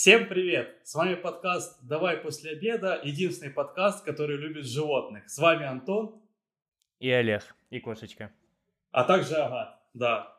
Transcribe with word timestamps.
Всем 0.00 0.28
привет! 0.28 0.78
С 0.84 0.94
вами 0.94 1.16
подкаст 1.16 1.76
«Давай 1.82 2.18
после 2.18 2.52
обеда», 2.52 3.00
единственный 3.02 3.50
подкаст, 3.50 4.04
который 4.04 4.36
любит 4.36 4.64
животных. 4.64 5.28
С 5.28 5.38
вами 5.38 5.66
Антон. 5.66 6.22
И 7.00 7.10
Олег, 7.10 7.42
и 7.70 7.80
кошечка. 7.80 8.30
А 8.92 9.02
также 9.02 9.34
Агат, 9.34 9.76
да. 9.94 10.36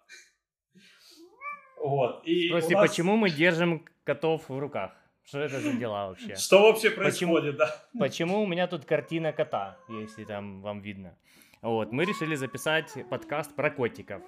Вот. 1.77 2.25
И 2.25 2.47
Спроси, 2.47 2.73
нас... 2.73 2.89
почему 2.89 3.17
мы 3.17 3.29
держим 3.29 3.85
котов 4.05 4.47
в 4.47 4.57
руках? 4.57 4.93
Что 5.25 5.39
это 5.39 5.59
за 5.59 5.73
дела 5.73 6.07
вообще? 6.07 6.35
Что 6.35 6.61
вообще 6.61 6.89
происходит, 6.91 7.57
почему, 7.57 7.57
да? 7.57 7.99
Почему 7.99 8.41
у 8.43 8.47
меня 8.47 8.65
тут 8.65 8.85
картина 8.85 9.33
кота, 9.33 9.77
если 9.89 10.23
там 10.23 10.61
вам 10.61 10.79
видно? 10.79 11.17
Вот, 11.61 11.91
мы 11.91 12.05
решили 12.05 12.35
записать 12.35 12.93
подкаст 13.09 13.53
про 13.57 13.71
котиков. 13.71 14.21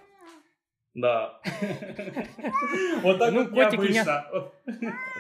Да. 0.93 1.41
Вот 3.01 3.17
так 3.19 3.33
ну, 3.33 3.43
вот 3.43 3.51
необычно. 3.51 4.51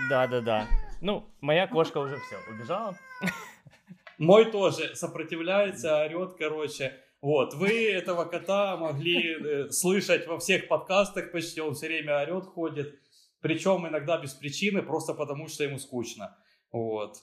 Да, 0.09 0.27
да, 0.27 0.41
да. 0.41 0.67
Ну, 1.01 1.25
моя 1.41 1.67
кошка 1.67 1.97
уже 1.97 2.17
все, 2.17 2.37
убежала. 2.53 2.95
Мой 4.17 4.51
тоже 4.51 4.95
сопротивляется, 4.95 6.03
орет, 6.03 6.35
короче. 6.37 6.93
Вот, 7.21 7.53
вы 7.53 7.91
этого 7.91 8.25
кота 8.25 8.77
могли 8.77 9.33
э, 9.33 9.69
слышать 9.69 10.27
во 10.27 10.37
всех 10.37 10.67
подкастах 10.67 11.31
почти, 11.31 11.61
он 11.61 11.73
все 11.73 11.87
время 11.87 12.21
орет, 12.21 12.45
ходит. 12.45 12.99
Причем 13.41 13.87
иногда 13.87 14.17
без 14.17 14.33
причины, 14.33 14.83
просто 14.83 15.13
потому 15.13 15.47
что 15.47 15.63
ему 15.63 15.79
скучно. 15.79 16.37
Вот. 16.71 17.17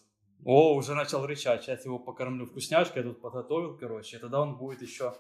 О, 0.44 0.74
уже 0.74 0.94
начал 0.94 1.26
рычать. 1.26 1.62
Сейчас 1.64 1.84
его 1.84 1.98
покормлю 1.98 2.46
вкусняшкой, 2.46 3.02
я 3.02 3.08
тут 3.08 3.20
подготовил, 3.20 3.76
короче. 3.76 4.18
Тогда 4.18 4.40
он 4.40 4.56
будет 4.56 4.82
еще 4.82 5.14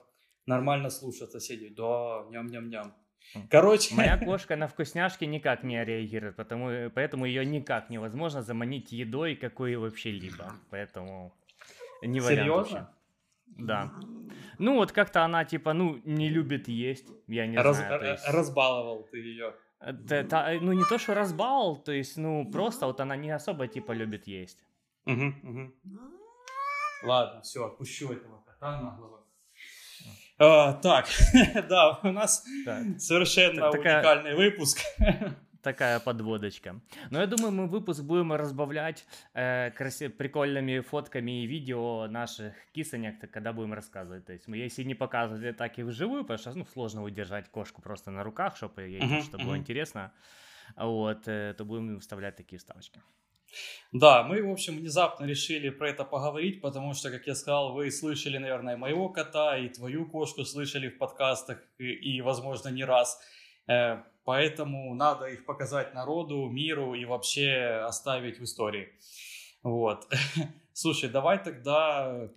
нормально 0.46 0.90
слушаться, 0.90 1.40
сидеть. 1.40 1.74
Да, 1.74 2.24
ням-ням-ням. 2.30 2.94
Короче. 3.50 3.94
Моя 3.94 4.16
кошка 4.24 4.56
на 4.56 4.68
вкусняшки 4.68 5.24
никак 5.24 5.62
не 5.62 5.84
реагирует, 5.84 6.36
потому, 6.36 6.90
поэтому 6.90 7.26
ее 7.26 7.44
никак 7.44 7.90
невозможно 7.90 8.42
заманить 8.42 8.92
едой 8.92 9.36
какой 9.36 9.76
вообще-либо. 9.76 10.52
Поэтому 10.70 11.32
не 12.02 12.20
вариант 12.20 12.40
Серьезно? 12.40 12.78
Вообще. 12.78 12.98
Да. 13.58 13.92
Ну 14.58 14.76
вот 14.76 14.92
как-то 14.92 15.24
она 15.24 15.44
типа, 15.44 15.72
ну, 15.72 16.00
не 16.04 16.28
любит 16.28 16.68
есть, 16.68 17.08
я 17.26 17.46
не 17.46 17.56
Раз, 17.56 17.76
знаю. 17.76 18.12
Есть... 18.12 18.28
Разбаловал 18.28 19.08
ты 19.10 19.18
ее. 19.18 19.54
Это, 19.80 20.14
это, 20.16 20.58
ну 20.60 20.72
не 20.72 20.84
то, 20.84 20.98
что 20.98 21.14
разбаловал, 21.14 21.76
то 21.76 21.92
есть, 21.92 22.16
ну, 22.16 22.50
просто 22.50 22.86
вот 22.86 23.00
она 23.00 23.16
не 23.16 23.30
особо 23.30 23.68
типа 23.68 23.92
любит 23.92 24.26
есть. 24.26 24.58
Угу, 25.06 25.34
угу. 25.42 25.72
Ладно, 27.04 27.42
все, 27.42 27.66
отпущу 27.66 28.12
этого 28.12 28.42
кота 28.44 28.80
на 28.80 28.90
голову. 28.90 29.17
А, 30.38 30.74
так, 30.74 31.06
да, 31.68 31.98
у 32.02 32.12
нас 32.12 32.44
да. 32.64 32.84
совершенно 32.98 33.72
такая, 33.72 33.96
уникальный 33.98 34.36
выпуск. 34.36 34.78
Такая 35.62 35.98
подводочка. 35.98 36.80
Но 37.10 37.20
я 37.20 37.26
думаю, 37.26 37.50
мы 37.50 37.66
выпуск 37.66 38.02
будем 38.02 38.32
разбавлять 38.32 39.04
э, 39.34 39.70
краси- 39.76 40.08
прикольными 40.08 40.78
фотками 40.78 41.42
и 41.42 41.46
видео 41.46 42.06
наших 42.06 42.54
кисонек, 42.72 43.28
когда 43.32 43.52
будем 43.52 43.74
рассказывать. 43.74 44.24
То 44.24 44.32
есть 44.32 44.46
мы, 44.46 44.56
если 44.56 44.84
не 44.84 44.94
показывали 44.94 45.50
так 45.50 45.76
и 45.80 45.82
вживую, 45.82 46.22
потому 46.22 46.38
что 46.38 46.54
ну, 46.54 46.64
сложно 46.64 47.02
удержать 47.02 47.50
кошку 47.50 47.82
просто 47.82 48.12
на 48.12 48.22
руках, 48.22 48.56
чтобы 48.56 48.82
ей 48.82 49.00
uh-huh, 49.00 49.22
что 49.22 49.36
uh-huh. 49.36 49.44
было 49.44 49.56
интересно, 49.56 50.12
вот, 50.76 51.26
э, 51.26 51.54
то 51.58 51.64
будем 51.64 51.98
вставлять 51.98 52.36
такие 52.36 52.60
вставочки. 52.60 53.02
Да, 53.92 54.22
мы, 54.22 54.42
в 54.42 54.50
общем, 54.50 54.76
внезапно 54.76 55.24
решили 55.24 55.70
про 55.70 55.88
это 55.88 56.04
поговорить, 56.04 56.60
потому 56.60 56.92
что, 56.94 57.10
как 57.10 57.26
я 57.26 57.34
сказал, 57.34 57.72
вы 57.72 57.90
слышали, 57.90 58.38
наверное, 58.38 58.76
моего 58.76 59.08
кота 59.08 59.56
и 59.56 59.68
твою 59.68 60.06
кошку 60.06 60.44
слышали 60.44 60.88
в 60.88 60.98
подкастах 60.98 61.58
и, 61.78 62.16
и 62.16 62.20
возможно, 62.20 62.68
не 62.68 62.84
раз. 62.84 63.18
Э, 63.66 64.02
поэтому 64.24 64.94
надо 64.94 65.26
их 65.26 65.46
показать 65.46 65.94
народу, 65.94 66.48
миру 66.48 66.94
и 66.94 67.04
вообще 67.06 67.82
оставить 67.86 68.38
в 68.38 68.44
истории. 68.44 68.90
Вот. 69.62 70.06
Слушай, 70.74 71.08
давай 71.08 71.42
тогда 71.42 72.08
э, 72.10 72.28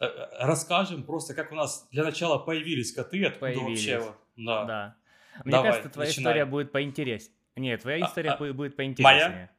э, 0.00 0.06
расскажем 0.40 1.04
просто, 1.04 1.34
как 1.34 1.52
у 1.52 1.54
нас 1.54 1.88
для 1.92 2.02
начала 2.02 2.38
появились 2.38 2.92
коты, 2.92 3.24
откуда 3.24 3.52
появились. 3.52 3.86
вообще. 3.86 4.14
Да. 4.36 4.64
да. 4.64 4.96
Мне 5.44 5.52
Давай, 5.52 5.70
кажется, 5.70 5.90
твоя 5.90 6.08
начинай. 6.08 6.32
история 6.32 6.44
будет 6.44 6.72
поинтереснее. 6.72 7.36
Нет, 7.56 7.82
твоя 7.82 8.04
а, 8.04 8.08
история 8.08 8.30
а, 8.30 8.52
будет 8.52 8.76
поинтереснее. 8.76 9.28
Моя? 9.28 9.50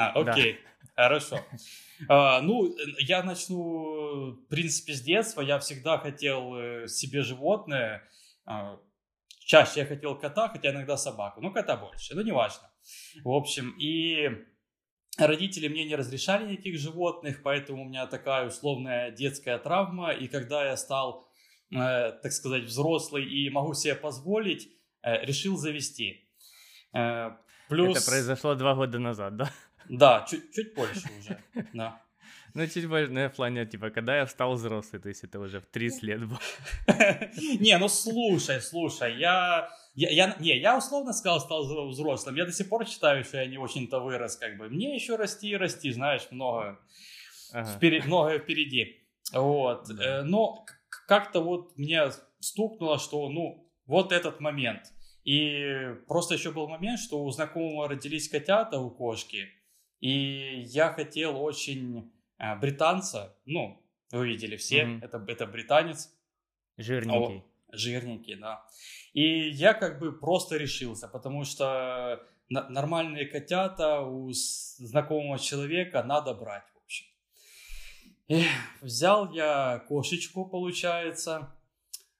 А, 0.00 0.20
окей, 0.20 0.52
да. 0.52 1.02
хорошо. 1.02 1.40
А, 2.08 2.40
ну, 2.40 2.74
я 2.98 3.22
начну, 3.22 4.32
в 4.32 4.48
принципе, 4.48 4.94
с 4.94 5.02
детства. 5.02 5.42
Я 5.42 5.58
всегда 5.58 5.98
хотел 5.98 6.54
э, 6.56 6.88
себе 6.88 7.22
животное. 7.22 8.08
А, 8.46 8.78
чаще 9.40 9.80
я 9.80 9.86
хотел 9.86 10.18
кота, 10.18 10.48
хотя 10.48 10.70
иногда 10.70 10.96
собаку. 10.96 11.40
Ну, 11.42 11.52
кота 11.52 11.76
больше, 11.76 12.14
ну, 12.14 12.22
неважно. 12.22 12.70
В 13.22 13.30
общем, 13.30 13.74
и 13.78 14.30
родители 15.18 15.68
мне 15.68 15.84
не 15.84 15.96
разрешали 15.96 16.52
никаких 16.52 16.78
животных, 16.78 17.42
поэтому 17.42 17.82
у 17.82 17.88
меня 17.88 18.06
такая 18.06 18.46
условная 18.46 19.10
детская 19.10 19.58
травма. 19.58 20.12
И 20.12 20.28
когда 20.28 20.64
я 20.64 20.76
стал, 20.76 21.28
э, 21.70 22.12
так 22.22 22.32
сказать, 22.32 22.64
взрослый 22.64 23.24
и 23.24 23.50
могу 23.50 23.74
себе 23.74 23.94
позволить, 23.94 24.68
э, 25.02 25.24
решил 25.24 25.56
завести. 25.56 26.28
Э, 26.94 27.32
плюс... 27.68 27.98
Это 27.98 28.10
произошло 28.10 28.54
два 28.54 28.74
года 28.74 28.98
назад, 28.98 29.36
да? 29.36 29.50
Да, 29.90 30.24
чуть, 30.28 30.52
чуть 30.54 30.74
больше 30.74 31.08
уже, 31.18 31.42
да. 31.72 32.00
Ну, 32.54 32.66
чуть 32.66 32.88
больше, 32.88 33.12
ну, 33.12 33.28
в 33.28 33.32
плане, 33.32 33.66
типа, 33.66 33.90
когда 33.90 34.16
я 34.16 34.26
стал 34.26 34.54
взрослый, 34.54 35.00
то 35.00 35.08
есть 35.08 35.24
это 35.24 35.40
уже 35.40 35.60
в 35.60 35.66
30 35.66 36.02
лет 36.02 36.28
было. 36.28 36.40
Не, 37.60 37.76
ну 37.78 37.88
слушай, 37.88 38.60
слушай, 38.60 39.18
я, 39.18 39.68
я, 39.94 40.10
я, 40.10 40.36
не, 40.38 40.58
я 40.58 40.78
условно 40.78 41.12
сказал, 41.12 41.40
стал 41.40 41.88
взрослым. 41.88 42.36
Я 42.36 42.46
до 42.46 42.52
сих 42.52 42.68
пор 42.68 42.86
считаю, 42.86 43.24
что 43.24 43.38
я 43.38 43.46
не 43.46 43.58
очень-то 43.58 44.00
вырос, 44.00 44.36
как 44.36 44.56
бы. 44.58 44.68
Мне 44.68 44.94
еще 44.94 45.16
расти 45.16 45.50
и 45.50 45.56
расти, 45.56 45.92
знаешь, 45.92 46.28
много, 46.30 46.78
ага. 47.52 47.70
впереди, 47.70 48.06
много 48.06 48.38
впереди. 48.38 49.04
Вот. 49.32 49.88
Да. 49.88 50.20
Э, 50.20 50.22
но 50.22 50.64
как-то 51.06 51.40
вот 51.40 51.76
мне 51.78 52.10
стукнуло, 52.40 52.98
что, 52.98 53.28
ну, 53.28 53.68
вот 53.86 54.12
этот 54.12 54.40
момент. 54.40 54.92
И 55.24 55.94
просто 56.08 56.34
еще 56.34 56.50
был 56.50 56.68
момент, 56.68 56.98
что 57.00 57.22
у 57.22 57.30
знакомого 57.30 57.88
родились 57.88 58.28
котята 58.28 58.78
у 58.78 58.90
кошки, 58.90 59.48
и 60.00 60.62
я 60.66 60.92
хотел 60.92 61.40
очень 61.42 62.12
а, 62.38 62.56
британца, 62.56 63.36
ну, 63.44 63.82
вы 64.10 64.28
видели 64.28 64.56
все, 64.56 64.82
mm-hmm. 64.82 65.04
это, 65.04 65.24
это 65.28 65.46
британец. 65.46 66.10
Жирненький. 66.76 67.38
О, 67.38 67.44
жирненький, 67.72 68.36
да. 68.36 68.64
И 69.12 69.50
я 69.50 69.74
как 69.74 69.98
бы 69.98 70.12
просто 70.12 70.56
решился, 70.56 71.06
потому 71.06 71.44
что 71.44 72.26
нормальные 72.48 73.26
котята 73.26 74.00
у 74.00 74.30
знакомого 74.32 75.38
человека 75.38 76.02
надо 76.02 76.34
брать, 76.34 76.64
в 76.74 76.84
общем. 76.84 77.06
И 78.28 78.44
взял 78.80 79.30
я 79.32 79.84
кошечку, 79.88 80.46
получается, 80.46 81.54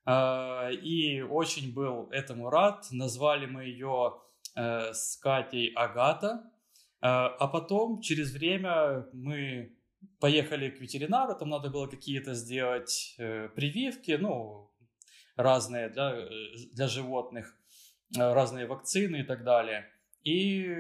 а, 0.05 0.71
и 0.71 1.21
очень 1.23 1.73
был 1.73 2.09
этому 2.11 2.51
рад. 2.51 2.87
Назвали 2.91 3.47
мы 3.47 3.65
ее 3.65 4.21
э, 4.55 4.93
с 4.93 5.17
Катей 5.17 5.73
Агата. 5.75 6.50
А, 7.01 7.29
а 7.29 7.49
потом, 7.49 8.01
через 8.01 8.33
время, 8.33 9.07
мы 9.13 9.73
поехали 10.19 10.71
к 10.71 10.81
ветеринару, 10.81 11.35
там 11.35 11.49
надо 11.49 11.71
было 11.71 11.87
какие-то 11.87 12.35
сделать 12.35 13.15
э, 13.19 13.49
прививки, 13.49 14.19
ну, 14.21 14.71
разные 15.37 15.89
для, 15.89 16.13
э, 16.15 16.29
для 16.75 16.89
животных, 16.89 17.57
э, 18.17 18.33
разные 18.33 18.67
вакцины 18.67 19.21
и 19.21 19.23
так 19.23 19.45
далее. 19.45 19.87
И 20.23 20.77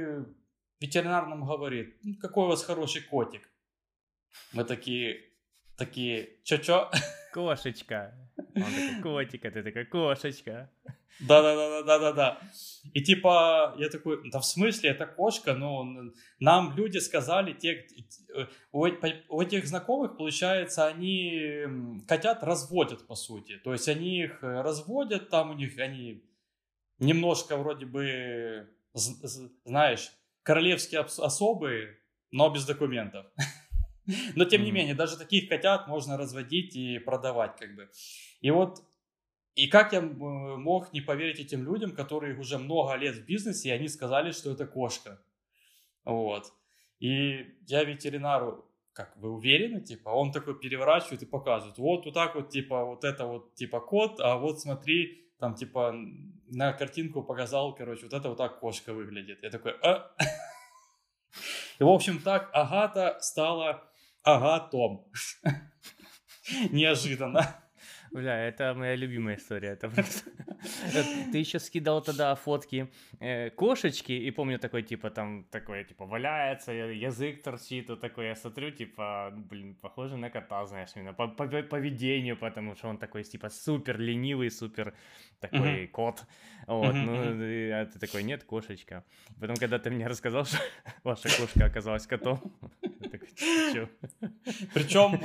ветеринар 0.80 1.26
нам 1.26 1.44
говорит, 1.46 1.96
«Ну, 2.02 2.16
какой 2.20 2.44
у 2.44 2.48
вас 2.48 2.64
хороший 2.64 3.02
котик. 3.02 3.48
Мы 4.52 4.64
такие, 4.64 5.20
такие, 5.76 6.28
чё-чё? 6.44 6.90
Кошечка. 7.32 8.29
Он 8.54 8.62
такой, 8.62 9.02
котик, 9.02 9.44
а 9.44 9.50
ты 9.50 9.62
такая, 9.62 9.84
кошечка. 9.84 10.70
Да-да-да-да-да-да. 11.20 12.38
И 12.94 13.02
типа, 13.02 13.74
я 13.78 13.88
такой, 13.88 14.30
да 14.30 14.38
в 14.38 14.44
смысле, 14.44 14.90
это 14.90 15.06
кошка, 15.06 15.54
ну, 15.54 16.12
нам 16.38 16.74
люди 16.76 16.98
сказали, 16.98 17.52
те, 17.52 17.86
у, 18.72 18.86
у 19.28 19.42
этих 19.42 19.66
знакомых, 19.66 20.16
получается, 20.16 20.86
они 20.86 21.66
котят 22.08 22.42
разводят, 22.42 23.06
по 23.06 23.14
сути. 23.14 23.58
То 23.58 23.72
есть 23.72 23.88
они 23.88 24.22
их 24.22 24.38
разводят, 24.42 25.28
там 25.28 25.50
у 25.50 25.54
них, 25.54 25.78
они 25.78 26.24
немножко 26.98 27.56
вроде 27.56 27.86
бы, 27.86 28.68
знаешь, 28.94 30.10
королевские 30.42 31.00
особые, 31.00 31.98
но 32.30 32.48
без 32.50 32.64
документов. 32.64 33.26
Но 34.36 34.44
тем 34.44 34.64
не 34.64 34.72
менее, 34.72 34.94
даже 34.94 35.16
таких 35.16 35.48
котят 35.48 35.88
можно 35.88 36.16
разводить 36.16 36.76
и 36.76 36.98
продавать, 36.98 37.56
как 37.56 37.74
бы. 37.74 37.88
И 38.40 38.50
вот 38.50 38.82
и 39.54 39.66
как 39.66 39.92
я 39.92 40.00
мог 40.00 40.92
не 40.92 41.00
поверить 41.00 41.40
этим 41.40 41.64
людям, 41.64 41.90
которые 41.90 42.38
уже 42.38 42.58
много 42.58 42.94
лет 42.94 43.16
в 43.16 43.26
бизнесе, 43.26 43.68
и 43.68 43.72
они 43.72 43.88
сказали, 43.88 44.30
что 44.30 44.52
это 44.52 44.66
кошка. 44.66 45.20
Вот. 46.04 46.52
И 47.00 47.46
я 47.66 47.84
ветеринару, 47.84 48.64
как 48.92 49.16
вы 49.16 49.30
уверены, 49.30 49.80
типа, 49.80 50.10
он 50.10 50.32
такой 50.32 50.58
переворачивает 50.58 51.22
и 51.22 51.26
показывает, 51.26 51.78
вот, 51.78 52.04
вот 52.04 52.14
так 52.14 52.34
вот, 52.34 52.50
типа, 52.50 52.84
вот 52.84 53.04
это 53.04 53.26
вот, 53.26 53.54
типа, 53.54 53.80
кот, 53.80 54.20
а 54.20 54.36
вот 54.36 54.60
смотри, 54.60 55.30
там, 55.38 55.54
типа, 55.54 55.94
на 56.48 56.72
картинку 56.72 57.22
показал, 57.22 57.74
короче, 57.74 58.04
вот 58.04 58.12
это 58.12 58.28
вот 58.28 58.38
так 58.38 58.60
кошка 58.60 58.92
выглядит. 58.92 59.42
Я 59.42 59.50
такой, 59.50 59.72
а? 59.82 60.10
И, 61.78 61.82
в 61.82 61.88
общем, 61.88 62.20
так 62.20 62.50
Агата 62.52 63.18
стала 63.20 63.89
Агатом. 64.22 65.06
Неожиданно. 66.70 67.60
Бля, 68.12 68.48
это 68.48 68.74
моя 68.74 68.96
любимая 68.96 69.36
история. 69.36 69.68
Это 69.68 69.88
просто... 69.88 70.30
Ты 71.32 71.38
еще 71.38 71.60
скидал 71.60 72.02
тогда 72.02 72.34
фотки 72.34 72.88
э, 73.20 73.50
кошечки, 73.50 74.12
и 74.12 74.30
помню 74.30 74.58
такой, 74.58 74.82
типа, 74.82 75.10
там, 75.10 75.44
такой, 75.44 75.84
типа, 75.84 76.06
валяется, 76.06 76.72
язык 76.72 77.42
торчит, 77.42 77.88
вот 77.88 78.00
такой, 78.00 78.26
я 78.26 78.34
смотрю, 78.34 78.70
типа, 78.70 79.32
блин, 79.32 79.74
похоже 79.80 80.16
на 80.16 80.28
кота, 80.28 80.66
знаешь, 80.66 80.90
именно 80.96 81.14
по, 81.14 81.28
по 81.28 81.46
поведению, 81.46 82.36
потому 82.36 82.74
что 82.74 82.88
он 82.88 82.98
такой, 82.98 83.22
типа, 83.22 83.48
супер 83.48 83.98
ленивый, 83.98 84.50
супер 84.50 84.94
такой 85.40 85.58
mm-hmm. 85.60 85.88
кот. 85.88 86.24
Вот, 86.66 86.94
mm-hmm. 86.94 87.34
ну, 87.34 87.44
и, 87.44 87.70
а 87.70 87.86
ты 87.86 87.98
такой, 87.98 88.22
нет, 88.22 88.44
кошечка. 88.44 89.04
Потом, 89.40 89.56
когда 89.56 89.78
ты 89.78 89.90
мне 89.90 90.06
рассказал, 90.06 90.44
что 90.44 90.58
ваша 91.04 91.28
кошка 91.28 91.64
оказалась 91.64 92.06
котом, 92.06 92.40
причем 94.74 95.18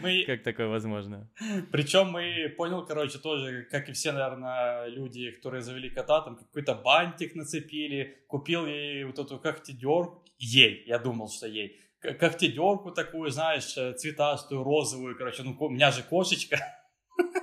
мы... 0.00 0.24
Как 0.24 0.42
такое 0.42 0.68
возможно? 0.68 1.28
Причем 1.72 2.10
мы, 2.10 2.48
понял, 2.56 2.86
короче, 2.86 3.18
тоже, 3.18 3.66
как 3.70 3.88
и 3.88 3.92
все, 3.92 4.12
наверное, 4.12 4.86
люди, 4.86 5.32
которые 5.32 5.62
завели 5.62 5.90
кота, 5.90 6.20
там 6.22 6.36
какой-то 6.36 6.74
бантик 6.74 7.34
нацепили, 7.34 8.18
купил 8.28 8.66
ей 8.66 9.04
вот 9.04 9.18
эту 9.18 9.38
когтедерку, 9.38 10.24
ей, 10.38 10.84
я 10.86 10.98
думал, 10.98 11.28
что 11.28 11.46
ей, 11.46 11.80
когтедерку 12.00 12.92
такую, 12.92 13.30
знаешь, 13.30 13.74
цветастую, 13.98 14.62
розовую, 14.62 15.16
короче, 15.16 15.42
ну, 15.42 15.56
у 15.58 15.68
меня 15.68 15.90
же 15.90 16.02
кошечка. 16.02 16.58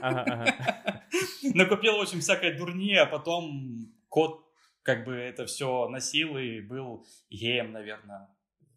Ага, 0.01 0.23
ага. 0.23 1.03
Накупил, 1.53 1.97
в 1.97 2.01
общем, 2.01 2.19
всякой 2.19 2.57
дурни, 2.57 2.95
а 2.95 3.05
потом 3.05 3.93
кот 4.09 4.45
как 4.83 5.05
бы 5.05 5.13
это 5.15 5.45
все 5.45 5.87
носил 5.87 6.37
и 6.37 6.59
был 6.59 7.05
геем, 7.29 7.71
наверное, 7.71 8.27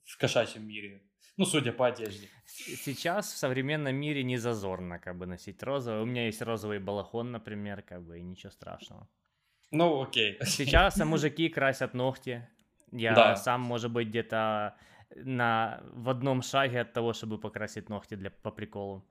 в 0.04 0.16
кошачьем 0.18 0.66
мире. 0.66 1.02
Ну, 1.36 1.44
судя 1.44 1.72
по 1.72 1.86
одежде. 1.86 2.28
Сейчас 2.46 3.32
в 3.32 3.36
современном 3.36 3.94
мире 3.94 4.22
не 4.22 4.38
зазорно 4.38 4.98
как 4.98 5.18
бы 5.18 5.26
носить 5.26 5.62
розовый. 5.62 6.02
У 6.02 6.06
меня 6.06 6.26
есть 6.26 6.40
розовый 6.40 6.78
балахон, 6.78 7.30
например, 7.32 7.82
как 7.82 8.02
бы, 8.02 8.18
и 8.18 8.22
ничего 8.22 8.50
страшного. 8.50 9.08
Ну, 9.70 10.02
окей. 10.02 10.38
Сейчас 10.44 10.96
мужики 11.04 11.48
красят 11.48 11.94
ногти. 11.94 12.48
Я 12.92 13.14
да. 13.14 13.36
сам, 13.36 13.60
может 13.60 13.90
быть, 13.90 14.08
где-то 14.08 14.76
на, 15.14 15.82
в 15.92 16.08
одном 16.08 16.40
шаге 16.42 16.80
от 16.80 16.92
того, 16.92 17.12
чтобы 17.12 17.38
покрасить 17.38 17.88
ногти 17.88 18.14
для, 18.14 18.30
по 18.30 18.50
приколу. 18.50 19.04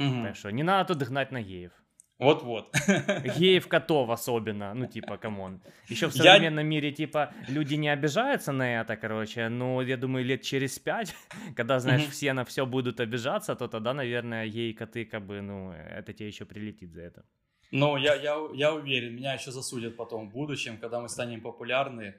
Угу. 0.00 0.22
Так 0.22 0.36
что 0.36 0.50
не 0.50 0.62
надо 0.62 0.94
тут 0.94 1.08
гнать 1.08 1.32
на 1.32 1.42
геев. 1.42 1.72
Вот-вот. 2.18 2.74
Геев 3.38 3.66
котов 3.66 4.10
особенно, 4.10 4.74
ну 4.74 4.86
типа, 4.86 5.16
come 5.16 5.41
on. 5.41 5.60
Еще 5.88 6.06
в 6.06 6.12
современном 6.12 6.64
я... 6.64 6.70
мире, 6.70 6.92
типа, 6.92 7.32
люди 7.48 7.76
не 7.76 7.88
обижаются 7.88 8.52
на 8.52 8.80
это, 8.80 8.96
короче, 8.96 9.48
но 9.48 9.80
я 9.82 9.96
думаю, 9.96 10.26
лет 10.26 10.42
через 10.42 10.78
пять, 10.78 11.14
когда, 11.56 11.78
знаешь, 11.78 12.02
mm 12.02 12.10
все 12.10 12.32
на 12.34 12.44
все 12.44 12.66
будут 12.66 13.00
обижаться, 13.00 13.54
то 13.54 13.68
тогда, 13.68 13.94
наверное, 13.94 14.46
геи 14.48 14.72
коты, 14.72 15.06
как 15.06 15.26
бы, 15.26 15.40
ну, 15.40 15.72
это 15.72 16.12
тебе 16.12 16.28
еще 16.28 16.44
прилетит 16.44 16.92
за 16.92 17.00
это. 17.00 17.24
Ну, 17.70 17.96
я, 17.96 18.14
я, 18.14 18.36
я 18.52 18.74
уверен, 18.74 19.14
меня 19.14 19.34
еще 19.34 19.50
засудят 19.50 19.96
потом 19.96 20.28
в 20.28 20.32
будущем, 20.32 20.76
когда 20.76 21.00
мы 21.00 21.08
станем 21.08 21.40
популярны. 21.40 22.14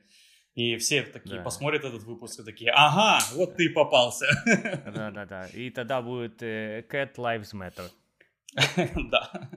И 0.54 0.76
все 0.78 1.04
такие 1.04 1.38
да. 1.38 1.44
посмотрят 1.44 1.86
этот 1.86 2.04
выпуск 2.04 2.42
и 2.42 2.44
такие, 2.44 2.72
ага, 2.72 3.20
вот 3.36 3.56
ты 3.56 3.70
попался. 3.70 4.26
Да-да-да. 4.86 5.48
И 5.54 5.70
тогда 5.70 6.02
будет 6.02 6.44
э, 6.44 6.86
Cat 6.90 7.16
Lives 7.16 7.54
Matter. 7.54 7.90
Да. 9.12 9.50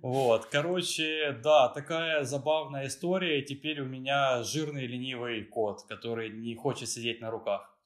Вот, 0.00 0.46
короче, 0.46 1.38
да, 1.42 1.68
такая 1.68 2.24
забавная 2.24 2.86
история. 2.86 3.42
Теперь 3.42 3.80
у 3.80 3.84
меня 3.84 4.42
жирный 4.42 4.86
ленивый 4.86 5.44
кот, 5.44 5.82
который 5.88 6.30
не 6.30 6.54
хочет 6.54 6.88
сидеть 6.88 7.20
на 7.20 7.30
руках. 7.30 7.76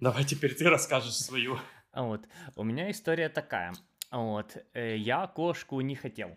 Давай 0.00 0.24
теперь 0.24 0.54
ты 0.54 0.68
расскажешь 0.68 1.14
свою. 1.14 1.58
Вот, 1.92 2.26
у 2.56 2.64
меня 2.64 2.90
история 2.90 3.28
такая. 3.28 3.72
Вот, 4.10 4.56
э, 4.74 4.96
я 4.96 5.26
кошку 5.26 5.80
не 5.82 5.94
хотел. 5.94 6.36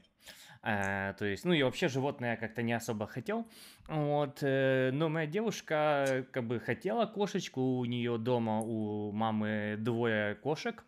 Э, 0.63 1.13
то 1.17 1.25
есть, 1.25 1.43
ну 1.43 1.53
и 1.53 1.63
вообще 1.63 1.87
животное 1.87 2.31
я 2.31 2.37
как-то 2.37 2.61
не 2.61 2.73
особо 2.73 3.07
хотел. 3.07 3.47
Вот, 3.87 4.39
э, 4.41 4.91
но 4.93 5.09
моя 5.09 5.27
девушка 5.27 6.25
как 6.31 6.45
бы 6.45 6.59
хотела 6.59 7.05
кошечку, 7.05 7.61
у 7.79 7.85
нее 7.85 8.17
дома 8.17 8.59
у 8.61 9.11
мамы 9.11 9.75
двое 9.79 10.35
кошек. 10.35 10.83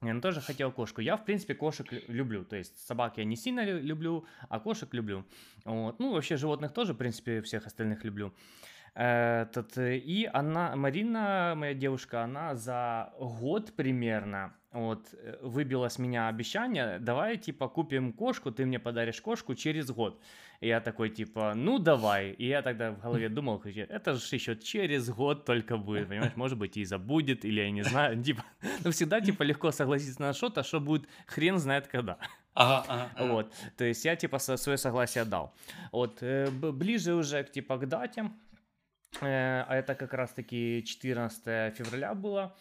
Я 0.00 0.20
тоже 0.20 0.40
хотел 0.40 0.70
кошку. 0.70 1.00
Я, 1.00 1.16
в 1.16 1.24
принципе, 1.24 1.54
кошек 1.54 1.86
люблю. 2.06 2.44
То 2.44 2.54
есть 2.54 2.86
собак 2.86 3.18
я 3.18 3.24
не 3.24 3.34
сильно 3.34 3.64
люблю, 3.64 4.26
а 4.48 4.60
кошек 4.60 4.92
люблю. 4.94 5.24
Вот. 5.64 5.98
Ну, 5.98 6.12
вообще 6.12 6.36
животных 6.36 6.72
тоже, 6.72 6.94
в 6.94 6.96
принципе, 6.96 7.42
всех 7.42 7.66
остальных 7.66 8.04
люблю. 8.04 8.32
Этот, 8.94 9.76
и 9.76 10.28
она, 10.32 10.76
Марина, 10.76 11.54
моя 11.56 11.74
девушка, 11.74 12.22
она 12.22 12.54
за 12.54 13.12
год 13.18 13.74
примерно 13.74 14.54
вот 14.72 15.14
выбила 15.40 15.88
с 15.88 15.98
меня 15.98 16.28
обещание, 16.28 16.98
давай, 16.98 17.38
типа, 17.38 17.68
купим 17.68 18.12
кошку, 18.12 18.50
ты 18.50 18.66
мне 18.66 18.78
подаришь 18.78 19.20
кошку 19.20 19.54
через 19.54 19.90
год. 19.90 20.20
И 20.60 20.66
я 20.66 20.80
такой, 20.80 21.10
типа, 21.10 21.54
ну 21.54 21.78
давай. 21.78 22.32
И 22.32 22.48
я 22.48 22.62
тогда 22.62 22.90
в 22.90 23.00
голове 23.00 23.28
думал, 23.28 23.62
это 23.64 24.14
же 24.14 24.34
еще 24.34 24.56
через 24.56 25.08
год 25.08 25.44
только 25.44 25.76
будет, 25.76 26.08
понимаешь? 26.08 26.36
Может 26.36 26.58
быть, 26.58 26.76
и 26.76 26.84
забудет, 26.84 27.44
или 27.44 27.60
я 27.60 27.70
не 27.70 27.82
знаю. 27.82 28.22
Типа, 28.24 28.44
ну 28.84 28.90
всегда, 28.90 29.20
типа, 29.20 29.44
легко 29.44 29.70
согласиться 29.70 30.20
на 30.20 30.32
что-то, 30.32 30.62
что 30.62 30.80
будет 30.80 31.08
хрен 31.26 31.58
знает 31.58 31.86
когда. 31.86 32.18
Ага, 32.54 32.84
ага, 32.88 33.10
ага. 33.16 33.32
Вот, 33.32 33.54
то 33.76 33.84
есть 33.84 34.04
я, 34.04 34.16
типа, 34.16 34.38
свое 34.38 34.78
согласие 34.78 35.24
дал. 35.24 35.54
Вот, 35.92 36.18
э, 36.22 36.50
ближе 36.50 37.14
уже, 37.14 37.44
типа, 37.44 37.78
к 37.78 37.86
дате, 37.86 38.30
э, 39.20 39.64
а 39.68 39.76
это 39.76 39.94
как 39.94 40.12
раз-таки 40.12 40.82
14 40.84 41.76
февраля 41.76 42.14
было, 42.14 42.56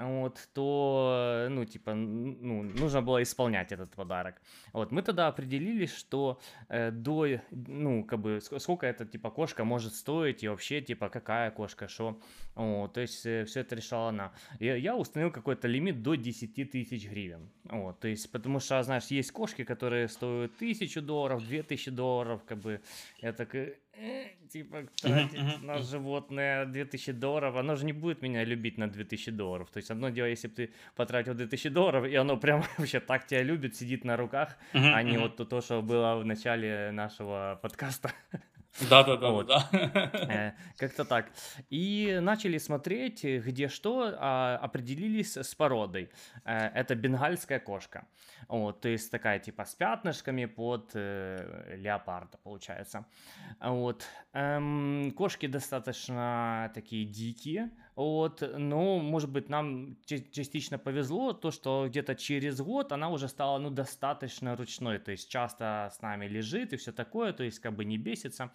вот, 0.00 0.48
то, 0.54 1.46
ну, 1.50 1.64
типа, 1.64 1.94
ну, 1.94 2.62
нужно 2.62 3.02
было 3.02 3.22
исполнять 3.22 3.72
этот 3.72 3.94
подарок. 3.94 4.40
Вот, 4.72 4.92
мы 4.92 5.02
тогда 5.02 5.28
определились, 5.28 5.94
что 5.94 6.40
э, 6.68 6.90
до, 6.90 7.26
ну, 7.50 8.04
как 8.04 8.20
бы, 8.20 8.40
сколько 8.40 8.86
эта, 8.86 9.04
типа, 9.04 9.30
кошка 9.30 9.64
может 9.64 9.94
стоить, 9.94 10.42
и 10.42 10.48
вообще, 10.48 10.80
типа, 10.80 11.08
какая 11.08 11.50
кошка, 11.50 11.88
что, 11.88 12.20
вот, 12.54 12.92
то 12.92 13.00
есть, 13.00 13.26
э, 13.26 13.44
все 13.44 13.60
это 13.60 13.76
решала 13.76 14.08
она. 14.08 14.32
Я, 14.60 14.76
я 14.76 14.96
установил 14.96 15.32
какой-то 15.32 15.68
лимит 15.68 16.02
до 16.02 16.14
10 16.14 16.70
тысяч 16.70 17.08
гривен, 17.08 17.50
вот, 17.64 18.00
то 18.00 18.08
есть, 18.08 18.30
потому 18.32 18.60
что, 18.60 18.82
знаешь, 18.82 19.06
есть 19.06 19.32
кошки, 19.32 19.64
которые 19.64 20.08
стоят 20.08 20.56
тысячу 20.56 21.02
долларов, 21.02 21.46
две 21.46 21.62
тысячи 21.62 21.90
долларов, 21.90 22.42
как 22.46 22.58
бы, 22.58 22.80
я 23.22 23.32
так, 23.32 23.54
э, 23.54 23.76
типа, 24.52 24.86
тратить 25.00 25.38
uh-huh, 25.38 25.64
на 25.64 25.78
животное 25.78 26.66
2000 26.66 27.12
долларов, 27.12 27.56
оно 27.56 27.76
же 27.76 27.84
не 27.84 27.92
будет 27.92 28.22
меня 28.22 28.44
любить 28.44 28.78
на 28.78 28.88
2000 28.88 29.30
долларов. 29.32 29.70
То 29.70 29.78
есть 29.78 29.90
одно 29.90 30.10
дело, 30.10 30.26
если 30.26 30.48
бы 30.48 30.54
ты 30.54 30.70
потратил 30.96 31.34
2000 31.34 31.70
долларов, 31.70 32.06
и 32.06 32.14
оно 32.14 32.36
прям 32.36 32.64
вообще 32.78 33.00
так 33.00 33.26
тебя 33.26 33.42
любит, 33.42 33.76
сидит 33.76 34.04
на 34.04 34.16
руках, 34.16 34.56
uh-huh, 34.72 34.92
а 34.92 35.02
не 35.02 35.18
вот 35.18 35.36
то, 35.36 35.60
что 35.60 35.82
было 35.82 36.16
в 36.16 36.24
начале 36.24 36.90
нашего 36.92 37.58
подкаста. 37.62 38.12
Да, 38.88 39.02
да, 39.04 39.16
да, 39.16 39.30
вот. 39.30 39.46
да. 39.46 39.68
Э, 39.72 40.52
как-то 40.76 41.04
так. 41.04 41.26
И 41.70 42.18
начали 42.22 42.58
смотреть, 42.58 43.24
где 43.24 43.68
что, 43.68 44.14
а, 44.16 44.58
определились 44.62 45.36
с 45.36 45.54
породой. 45.54 46.10
Э, 46.44 46.68
это 46.74 46.94
бенгальская 46.94 47.60
кошка. 47.60 48.06
Вот, 48.48 48.80
то 48.80 48.88
есть 48.88 49.10
такая 49.10 49.38
типа 49.38 49.64
с 49.64 49.74
пятнышками 49.74 50.46
под 50.46 50.90
э, 50.94 51.76
леопарда, 51.76 52.38
получается. 52.42 53.06
Вот. 53.60 54.04
Эм, 54.32 55.12
кошки 55.16 55.46
достаточно 55.46 56.70
такие 56.74 57.04
дикие, 57.04 57.70
вот, 57.96 58.42
но, 58.56 58.98
может 58.98 59.30
быть, 59.30 59.48
нам 59.48 59.96
частично 60.06 60.78
повезло, 60.78 61.32
то, 61.32 61.50
что 61.50 61.86
где-то 61.88 62.14
через 62.14 62.60
год 62.60 62.92
она 62.92 63.10
уже 63.10 63.28
стала, 63.28 63.58
ну, 63.58 63.70
достаточно 63.70 64.56
ручной, 64.56 64.98
то 64.98 65.10
есть 65.10 65.28
часто 65.28 65.90
с 65.92 66.00
нами 66.00 66.26
лежит 66.26 66.72
и 66.72 66.76
все 66.76 66.92
такое, 66.92 67.32
то 67.32 67.44
есть 67.44 67.58
как 67.58 67.74
бы 67.74 67.84
не 67.84 67.98
бесится. 67.98 68.50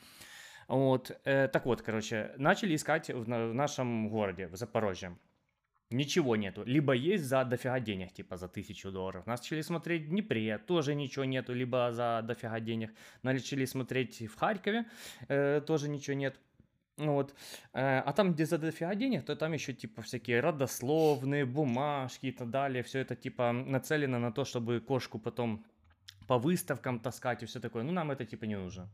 Вот, 0.67 1.11
э, 1.25 1.47
так 1.47 1.65
вот, 1.65 1.81
короче, 1.81 2.31
начали 2.37 2.75
искать 2.75 3.09
в, 3.09 3.25
в 3.25 3.53
нашем 3.53 4.09
городе, 4.09 4.47
в 4.47 4.55
Запорожье. 4.55 5.15
Ничего 5.91 6.35
нету. 6.35 6.63
Либо 6.65 6.93
есть 6.93 7.25
за 7.25 7.45
дофига 7.45 7.79
денег, 7.79 8.11
типа 8.11 8.37
за 8.37 8.47
тысячу 8.47 8.91
долларов. 8.91 9.27
Начали 9.27 9.61
смотреть 9.61 10.07
в 10.07 10.09
Днепре, 10.09 10.57
тоже 10.57 10.95
ничего 10.95 11.25
нету, 11.25 11.53
либо 11.53 11.91
за 11.91 12.21
дофига 12.23 12.59
денег. 12.59 12.91
Начали 13.21 13.65
смотреть 13.65 14.27
в 14.27 14.35
Харькове, 14.35 14.85
э, 15.27 15.61
тоже 15.61 15.87
ничего 15.87 16.15
нет. 16.15 16.39
Вот. 16.97 17.35
Э, 17.73 17.99
а 18.05 18.13
там, 18.13 18.33
где 18.33 18.45
за 18.45 18.57
дофига 18.57 18.95
денег, 18.95 19.25
то 19.25 19.35
там 19.35 19.53
еще 19.53 19.73
типа 19.73 20.01
всякие 20.01 20.39
родословные, 20.39 21.45
бумажки 21.45 22.27
и 22.27 22.31
так 22.31 22.49
далее. 22.49 22.83
Все 22.83 22.99
это 22.99 23.15
типа 23.15 23.51
нацелено 23.51 24.19
на 24.19 24.31
то, 24.31 24.45
чтобы 24.45 24.79
кошку 24.79 25.19
потом 25.19 25.65
по 26.27 26.37
выставкам 26.37 26.99
таскать 26.99 27.43
и 27.43 27.45
все 27.45 27.59
такое. 27.59 27.83
Ну, 27.83 27.91
нам 27.91 28.11
это 28.11 28.25
типа 28.25 28.45
не 28.45 28.57
нужно. 28.57 28.89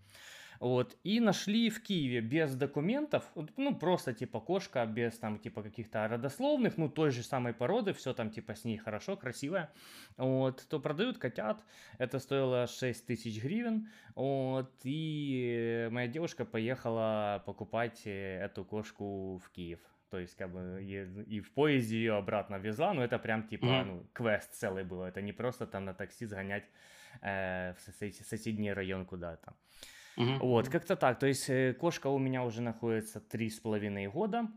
Вот, 0.62 0.96
и 1.04 1.20
нашли 1.20 1.72
в 1.72 1.82
Киеве 1.82 2.22
без 2.22 2.54
документов, 2.54 3.24
ну, 3.58 3.76
просто, 3.76 4.14
типа, 4.14 4.40
кошка 4.40 4.86
без, 4.86 5.18
там, 5.18 5.40
типа, 5.40 5.64
каких-то 5.64 6.08
родословных, 6.08 6.78
ну, 6.78 6.88
той 6.88 7.10
же 7.10 7.24
самой 7.24 7.52
породы, 7.54 7.94
все 7.94 8.14
там, 8.14 8.30
типа, 8.30 8.54
с 8.54 8.64
ней 8.64 8.78
хорошо, 8.78 9.18
красиво, 9.18 9.72
вот, 10.18 10.64
то 10.70 10.80
продают 10.80 11.18
котят, 11.18 11.66
это 11.98 12.20
стоило 12.20 12.68
6 12.68 13.08
тысяч 13.08 13.42
гривен, 13.42 13.90
вот, 14.14 14.72
и 14.84 15.88
моя 15.90 16.08
девушка 16.08 16.46
поехала 16.46 17.42
покупать 17.48 18.04
э, 18.06 18.46
эту 18.46 18.64
кошку 18.64 19.42
в 19.44 19.50
Киев. 19.50 19.80
То 20.12 20.20
есть, 20.20 20.36
как 20.36 20.52
бы, 20.52 20.80
и, 20.84 21.38
и 21.38 21.40
в 21.40 21.52
поезде 21.54 21.98
ее 21.98 22.14
обратно 22.18 22.58
везла, 22.58 22.94
но 22.94 23.04
это 23.04 23.18
прям, 23.18 23.48
типа, 23.48 23.66
mm-hmm. 23.66 23.84
ну, 23.86 24.08
квест 24.14 24.54
целый 24.54 24.84
был. 24.84 25.02
Это 25.02 25.22
не 25.24 25.34
просто 25.34 25.66
там 25.66 25.86
на 25.86 25.96
такси 25.96 26.28
сгонять 26.28 26.66
э, 27.24 27.74
в 27.74 27.78
сосед- 27.80 28.24
соседний 28.28 28.74
район 28.74 29.06
куда-то. 29.06 29.56
Mm-hmm. 30.18 30.40
Вот, 30.40 30.70
как-то 30.70 30.96
так. 30.96 31.20
То 31.20 31.28
есть, 31.28 31.50
э, 31.50 31.74
кошка 31.74 32.08
у 32.08 32.18
меня 32.18 32.44
уже 32.44 32.62
находится 32.62 33.20
три 33.20 33.50
с 33.50 33.60
половиной 33.60 34.08
года. 34.08 34.48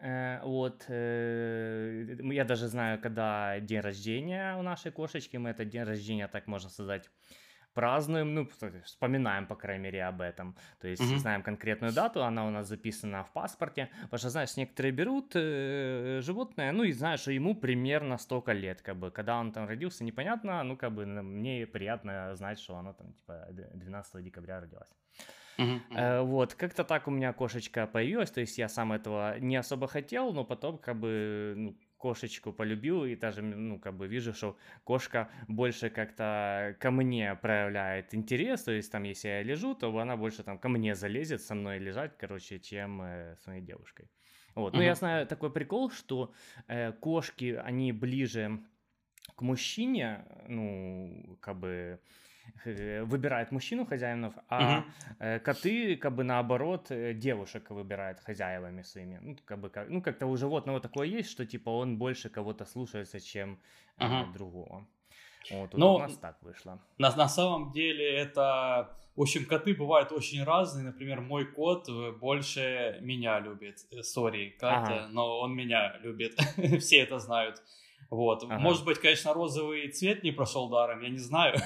Э, 0.00 0.40
вот, 0.42 0.84
э, 0.88 2.16
я 2.20 2.44
даже 2.44 2.68
знаю, 2.68 3.00
когда 3.00 3.60
день 3.60 3.80
рождения 3.80 4.56
у 4.56 4.62
нашей 4.62 4.90
кошечки. 4.90 5.36
Мы 5.36 5.50
этот 5.50 5.68
день 5.68 5.84
рождения, 5.84 6.28
так 6.28 6.46
можно 6.46 6.70
сказать, 6.70 7.10
празднуем, 7.74 8.34
ну, 8.34 8.48
вспоминаем, 8.84 9.46
по 9.46 9.54
крайней 9.54 9.84
мере, 9.84 10.04
об 10.04 10.20
этом. 10.20 10.56
То 10.80 10.88
есть 10.88 11.02
mm-hmm. 11.02 11.18
знаем 11.18 11.42
конкретную 11.42 11.92
дату, 11.92 12.22
она 12.24 12.46
у 12.46 12.50
нас 12.50 12.68
записана 12.68 13.24
в 13.24 13.32
паспорте. 13.32 13.88
Потому 14.02 14.18
что, 14.18 14.30
знаешь, 14.30 14.56
некоторые 14.56 14.92
берут 14.92 15.32
э, 15.34 16.20
животное, 16.22 16.72
ну, 16.72 16.84
и 16.84 16.92
знаешь, 16.92 17.20
что 17.20 17.32
ему 17.32 17.54
примерно 17.54 18.18
столько 18.18 18.52
лет, 18.52 18.82
как 18.82 18.96
бы. 18.96 19.10
Когда 19.10 19.38
он 19.38 19.52
там 19.52 19.66
родился, 19.66 20.04
непонятно, 20.04 20.62
ну, 20.62 20.76
как 20.76 20.92
бы, 20.92 21.06
мне 21.06 21.66
приятно 21.66 22.34
знать, 22.36 22.58
что 22.58 22.76
она 22.76 22.92
там, 22.92 23.12
типа, 23.12 23.46
12 23.50 24.22
декабря 24.24 24.60
родилась. 24.60 24.88
Uh-huh. 25.58 25.80
Э, 25.90 26.22
вот, 26.22 26.54
как-то 26.54 26.84
так 26.84 27.06
у 27.08 27.10
меня 27.10 27.32
кошечка 27.32 27.86
появилась, 27.86 28.30
то 28.30 28.40
есть 28.40 28.56
я 28.58 28.68
сам 28.68 28.92
этого 28.92 29.38
не 29.38 29.56
особо 29.56 29.88
хотел, 29.88 30.32
но 30.32 30.44
потом 30.44 30.78
как 30.78 30.96
бы 30.96 31.54
ну, 31.56 31.76
кошечку 32.00 32.52
полюбил, 32.52 33.04
и 33.04 33.14
даже, 33.14 33.42
ну, 33.42 33.78
как 33.78 33.94
бы 33.94 34.08
вижу, 34.08 34.32
что 34.32 34.56
кошка 34.84 35.28
больше 35.48 35.90
как-то 35.90 36.74
ко 36.80 36.90
мне 36.90 37.34
проявляет 37.34 38.14
интерес, 38.14 38.62
то 38.62 38.72
есть 38.72 38.90
там, 38.90 39.04
если 39.04 39.28
я 39.28 39.42
лежу, 39.42 39.74
то 39.74 39.96
она 39.98 40.16
больше 40.16 40.42
там 40.42 40.58
ко 40.58 40.68
мне 40.68 40.94
залезет 40.94 41.42
со 41.42 41.54
мной 41.54 41.78
лежать, 41.78 42.16
короче, 42.16 42.58
чем 42.58 43.02
э, 43.02 43.36
с 43.36 43.46
моей 43.46 43.60
девушкой. 43.62 44.10
Вот, 44.54 44.72
ну, 44.72 44.80
uh-huh. 44.80 44.84
я 44.84 44.94
знаю 44.94 45.26
такой 45.26 45.52
прикол, 45.52 45.90
что 45.90 46.32
э, 46.68 46.92
кошки, 46.92 47.60
они 47.64 47.92
ближе 47.92 48.60
к 49.36 49.42
мужчине, 49.42 50.24
ну, 50.48 51.38
как 51.40 51.58
бы 51.60 52.00
выбирает 52.64 53.52
мужчину 53.52 53.86
хозяинов, 53.86 54.34
а 54.48 54.78
угу. 54.78 55.40
коты, 55.44 55.96
как 55.96 56.14
бы 56.14 56.24
наоборот, 56.24 56.90
э, 56.90 57.14
девушек 57.14 57.70
выбирают 57.70 58.20
хозяевами 58.20 58.82
своими. 58.82 59.18
Ну, 59.22 59.36
как 59.44 59.58
бы, 59.60 59.70
как, 59.70 59.88
ну, 59.88 60.02
как-то 60.02 60.26
у 60.26 60.36
животного 60.36 60.80
такое 60.80 61.06
есть, 61.06 61.30
что 61.30 61.46
типа 61.46 61.70
он 61.70 61.98
больше 61.98 62.28
кого-то 62.28 62.64
слушается, 62.64 63.20
чем 63.20 63.58
угу. 63.98 64.32
другого. 64.34 64.86
Вот, 65.50 65.74
Но, 65.74 65.96
у 65.96 65.98
нас 65.98 66.16
так 66.18 66.36
вышло. 66.42 66.80
На, 66.98 67.14
на 67.16 67.28
самом 67.28 67.72
деле 67.72 68.16
это... 68.16 68.96
В 69.16 69.22
общем, 69.22 69.44
коты 69.44 69.74
бывают 69.74 70.12
очень 70.12 70.44
разные. 70.44 70.84
Например, 70.84 71.20
мой 71.20 71.44
кот 71.44 71.88
больше 72.20 72.98
меня 73.00 73.40
любит. 73.40 73.80
Сори, 74.02 74.56
Катя, 74.58 75.04
ага. 75.04 75.08
но 75.10 75.40
он 75.40 75.54
меня 75.54 75.98
любит. 75.98 76.38
Все 76.80 76.98
это 76.98 77.18
знают. 77.18 77.60
Вот. 78.10 78.42
Ага. 78.44 78.58
Может 78.58 78.84
быть, 78.84 78.98
конечно, 78.98 79.32
розовый 79.32 79.88
цвет 79.90 80.22
не 80.24 80.32
прошел 80.32 80.68
даром, 80.68 81.00
я 81.00 81.08
не 81.08 81.18
знаю. 81.18 81.56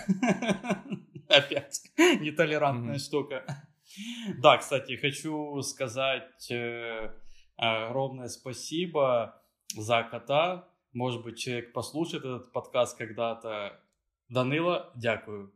Опять 1.28 1.80
нетолерантная 1.96 2.98
штука. 2.98 3.44
Да, 4.38 4.58
кстати, 4.58 4.96
хочу 4.96 5.60
сказать 5.62 6.50
э, 6.50 7.10
огромное 7.56 8.28
спасибо 8.28 9.40
за 9.74 10.02
кота. 10.02 10.68
Может 10.92 11.22
быть, 11.22 11.38
человек 11.38 11.72
послушает 11.72 12.24
этот 12.24 12.52
подкаст 12.52 12.98
когда-то. 12.98 13.80
Данила, 14.28 14.92
дякую. 14.96 15.52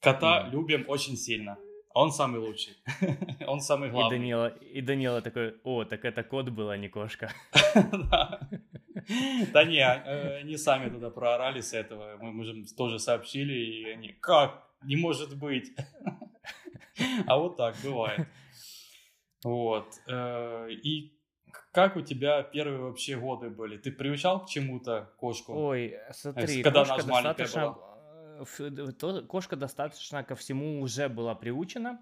Кота 0.00 0.48
любим 0.48 0.84
очень 0.88 1.16
сильно. 1.16 1.56
Он 1.94 2.10
самый 2.10 2.40
лучший. 2.40 2.76
Он 3.46 3.60
самый 3.60 3.90
главный. 3.90 4.16
И 4.16 4.20
Данила, 4.20 4.48
и 4.48 4.80
Данила 4.80 5.22
такой, 5.22 5.54
о, 5.62 5.84
так 5.84 6.04
это 6.04 6.24
кот 6.24 6.48
был, 6.48 6.68
а 6.70 6.76
не 6.76 6.88
кошка. 6.88 7.32
Да 9.52 9.64
не, 9.64 9.80
э, 9.80 10.40
они 10.40 10.56
сами 10.56 10.88
туда 10.90 11.10
проорали 11.10 11.60
с 11.60 11.72
этого. 11.72 12.16
Мы, 12.20 12.32
мы 12.32 12.44
же 12.44 12.64
тоже 12.76 12.98
сообщили, 12.98 13.52
и 13.52 13.90
они, 13.90 14.08
как? 14.20 14.62
Не 14.82 14.96
может 14.96 15.38
быть. 15.38 15.72
А 17.26 17.38
вот 17.38 17.56
так 17.56 17.74
бывает. 17.82 18.28
Вот. 19.42 20.00
Э, 20.06 20.68
и 20.70 21.18
как 21.72 21.96
у 21.96 22.02
тебя 22.02 22.42
первые 22.44 22.78
вообще 22.78 23.16
годы 23.16 23.50
были? 23.50 23.76
Ты 23.78 23.90
приучал 23.90 24.44
к 24.44 24.48
чему-то 24.48 25.12
кошку? 25.16 25.54
Ой, 25.54 25.96
смотри, 26.12 26.62
когда 26.62 26.84
кошка 26.84 27.02
достаточно... 27.04 27.72
Была? 27.72 29.22
Кошка 29.22 29.56
достаточно 29.56 30.22
ко 30.22 30.36
всему 30.36 30.80
уже 30.80 31.08
была 31.08 31.34
приучена. 31.34 32.00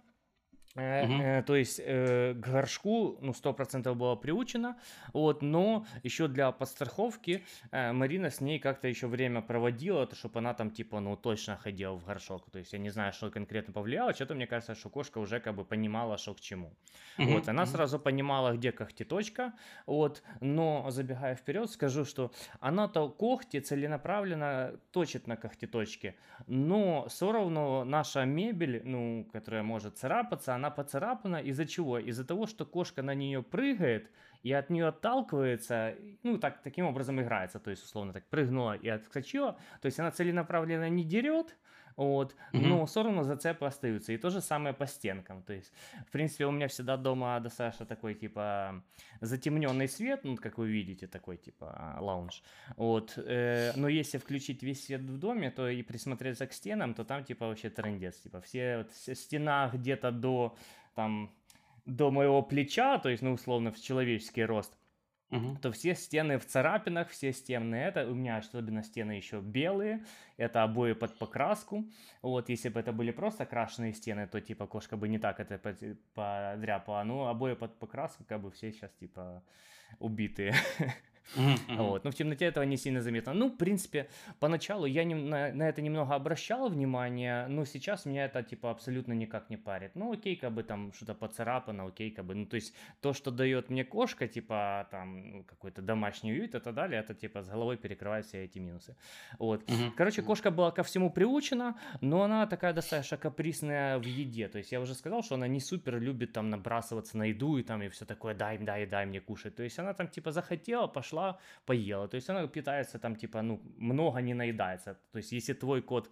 Угу. 0.75 1.45
то 1.47 1.55
есть 1.55 1.81
э, 1.85 2.33
к 2.35 2.49
горшку, 2.49 3.19
ну, 3.21 3.35
сто 3.35 3.53
процентов 3.53 3.95
было 3.95 4.17
приучено, 4.17 4.79
вот, 5.13 5.43
но 5.43 5.85
еще 6.03 6.29
для 6.29 6.51
подстраховки 6.51 7.45
э, 7.71 7.93
Марина 7.93 8.31
с 8.31 8.41
ней 8.41 8.59
как-то 8.59 8.89
еще 8.89 9.07
время 9.07 9.43
проводила, 9.43 10.07
то, 10.07 10.17
чтобы 10.17 10.39
она 10.39 10.55
там, 10.55 10.71
типа, 10.71 11.01
ну, 11.01 11.15
точно 11.17 11.59
ходила 11.59 11.93
в 11.93 12.07
горшок, 12.07 12.51
то 12.51 12.59
есть 12.59 12.73
я 12.73 12.79
не 12.79 12.89
знаю, 12.89 13.13
что 13.13 13.31
конкретно 13.31 13.75
повлияло, 13.75 14.15
что-то 14.15 14.35
мне 14.35 14.47
кажется, 14.47 14.75
что 14.75 14.89
кошка 14.89 15.19
уже 15.19 15.41
как 15.41 15.55
бы 15.55 15.65
понимала, 15.67 16.17
что 16.17 16.33
к 16.33 16.41
чему. 16.41 16.73
Угу. 17.19 17.29
Вот, 17.29 17.49
она 17.49 17.65
угу. 17.65 17.71
сразу 17.71 17.99
понимала, 17.99 18.57
где 18.57 18.73
когтеточка, 18.73 19.53
вот, 19.85 20.23
но, 20.41 20.87
забегая 20.89 21.35
вперед, 21.35 21.71
скажу, 21.71 22.07
что 22.07 22.33
она-то 22.61 23.11
когти 23.11 23.61
целенаправленно 23.61 24.81
точит 24.91 25.27
на 25.27 25.37
когтеточке, 25.37 26.15
но 26.47 27.07
все 27.09 27.31
равно 27.31 27.85
наша 27.85 28.25
мебель, 28.25 28.81
ну, 28.85 29.29
которая 29.33 29.63
может 29.63 29.99
царапаться, 29.99 30.55
она 30.63 30.71
поцарапана 30.71 31.37
из-за 31.37 31.67
чего? 31.67 31.99
Из-за 31.99 32.25
того, 32.25 32.47
что 32.47 32.65
кошка 32.65 33.03
на 33.03 33.15
нее 33.15 33.43
прыгает 33.43 34.11
и 34.45 34.53
от 34.53 34.71
нее 34.71 34.89
отталкивается, 34.89 35.97
ну, 36.23 36.39
так, 36.39 36.63
таким 36.63 36.87
образом 36.87 37.21
играется, 37.21 37.59
то 37.59 37.71
есть, 37.71 37.85
условно, 37.85 38.13
так 38.13 38.27
прыгнула 38.29 38.75
и 38.75 38.89
отскочила, 38.89 39.59
то 39.81 39.87
есть 39.87 39.99
она 39.99 40.11
целенаправленно 40.11 40.89
не 40.89 41.05
дерет, 41.05 41.57
вот, 41.97 42.35
mm-hmm. 42.53 42.67
но 42.67 42.87
все 42.87 43.03
равно 43.03 43.25
зацепы 43.25 43.67
остаются. 43.67 44.13
И 44.13 44.17
то 44.17 44.31
же 44.31 44.41
самое 44.41 44.75
по 44.75 44.87
стенкам. 44.87 45.43
То 45.43 45.53
есть, 45.53 45.73
в 46.07 46.11
принципе, 46.11 46.47
у 46.47 46.51
меня 46.51 46.69
всегда 46.69 46.97
дома 46.97 47.39
достаточно 47.41 47.87
такой, 47.87 48.15
типа, 48.15 48.83
затемненный 49.21 49.89
свет, 49.89 50.21
ну, 50.25 50.37
как 50.37 50.59
вы 50.59 50.69
видите, 50.69 51.07
такой, 51.07 51.37
типа, 51.37 51.99
лаунж. 52.01 52.43
Вот, 52.77 53.15
э, 53.17 53.73
но 53.77 53.89
если 53.89 54.19
включить 54.19 54.63
весь 54.63 54.85
свет 54.85 55.03
в 55.03 55.19
доме, 55.19 55.51
то 55.51 55.69
и 55.69 55.83
присмотреться 55.83 56.47
к 56.47 56.53
стенам, 56.53 56.95
то 56.95 57.05
там, 57.05 57.25
типа, 57.25 57.47
вообще 57.47 57.71
трендец. 57.71 58.17
Типа, 58.17 58.41
все 58.41 58.79
вот, 58.79 59.17
стена 59.17 59.71
где-то 59.73 60.11
до, 60.11 60.57
там, 60.95 61.31
до 61.87 62.11
моего 62.11 62.43
плеча, 62.43 62.99
то 62.99 63.09
есть, 63.09 63.23
ну, 63.23 63.33
условно, 63.33 63.73
в 63.73 63.81
человеческий 63.81 64.45
рост, 64.45 64.77
то 65.61 65.73
все 65.73 65.95
стены 65.95 66.39
в 66.39 66.47
царапинах, 66.47 67.09
все 67.09 67.33
стены 67.33 67.77
это, 67.77 68.07
у 68.07 68.15
меня 68.15 68.37
особенно 68.37 68.83
стены 68.83 69.13
еще 69.13 69.41
белые, 69.41 70.05
это 70.37 70.63
обои 70.63 70.93
под 70.93 71.19
покраску, 71.19 71.85
вот, 72.23 72.49
если 72.49 72.69
бы 72.69 72.81
это 72.81 72.93
были 72.93 73.11
просто 73.11 73.47
крашеные 73.47 73.95
стены, 73.95 74.27
то, 74.27 74.41
типа, 74.41 74.67
кошка 74.67 74.97
бы 74.97 75.09
не 75.09 75.19
так 75.19 75.41
это 75.41 75.59
подряпала, 76.15 77.05
ну, 77.05 77.27
обои 77.27 77.55
под 77.55 77.79
покраску, 77.79 78.25
как 78.25 78.41
бы 78.41 78.51
все 78.51 78.73
сейчас, 78.73 78.93
типа, 78.93 79.43
убитые. 79.99 80.55
Mm-hmm. 81.37 81.77
Вот. 81.83 82.05
Но 82.05 82.11
в 82.11 82.15
темноте 82.15 82.45
этого 82.45 82.65
не 82.65 82.77
сильно 82.77 83.01
заметно. 83.01 83.33
Ну, 83.35 83.49
в 83.49 83.57
принципе, 83.57 84.09
поначалу 84.41 84.87
я 84.87 85.05
не, 85.05 85.15
на, 85.15 85.53
на 85.53 85.69
это 85.69 85.83
немного 85.83 86.15
обращал 86.15 86.69
внимание, 86.69 87.47
но 87.49 87.65
сейчас 87.65 88.07
меня 88.07 88.25
это, 88.25 88.43
типа, 88.43 88.71
абсолютно 88.71 89.13
никак 89.13 89.51
не 89.51 89.57
парит. 89.57 89.95
Ну, 89.95 90.13
окей, 90.13 90.37
как 90.37 90.53
бы 90.53 90.63
там 90.63 90.93
что-то 90.93 91.15
поцарапано, 91.15 91.87
окей, 91.87 92.11
как 92.11 92.25
бы, 92.25 92.35
ну, 92.35 92.47
то 92.47 92.57
есть 92.57 92.75
то, 93.01 93.13
что 93.13 93.31
дает 93.31 93.71
мне 93.71 93.85
кошка, 93.85 94.29
типа, 94.29 94.87
там, 94.91 95.31
ну, 95.33 95.45
какой-то 95.45 95.83
домашний 95.83 96.33
уют 96.33 96.55
и 96.55 96.61
так 96.61 96.75
далее, 96.75 97.01
это, 97.01 97.15
типа, 97.15 97.43
с 97.43 97.49
головой 97.49 97.77
перекрывает 97.77 98.27
все 98.27 98.45
эти 98.45 98.59
минусы. 98.59 98.97
Вот. 99.39 99.63
Mm-hmm. 99.63 99.93
Короче, 99.97 100.23
кошка 100.23 100.51
была 100.51 100.71
ко 100.71 100.83
всему 100.83 101.11
приучена, 101.11 101.77
но 102.01 102.23
она 102.23 102.47
такая 102.47 102.73
достаточно 102.73 103.17
капризная 103.17 103.99
в 103.99 104.05
еде. 104.05 104.49
То 104.49 104.59
есть 104.59 104.73
я 104.73 104.81
уже 104.81 104.95
сказал, 104.95 105.23
что 105.23 105.35
она 105.35 105.49
не 105.49 105.61
супер 105.61 106.01
любит 106.01 106.33
там 106.33 106.51
набрасываться 106.51 107.17
на 107.19 107.25
еду 107.25 107.59
и 107.59 107.63
там 107.63 107.83
и 107.83 107.89
все 107.89 108.05
такое, 108.05 108.35
дай, 108.35 108.59
дай, 108.59 108.87
дай 108.87 109.07
мне 109.07 109.21
кушать. 109.21 109.57
То 109.57 109.63
есть 109.63 109.79
она 109.79 109.95
там, 109.95 110.09
типа, 110.09 110.33
захотела, 110.33 110.87
пошла 110.87 111.12
пошла, 111.13 111.39
поела. 111.67 112.09
То 112.09 112.17
есть 112.17 112.31
она 112.31 112.47
питается 112.47 112.99
там, 112.99 113.17
типа, 113.17 113.43
ну, 113.43 113.61
много 113.79 114.21
не 114.21 114.35
наедается. 114.35 114.95
То 115.13 115.19
есть 115.19 115.33
если 115.33 115.55
твой 115.55 115.83
кот 115.83 116.11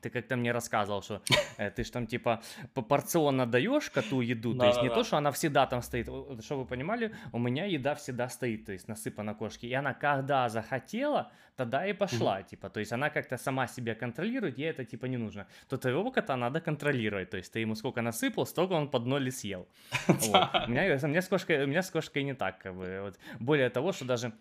ты 0.00 0.10
как-то 0.10 0.36
мне 0.36 0.52
рассказывал, 0.52 1.02
что 1.02 1.22
э, 1.58 1.70
ты 1.70 1.84
ж 1.84 1.90
там 1.90 2.06
типа 2.06 2.42
порционно 2.74 3.46
даешь 3.46 3.90
коту 3.90 4.20
еду, 4.20 4.54
то 4.54 4.66
есть 4.66 4.82
не 4.82 4.88
то, 4.88 5.04
что 5.04 5.16
она 5.16 5.30
всегда 5.30 5.66
там 5.66 5.82
стоит. 5.82 6.06
Чтобы 6.40 6.62
вы 6.62 6.66
понимали, 6.66 7.14
у 7.32 7.38
меня 7.38 7.64
еда 7.64 7.94
всегда 7.94 8.28
стоит, 8.28 8.66
то 8.66 8.72
есть 8.72 8.88
насыпана 8.88 9.34
кошке. 9.34 9.68
И 9.68 9.74
она 9.74 9.94
когда 9.94 10.48
захотела, 10.48 11.30
тогда 11.56 11.86
и 11.86 11.92
пошла, 11.92 12.42
типа. 12.42 12.70
То 12.70 12.80
есть 12.80 12.92
она 12.92 13.10
как-то 13.10 13.36
сама 13.36 13.66
себя 13.66 13.94
контролирует, 13.94 14.58
ей 14.58 14.70
это 14.70 14.84
типа 14.84 15.06
не 15.06 15.18
нужно. 15.18 15.46
То 15.68 15.76
твоего 15.76 16.10
кота 16.10 16.36
надо 16.36 16.60
контролировать, 16.60 17.30
то 17.30 17.36
есть 17.36 17.52
ты 17.52 17.60
ему 17.60 17.74
сколько 17.74 18.02
насыпал, 18.02 18.46
столько 18.46 18.72
он 18.72 18.88
под 18.88 19.06
ноль 19.06 19.30
съел. 19.30 19.66
У 20.08 20.12
меня, 20.70 21.82
с 21.82 21.90
кошкой, 21.90 22.24
не 22.24 22.34
так, 22.34 22.58
как 22.58 22.74
бы. 22.74 23.12
Более 23.40 23.70
того, 23.70 23.92
что 23.92 24.04
даже 24.04 24.32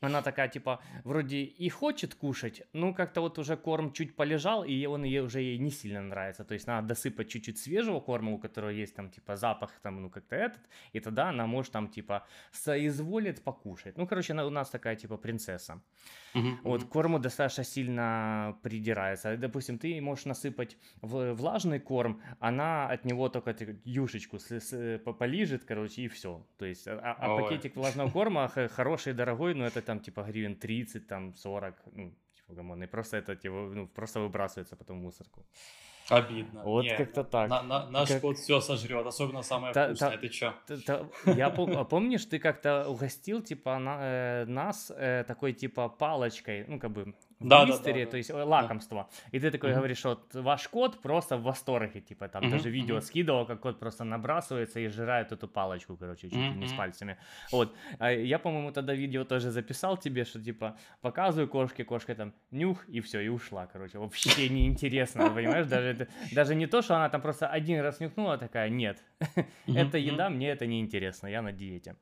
она 0.00 0.22
такая, 0.22 0.48
типа, 0.48 0.80
вроде 1.04 1.36
и 1.42 1.68
хочет 1.68 2.14
кушать, 2.14 2.62
ну, 2.72 2.94
как-то 2.94 3.20
вот 3.20 3.38
уже 3.38 3.56
корм 3.56 3.92
чуть 3.92 4.16
полежал, 4.16 4.64
и 4.64 4.86
он 4.86 5.04
ей 5.04 5.20
уже 5.20 5.40
ей 5.40 5.58
не 5.58 5.70
сильно 5.70 6.02
нравится. 6.02 6.44
То 6.44 6.54
есть 6.54 6.66
надо 6.66 6.88
досыпать 6.88 7.28
чуть-чуть 7.28 7.58
свежего 7.58 8.00
корма, 8.00 8.32
у 8.32 8.38
которого 8.38 8.70
есть 8.70 8.94
там, 8.94 9.10
типа, 9.10 9.36
запах, 9.36 9.70
там, 9.82 10.02
ну, 10.02 10.10
как-то 10.10 10.36
этот, 10.36 10.60
и 10.92 11.00
тогда 11.00 11.28
она 11.28 11.46
может 11.46 11.72
там, 11.72 11.88
типа, 11.88 12.26
соизволит 12.52 13.42
покушать. 13.42 13.98
Ну, 13.98 14.06
короче, 14.06 14.32
она 14.32 14.46
у 14.46 14.50
нас 14.50 14.70
такая, 14.70 14.96
типа, 14.96 15.16
принцесса. 15.16 15.80
Uh-huh, 16.34 16.56
вот, 16.62 16.84
корму 16.84 17.18
достаточно 17.18 17.64
сильно 17.64 18.56
придирается. 18.62 19.36
Допустим, 19.36 19.78
ты 19.78 20.00
можешь 20.00 20.26
насыпать 20.26 20.76
влажный 21.02 21.80
корм, 21.80 22.22
она 22.38 22.88
от 22.88 23.04
него 23.04 23.28
только 23.28 23.54
юшечку 23.84 24.38
с, 24.38 24.50
с, 24.50 24.98
полижет, 24.98 25.64
короче, 25.64 26.02
и 26.02 26.08
все. 26.08 26.46
То 26.58 26.66
есть, 26.66 26.86
а, 26.86 27.16
а 27.18 27.36
пакетик 27.36 27.76
влажного 27.76 28.10
корма 28.10 28.48
хороший, 28.48 29.12
дорогой, 29.12 29.54
но 29.54 29.66
это 29.66 29.82
там 29.82 30.00
типа 30.00 30.22
гривен 30.22 30.56
30, 30.56 31.06
там 31.06 31.34
40, 31.34 31.74
ну, 31.92 32.14
типа 32.36 32.54
гамон, 32.54 32.82
и 32.82 32.86
просто 32.86 33.16
это 33.16 33.34
типа, 33.34 33.72
ну, 33.74 33.88
просто 33.88 34.20
выбрасывается 34.20 34.76
потом 34.76 35.00
в 35.00 35.02
мусорку. 35.02 35.44
Обидно. 36.10 36.62
Вот 36.64 36.84
Нет, 36.84 36.96
как-то 36.98 37.24
так. 37.24 37.48
На, 37.48 37.62
на, 37.62 37.90
наш 37.90 38.08
как... 38.08 38.20
кот 38.20 38.38
все 38.38 38.60
сожрет, 38.60 39.06
особенно 39.06 39.42
самое 39.42 39.72
та, 39.72 39.86
вкусное. 39.86 40.10
Та, 40.10 40.16
ты 40.16 40.28
чё? 40.28 40.54
Та, 40.66 40.76
та, 40.76 41.32
я 41.32 41.48
пом- 41.48 41.76
а 41.76 41.84
помнишь, 41.84 42.24
ты 42.26 42.38
как-то 42.38 42.88
угостил 42.88 43.40
типа 43.40 43.78
на, 43.78 43.98
э, 44.00 44.44
нас 44.46 44.92
э, 44.94 45.24
такой 45.26 45.52
типа 45.52 45.88
палочкой, 45.88 46.64
ну 46.68 46.78
как 46.78 46.90
бы 46.90 47.14
в 47.40 47.48
да, 47.48 47.64
блистере, 47.64 48.00
да, 48.00 48.04
да, 48.04 48.10
то 48.10 48.16
есть 48.18 48.30
э, 48.30 48.42
лакомство. 48.42 49.08
Да. 49.10 49.38
И 49.38 49.40
ты 49.40 49.50
такой 49.50 49.70
mm-hmm. 49.70 49.74
говоришь, 49.74 50.04
вот 50.04 50.34
ваш 50.34 50.68
кот 50.68 51.00
просто 51.00 51.36
в 51.36 51.42
восторге, 51.42 52.00
типа 52.00 52.28
там 52.28 52.44
mm-hmm. 52.44 52.50
даже 52.50 52.70
видео 52.70 52.98
mm-hmm. 52.98 53.00
скидывал, 53.00 53.46
как 53.46 53.60
кот 53.60 53.80
просто 53.80 54.04
набрасывается 54.04 54.78
и 54.80 54.88
жирает 54.88 55.32
эту 55.32 55.48
палочку, 55.48 55.96
короче, 55.96 56.28
чуть 56.28 56.38
mm-hmm. 56.38 56.56
не 56.56 56.66
с 56.66 56.72
пальцами. 56.72 57.16
Вот. 57.50 57.74
А 57.98 58.12
я, 58.12 58.38
по-моему, 58.38 58.72
тогда 58.72 58.94
видео 58.94 59.24
тоже 59.24 59.50
записал 59.50 59.96
тебе, 59.96 60.24
что 60.24 60.42
типа 60.42 60.76
показываю 61.00 61.48
кошке, 61.48 61.84
кошка 61.84 62.14
там 62.14 62.34
нюх 62.50 62.86
и 62.88 63.00
все, 63.00 63.20
и 63.20 63.28
ушла, 63.28 63.66
короче. 63.66 63.98
Вообще 63.98 64.48
неинтересно, 64.50 65.30
понимаешь? 65.30 65.66
Даже, 65.66 66.08
даже 66.32 66.54
не 66.54 66.66
то, 66.66 66.82
что 66.82 66.96
она 66.96 67.08
там 67.08 67.22
просто 67.22 67.48
один 67.48 67.80
раз 67.80 68.00
нюхнула, 68.00 68.36
такая, 68.36 68.68
нет, 68.68 69.02
это 69.66 69.96
еда, 69.96 70.28
мне 70.28 70.50
это 70.50 70.66
неинтересно, 70.66 71.26
я 71.26 71.40
на 71.40 71.52
диете. 71.52 71.96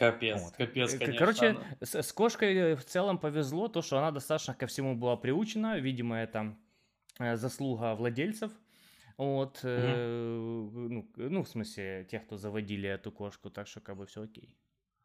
Капец, 0.00 0.42
вот. 0.42 0.56
капец, 0.56 0.94
э, 0.94 0.98
конечно. 0.98 1.18
Короче, 1.18 1.58
с, 1.82 1.94
с 1.94 2.12
кошкой 2.14 2.74
в 2.74 2.84
целом 2.86 3.18
повезло, 3.18 3.68
то, 3.68 3.82
что 3.82 3.98
она 3.98 4.10
достаточно 4.10 4.54
ко 4.54 4.66
всему 4.66 4.96
была 4.96 5.14
приучена. 5.18 5.78
Видимо, 5.78 6.16
это 6.16 6.56
э, 7.18 7.36
заслуга 7.36 7.94
владельцев. 7.94 8.50
Вот, 9.18 9.58
угу. 9.58 9.68
э, 9.68 10.68
ну, 10.72 11.06
ну, 11.16 11.42
в 11.42 11.48
смысле, 11.48 12.06
тех, 12.10 12.24
кто 12.24 12.38
заводили 12.38 12.88
эту 12.88 13.12
кошку, 13.12 13.50
так 13.50 13.66
что 13.66 13.80
как 13.80 13.98
бы 13.98 14.06
все 14.06 14.22
окей. 14.22 14.56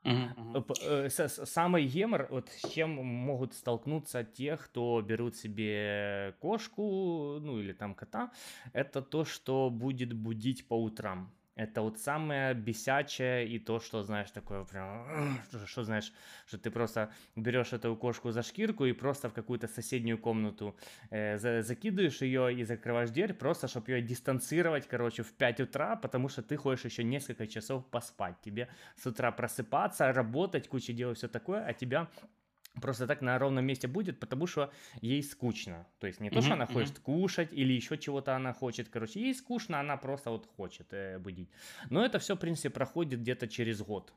Uh-huh, 0.06 1.10
Самый 1.46 1.88
гемор, 1.88 2.28
вот 2.30 2.50
с 2.50 2.70
чем 2.70 2.92
могут 2.92 3.54
столкнуться 3.54 4.24
те, 4.24 4.56
кто 4.56 5.02
берут 5.02 5.36
себе 5.36 6.36
кошку, 6.40 7.40
ну 7.42 7.60
или 7.60 7.74
там 7.74 7.96
кота, 7.96 8.32
это 8.72 9.02
то, 9.02 9.25
что 9.25 9.70
будет 9.70 10.14
будить 10.14 10.68
по 10.68 10.82
утрам. 10.82 11.34
Это 11.55 11.81
вот 11.81 12.00
самое 12.00 12.53
бесячее 12.53 13.47
и 13.47 13.59
то, 13.59 13.79
что, 13.79 14.03
знаешь, 14.03 14.31
такое 14.31 14.65
прям, 14.65 15.39
что, 15.47 15.65
что 15.65 15.83
знаешь, 15.83 16.12
что 16.47 16.57
ты 16.57 16.69
просто 16.69 17.09
берешь 17.35 17.71
эту 17.71 17.95
кошку 17.95 18.31
за 18.31 18.43
шкирку 18.43 18.85
и 18.85 18.91
просто 18.91 19.29
в 19.29 19.33
какую-то 19.33 19.67
соседнюю 19.67 20.17
комнату 20.17 20.75
э, 21.12 21.38
за, 21.38 21.62
закидываешь 21.62 22.21
ее 22.21 22.53
и 22.53 22.63
закрываешь 22.65 23.09
дверь, 23.09 23.33
просто 23.33 23.67
чтобы 23.67 23.91
ее 23.91 24.01
дистанцировать, 24.01 24.85
короче, 24.88 25.24
в 25.24 25.31
5 25.33 25.62
утра, 25.62 25.95
потому 25.95 26.27
что 26.27 26.41
ты 26.41 26.57
хочешь 26.57 26.85
еще 26.85 27.03
несколько 27.05 27.47
часов 27.47 27.85
поспать. 27.85 28.35
Тебе 28.41 28.67
с 28.97 29.05
утра 29.05 29.31
просыпаться, 29.31 30.12
работать, 30.12 30.67
куча 30.67 30.91
дел 30.91 31.12
и 31.12 31.13
все 31.13 31.29
такое, 31.29 31.65
а 31.65 31.74
тебя 31.74 32.09
просто 32.82 33.08
так 33.08 33.22
на 33.22 33.38
ровном 33.39 33.65
месте 33.65 33.88
будет, 33.88 34.20
потому 34.20 34.48
что 34.48 34.72
ей 35.01 35.24
скучно. 35.24 35.86
То 36.00 36.08
есть 36.08 36.20
не 36.20 36.29
то, 36.29 36.39
mm-hmm, 36.39 36.41
что 36.41 36.53
она 36.53 36.65
mm-hmm. 36.65 36.74
хочет 36.74 37.00
кушать 37.00 37.50
или 37.51 37.74
еще 37.74 37.98
чего-то 37.98 38.36
она 38.36 38.53
хочет. 38.53 38.89
Короче, 38.89 39.20
ей 39.20 39.34
скучно, 39.34 39.79
она 39.79 39.98
просто 39.98 40.29
вот 40.29 40.48
хочет 40.58 40.88
э, 40.91 41.20
будить. 41.20 41.50
Но 41.89 42.05
это 42.05 42.20
все, 42.20 42.36
в 42.36 42.39
принципе, 42.39 42.70
проходит 42.70 43.22
где-то 43.22 43.48
через 43.48 43.82
год. 43.82 44.13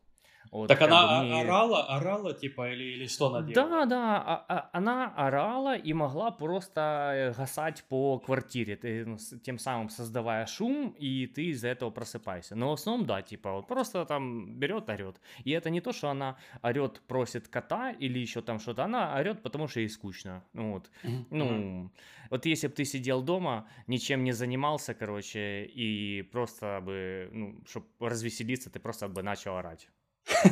Вот, 0.50 0.68
так 0.68 0.80
она 0.80 1.22
бы, 1.22 1.40
орала, 1.40 1.84
орала, 1.84 2.32
типа, 2.32 2.70
или, 2.72 2.84
или 2.84 3.06
что 3.06 3.26
она 3.26 3.46
делала? 3.46 3.68
Да, 3.68 3.86
да, 3.86 4.22
а, 4.26 4.44
а, 4.48 4.70
она 4.72 5.12
орала 5.14 5.76
и 5.76 5.92
могла 5.92 6.30
просто 6.30 7.12
э, 7.14 7.32
гасать 7.34 7.84
по 7.88 8.18
квартире, 8.18 8.76
ты, 8.76 9.04
ну, 9.04 9.18
тем 9.42 9.58
самым 9.58 9.90
создавая 9.90 10.46
шум, 10.46 10.94
и 10.98 11.26
ты 11.26 11.46
из-за 11.46 11.68
этого 11.68 11.90
просыпаешься. 11.90 12.54
Но 12.54 12.70
в 12.70 12.72
основном, 12.72 13.06
да, 13.06 13.20
типа, 13.22 13.52
вот 13.52 13.68
просто 13.68 14.04
там 14.06 14.54
берет, 14.58 14.88
орет. 14.88 15.20
И 15.44 15.50
это 15.50 15.70
не 15.70 15.80
то, 15.80 15.92
что 15.92 16.08
она 16.08 16.36
орет, 16.62 17.02
просит 17.06 17.48
кота 17.48 17.90
или 17.90 18.18
еще 18.18 18.40
там 18.40 18.58
что-то, 18.58 18.84
она 18.84 19.14
орет, 19.16 19.42
потому 19.42 19.68
что 19.68 19.80
ей 19.80 19.88
скучно. 19.88 20.42
Вот. 20.54 20.90
Mm-hmm. 21.02 21.26
Ну, 21.30 21.90
вот 22.30 22.46
если 22.46 22.68
бы 22.68 22.74
ты 22.74 22.84
сидел 22.84 23.22
дома, 23.22 23.68
ничем 23.86 24.24
не 24.24 24.32
занимался, 24.32 24.94
короче, 24.94 25.64
и 25.64 26.22
просто 26.22 26.80
бы, 26.82 27.28
ну, 27.32 27.60
чтобы 27.66 27.86
развеселиться, 28.00 28.70
ты 28.70 28.80
просто 28.80 29.08
бы 29.08 29.22
начал 29.22 29.56
орать. 29.56 29.88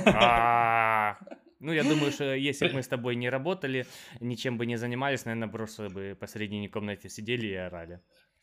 А, 0.07 1.19
ну, 1.61 1.73
я 1.73 1.83
думаю, 1.83 2.12
что 2.12 2.35
если 2.35 2.69
бы 2.69 2.75
мы 2.75 2.83
с 2.83 2.89
тобой 2.89 3.17
не 3.17 3.31
работали, 3.31 3.87
ничем 4.21 4.59
бы 4.59 4.67
не 4.67 4.77
занимались, 4.77 5.25
наверное, 5.25 5.49
просто 5.49 5.89
бы 5.89 6.17
посередине 6.19 6.69
комнате 6.69 7.09
сидели 7.09 7.47
и 7.47 7.55
орали. 7.55 8.01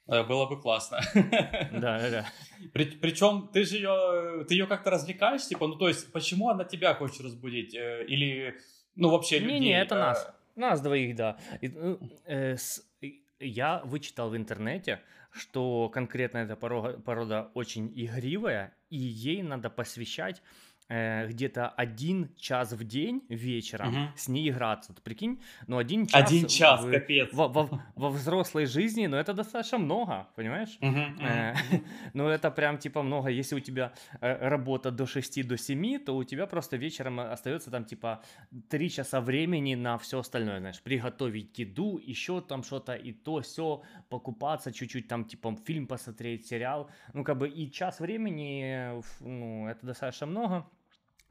Э, 0.07 0.23
было 0.23 0.45
бы 0.45 0.59
классно. 0.59 0.99
Да, 1.13 1.99
да, 1.99 2.09
да. 2.09 2.25
При, 2.73 2.85
причем 2.85 3.49
ты 3.53 3.63
же 3.63 3.77
ее, 3.77 4.45
ты 4.45 4.55
ее 4.55 4.67
как-то 4.67 4.89
развлекаешь, 4.89 5.47
типа, 5.47 5.67
ну 5.67 5.75
то 5.75 5.87
есть, 5.87 6.11
почему 6.11 6.49
она 6.49 6.65
тебя 6.65 6.93
хочет 6.93 7.21
разбудить? 7.21 7.75
Э, 7.75 8.03
или, 8.05 8.55
ну 8.95 9.09
вообще 9.09 9.39
людей? 9.39 9.59
Не, 9.59 9.67
не, 9.67 9.81
это 9.81 9.95
нас. 9.95 10.33
Нас 10.55 10.81
двоих, 10.81 11.15
да. 11.15 11.37
Ну, 11.61 11.99
э, 12.25 12.57
я 13.39 13.81
вычитал 13.85 14.29
в 14.29 14.37
интернете, 14.37 15.01
что 15.31 15.89
конкретно 15.89 16.39
эта 16.39 16.55
порода, 16.55 16.99
порода 16.99 17.51
очень 17.53 17.91
игривая, 17.95 18.75
и 18.89 18.97
ей 18.97 19.41
надо 19.41 19.69
посвящать 19.69 20.41
э, 20.89 21.27
где-то 21.27 21.69
один 21.69 22.29
час 22.35 22.71
в 22.73 22.83
день 22.83 23.23
вечером 23.29 23.89
угу. 23.89 24.11
с 24.15 24.27
ней 24.27 24.49
играться. 24.49 24.93
Ты 24.93 25.01
прикинь, 25.01 25.41
ну 25.67 25.77
один 25.77 26.07
час... 26.07 26.29
Один 26.29 26.47
час, 26.47 26.83
в, 26.83 26.91
капец. 26.91 27.29
Во, 27.33 27.47
во, 27.47 27.81
во 27.95 28.09
взрослой 28.09 28.65
жизни, 28.65 29.07
ну 29.07 29.17
это 29.17 29.33
достаточно 29.33 29.77
много, 29.77 30.27
понимаешь? 30.35 30.77
Угу, 30.81 30.89
угу. 30.89 31.23
Э, 31.23 31.53
ну 32.13 32.27
это 32.27 32.51
прям 32.51 32.77
типа 32.77 33.03
много. 33.03 33.29
Если 33.29 33.55
у 33.55 33.59
тебя 33.59 33.93
э, 34.21 34.47
работа 34.49 34.91
до 34.91 35.05
6 35.05 35.47
до 35.47 35.57
7, 35.57 35.99
то 35.99 36.15
у 36.15 36.23
тебя 36.23 36.47
просто 36.47 36.77
вечером 36.77 37.19
остается 37.19 37.71
там 37.71 37.85
типа 37.85 38.23
3 38.69 38.89
часа 38.89 39.21
времени 39.21 39.75
на 39.75 39.97
все 39.97 40.19
остальное, 40.19 40.59
знаешь, 40.59 40.81
приготовить 40.81 41.57
еду, 41.59 41.97
еще 41.97 42.41
там 42.41 42.63
что-то, 42.63 42.93
и 42.93 43.11
то 43.11 43.41
все, 43.41 43.81
покупаться 44.09 44.71
чуть-чуть 44.71 45.07
там 45.07 45.25
типа 45.25 45.57
фильм 45.65 45.87
посмотреть, 45.87 46.47
сериал. 46.47 46.89
Ну 47.13 47.23
как 47.23 47.37
бы 47.37 47.49
и 47.49 47.71
час 47.71 47.99
времени, 47.99 49.01
ну 49.19 49.67
это 49.67 49.85
достаточно 49.85 50.27
много. 50.27 50.65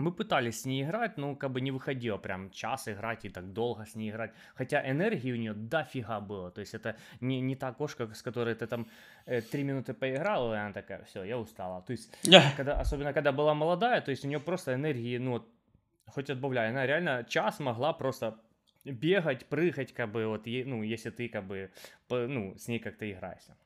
Мы 0.02 0.10
пытались 0.10 0.62
с 0.62 0.64
ней 0.64 0.82
играть, 0.82 1.16
но 1.16 1.36
как 1.36 1.52
бы 1.52 1.60
не 1.60 1.70
выходило 1.70 2.18
прям 2.18 2.50
час 2.50 2.88
играть 2.88 3.24
и 3.24 3.28
так 3.28 3.52
долго 3.52 3.86
с 3.86 3.94
ней 3.94 4.10
играть. 4.10 4.32
Хотя 4.54 4.82
энергии 4.90 5.32
у 5.32 5.36
нее 5.36 5.54
дофига 5.54 6.20
было. 6.20 6.50
То 6.50 6.60
есть 6.60 6.74
это 6.74 6.96
не, 7.20 7.40
не 7.40 7.54
та 7.54 7.72
кошка, 7.72 8.12
с 8.12 8.20
которой 8.20 8.54
ты 8.56 8.66
там 8.66 8.88
э, 9.26 9.40
три 9.40 9.62
минуты 9.62 9.94
поиграл, 9.94 10.52
и 10.52 10.56
она 10.56 10.72
такая, 10.72 11.04
все, 11.04 11.22
я 11.22 11.38
устала. 11.38 11.82
То 11.82 11.92
есть, 11.92 12.12
когда, 12.56 12.80
особенно 12.80 13.12
когда 13.12 13.30
была 13.30 13.54
молодая, 13.54 14.00
то 14.00 14.10
есть 14.10 14.24
у 14.24 14.28
нее 14.28 14.40
просто 14.40 14.74
энергии, 14.74 15.18
ну, 15.18 15.46
хоть 16.06 16.30
отбавляй, 16.30 16.70
она 16.70 16.84
реально 16.84 17.24
час 17.28 17.60
могла 17.60 17.92
просто 17.92 18.40
бегать, 18.84 19.46
прыгать, 19.46 19.92
как 19.92 20.10
бы, 20.10 20.26
вот, 20.26 20.46
ну, 20.46 20.82
если 20.82 21.10
ты, 21.10 21.28
как 21.28 21.44
бы, 21.44 21.70
ну, 22.08 22.56
с 22.58 22.66
ней 22.66 22.80
как-то 22.80 23.08
играешься. 23.08 23.56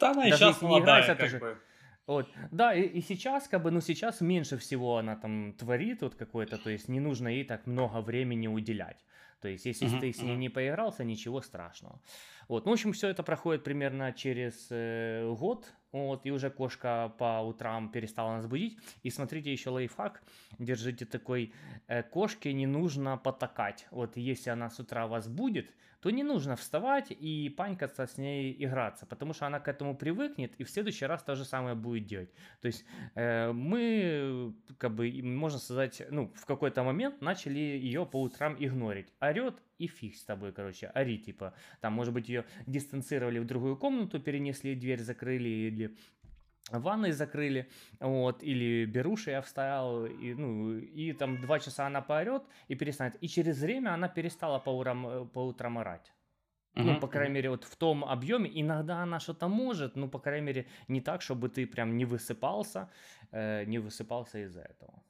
Да, 0.00 0.10
она 0.10 0.26
и 0.26 0.30
Даже 0.30 0.46
сейчас 0.46 0.62
молодая, 0.62 1.06
как 1.06 1.18
тоже... 1.18 1.38
бы 1.38 1.58
вот, 2.06 2.28
да, 2.50 2.74
и, 2.74 2.82
и 2.82 3.00
сейчас, 3.00 3.48
как 3.48 3.62
бы, 3.62 3.70
ну, 3.70 3.80
сейчас 3.80 4.20
меньше 4.20 4.58
всего 4.58 4.98
она 4.98 5.16
там 5.16 5.54
творит 5.54 6.02
вот 6.02 6.14
какой-то, 6.14 6.58
то 6.58 6.70
есть 6.70 6.88
не 6.88 7.00
нужно 7.00 7.28
ей 7.28 7.44
так 7.44 7.66
много 7.66 8.00
времени 8.02 8.46
уделять. 8.46 9.04
То 9.44 9.50
есть, 9.50 9.66
если 9.66 9.86
uh-huh, 9.86 10.00
ты 10.00 10.10
с 10.10 10.22
ней 10.22 10.36
uh-huh. 10.36 10.38
не 10.38 10.48
поигрался, 10.48 11.04
ничего 11.04 11.42
страшного. 11.42 12.00
Вот, 12.48 12.64
ну, 12.64 12.70
в 12.70 12.72
общем, 12.72 12.94
все 12.94 13.08
это 13.08 13.22
проходит 13.22 13.62
примерно 13.62 14.10
через 14.14 14.68
э, 14.70 15.30
год, 15.38 15.70
вот, 15.92 16.24
и 16.24 16.30
уже 16.30 16.48
кошка 16.48 17.12
по 17.18 17.42
утрам 17.42 17.90
перестала 17.90 18.36
нас 18.36 18.46
будить. 18.46 18.78
И 19.02 19.10
смотрите, 19.10 19.52
еще 19.52 19.68
лайфхак, 19.68 20.22
держите 20.58 21.04
такой, 21.04 21.52
э, 21.88 22.02
кошке 22.02 22.54
не 22.54 22.66
нужно 22.66 23.18
потакать. 23.18 23.86
Вот 23.90 24.16
если 24.16 24.48
она 24.48 24.70
с 24.70 24.80
утра 24.80 25.06
вас 25.06 25.28
будет, 25.28 25.74
то 26.04 26.10
не 26.10 26.22
нужно 26.22 26.54
вставать 26.54 27.10
и 27.10 27.48
панькаться 27.48 28.06
с 28.06 28.18
ней 28.18 28.54
играться, 28.58 29.06
потому 29.06 29.32
что 29.32 29.46
она 29.46 29.58
к 29.58 29.68
этому 29.68 29.96
привыкнет 29.96 30.54
и 30.60 30.64
в 30.64 30.68
следующий 30.68 31.06
раз 31.06 31.22
то 31.22 31.34
же 31.34 31.46
самое 31.46 31.74
будет 31.74 32.04
делать. 32.04 32.30
То 32.60 32.66
есть 32.66 32.84
э, 33.14 33.52
мы, 33.52 34.54
как 34.76 34.94
бы, 34.94 35.10
можно 35.22 35.58
сказать, 35.58 36.02
ну, 36.10 36.30
в 36.34 36.44
какой-то 36.44 36.82
момент 36.82 37.22
начали 37.22 37.58
ее 37.58 38.04
по 38.04 38.20
утрам 38.20 38.54
игнорить. 38.58 39.08
Орет 39.34 39.62
и 39.78 39.86
фиг 39.86 40.16
с 40.16 40.24
тобой, 40.24 40.52
короче, 40.52 40.86
ори, 40.86 41.18
типа, 41.18 41.54
там, 41.80 41.92
может 41.92 42.14
быть, 42.14 42.28
ее 42.28 42.44
дистанцировали 42.66 43.38
в 43.38 43.46
другую 43.46 43.76
комнату, 43.76 44.20
перенесли, 44.20 44.74
дверь 44.74 45.00
закрыли 45.00 45.48
или 45.48 45.96
ванной 46.70 47.12
закрыли, 47.12 47.68
вот, 48.00 48.42
или 48.42 48.86
беруши 48.86 49.30
я 49.30 49.40
вставил, 49.40 50.06
и, 50.06 50.34
ну, 50.34 50.78
и 50.78 51.12
там 51.12 51.40
два 51.40 51.58
часа 51.58 51.86
она 51.86 52.00
поорет 52.00 52.42
и 52.68 52.74
перестанет. 52.74 53.16
И 53.22 53.28
через 53.28 53.60
время 53.60 53.94
она 53.94 54.08
перестала 54.08 54.58
по 54.58 54.70
утрам, 54.70 55.06
э, 55.06 55.24
по 55.26 55.46
утрам 55.46 55.78
орать. 55.78 56.12
Ну, 56.76 56.98
по 57.00 57.06
крайней 57.06 57.34
мере, 57.34 57.50
вот 57.50 57.64
в 57.64 57.76
том 57.76 58.04
объеме. 58.04 58.50
Иногда 58.52 59.02
она 59.02 59.20
что-то 59.20 59.48
может, 59.48 59.96
ну, 59.96 60.08
по 60.08 60.18
крайней 60.18 60.46
мере, 60.46 60.66
не 60.88 61.00
так, 61.00 61.22
чтобы 61.22 61.48
ты 61.48 61.66
прям 61.66 61.96
не 61.96 62.04
высыпался, 62.04 62.90
э, 63.30 63.64
не 63.64 63.78
высыпался 63.78 64.38
из-за 64.38 64.62
этого. 64.62 65.03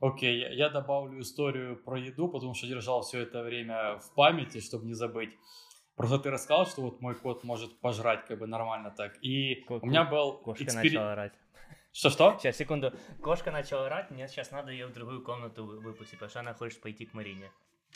Окей, 0.00 0.38
я, 0.38 0.50
я 0.50 0.68
добавлю 0.70 1.20
историю 1.20 1.76
про 1.82 1.98
еду, 1.98 2.28
потому 2.28 2.54
что 2.54 2.66
держал 2.66 3.02
все 3.02 3.20
это 3.20 3.42
время 3.42 3.98
в 3.98 4.14
памяти, 4.14 4.60
чтобы 4.60 4.86
не 4.86 4.94
забыть. 4.94 5.36
Просто 5.96 6.18
ты 6.20 6.30
рассказал, 6.30 6.66
что 6.66 6.82
вот 6.82 7.00
мой 7.00 7.16
кот 7.16 7.42
может 7.42 7.80
пожрать 7.80 8.24
как 8.26 8.38
бы 8.38 8.46
нормально 8.46 8.92
так. 8.96 9.18
И 9.20 9.56
Ку- 9.62 9.80
у 9.82 9.86
меня 9.86 10.04
был 10.04 10.38
Кошка 10.38 10.64
экспери... 10.64 10.90
начала 10.90 11.12
орать. 11.12 11.32
Что-что? 11.92 12.38
Сейчас, 12.38 12.56
секунду. 12.56 12.92
Кошка 13.20 13.50
начала 13.50 13.86
орать, 13.86 14.10
мне 14.12 14.28
сейчас 14.28 14.52
надо 14.52 14.70
ее 14.70 14.86
в 14.86 14.92
другую 14.92 15.24
комнату 15.24 15.64
выпустить, 15.66 16.14
потому 16.14 16.30
что 16.30 16.40
она 16.40 16.54
хочет 16.54 16.80
пойти 16.80 17.06
к 17.06 17.14
Марине. 17.14 17.50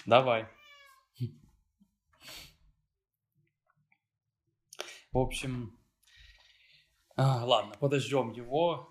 Давай. 0.07 0.49
В 5.13 5.19
общем, 5.19 5.79
а, 7.17 7.45
ладно, 7.45 7.75
подождем 7.79 8.33
его, 8.33 8.91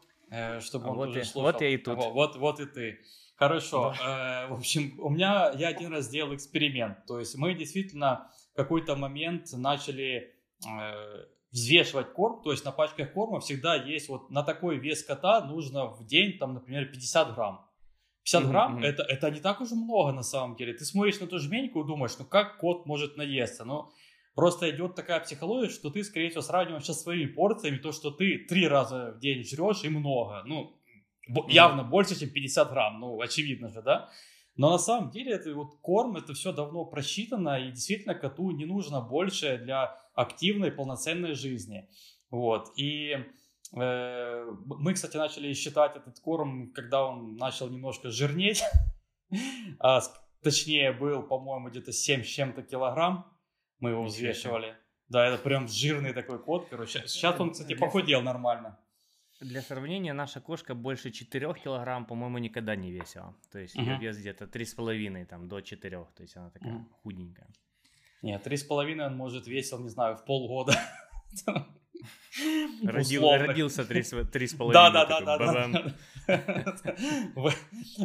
чтобы 0.60 0.90
он 0.90 0.98
вот 0.98 1.06
тоже 1.08 1.22
и, 1.22 1.24
слушал. 1.24 1.52
Вот 1.52 1.62
я 1.62 1.70
и 1.70 1.78
тут. 1.78 1.98
Вот, 1.98 2.14
вот, 2.14 2.36
вот 2.38 2.60
и 2.60 2.66
ты. 2.66 3.00
Хорошо. 3.36 3.94
Да. 3.98 4.46
Э, 4.46 4.54
в 4.54 4.58
общем, 4.58 4.94
у 5.00 5.10
меня 5.10 5.52
я 5.56 5.70
один 5.70 5.92
раз 5.92 6.06
сделал 6.06 6.36
эксперимент. 6.36 7.06
То 7.08 7.20
есть 7.20 7.36
мы 7.36 7.56
действительно 7.56 8.32
в 8.54 8.56
какой-то 8.56 8.96
момент 8.96 9.48
начали 9.54 10.36
э, 10.64 11.26
взвешивать 11.52 12.14
корм. 12.14 12.44
То 12.44 12.52
есть 12.52 12.64
на 12.66 12.72
пачках 12.72 13.14
корма 13.14 13.40
всегда 13.40 13.76
есть 13.76 14.10
вот 14.10 14.30
на 14.30 14.44
такой 14.44 14.78
вес 14.78 15.04
кота 15.04 15.44
нужно 15.44 15.88
в 15.88 16.06
день, 16.06 16.38
там, 16.38 16.54
например, 16.54 16.86
50 16.86 17.34
грамм. 17.34 17.68
50 18.24 18.44
mm-hmm. 18.44 18.48
грамм 18.50 18.84
это, 18.84 19.02
это 19.02 19.32
не 19.32 19.40
так 19.40 19.60
уж 19.62 19.72
много 19.72 20.12
на 20.12 20.24
самом 20.24 20.56
деле. 20.56 20.74
Ты 20.74 20.86
смотришь 20.86 21.20
на 21.20 21.26
ту 21.26 21.40
жменьку 21.40 21.82
и 21.82 21.88
думаешь, 21.88 22.16
ну 22.20 22.26
как 22.26 22.60
кот 22.60 22.86
может 22.86 23.18
наесться? 23.18 23.66
Ну, 23.66 23.90
просто 24.36 24.70
идет 24.70 24.96
такая 24.96 25.20
психология, 25.20 25.70
что 25.70 25.90
ты, 25.90 26.04
скорее 26.04 26.30
всего, 26.30 26.42
сравниваешь 26.42 26.86
со 26.86 26.94
своими 26.94 27.28
порциями, 27.28 27.78
то, 27.78 27.92
что 27.92 28.12
ты 28.12 28.40
три 28.40 28.68
раза 28.68 29.14
в 29.14 29.20
день 29.20 29.44
жрешь 29.44 29.84
и 29.84 29.90
много. 29.90 30.44
Ну, 30.46 30.78
явно 31.48 31.84
больше, 31.84 32.20
чем 32.20 32.30
50 32.30 32.70
грамм, 32.70 33.00
ну, 33.00 33.20
очевидно 33.22 33.70
же, 33.70 33.82
да? 33.82 34.10
Но 34.58 34.72
на 34.72 34.78
самом 34.80 35.12
деле 35.12 35.34
это 35.34 35.54
вот 35.54 35.80
корм, 35.82 36.18
это 36.18 36.34
все 36.34 36.52
давно 36.52 36.86
просчитано, 36.86 37.58
и 37.60 37.72
действительно 37.72 38.16
коту 38.16 38.52
не 38.52 38.66
нужно 38.66 39.02
больше 39.02 39.58
для 39.58 39.98
активной, 40.14 40.72
полноценной 40.72 41.36
жизни. 41.36 41.90
Вот, 42.30 42.72
и 42.78 43.18
э, 43.76 44.46
мы, 44.66 44.94
кстати, 44.94 45.18
начали 45.18 45.54
считать 45.54 45.96
этот 45.96 46.20
корм, 46.20 46.72
когда 46.74 47.06
он 47.06 47.36
начал 47.38 47.70
немножко 47.70 48.10
жирнеть, 48.10 48.64
а, 49.80 50.02
точнее 50.44 50.92
был, 50.92 51.24
по-моему, 51.24 51.70
где-то 51.70 51.92
7 51.92 52.24
с 52.24 52.28
чем-то 52.28 52.64
килограмм, 52.64 53.31
мы 53.82 53.90
его 53.90 54.04
взвешивали. 54.04 54.78
Да, 55.10 55.28
это 55.28 55.44
прям 55.44 55.68
жирный 55.68 56.14
такой 56.14 56.40
кот, 56.40 56.68
короче. 56.70 57.04
Сейчас 57.06 57.38
он, 57.40 57.52
кстати, 57.52 57.76
похудел 57.76 58.22
нормально. 58.22 58.80
Для 59.42 59.62
сравнения, 59.62 60.14
наша 60.14 60.40
кошка 60.40 60.76
больше 60.76 61.12
4 61.12 61.54
килограмм, 61.56 62.06
по-моему, 62.06 62.38
никогда 62.38 62.76
не 62.76 62.92
весила. 62.92 63.36
То 63.52 63.60
есть 63.60 63.76
uh-huh. 63.76 63.84
ее 63.84 63.98
вес 63.98 64.18
где-то 64.18 64.46
3,5 64.46 65.26
там, 65.26 65.48
до 65.50 65.62
4. 65.62 65.90
То 66.16 66.22
есть 66.22 66.38
она 66.38 66.50
такая 66.52 66.74
uh-huh. 66.74 66.86
худенькая. 67.02 67.48
Нет, 68.22 68.46
3,5 68.46 69.06
он 69.06 69.18
может 69.18 69.48
весил, 69.48 69.80
не 69.80 69.90
знаю, 69.90 70.16
в 70.16 70.24
полгода. 70.26 70.74
Родил, 72.84 73.30
родился 73.30 73.82
3,5. 73.84 74.72
Да, 74.72 74.90
да, 74.90 75.06
да, 75.06 75.38
да. 75.38 75.96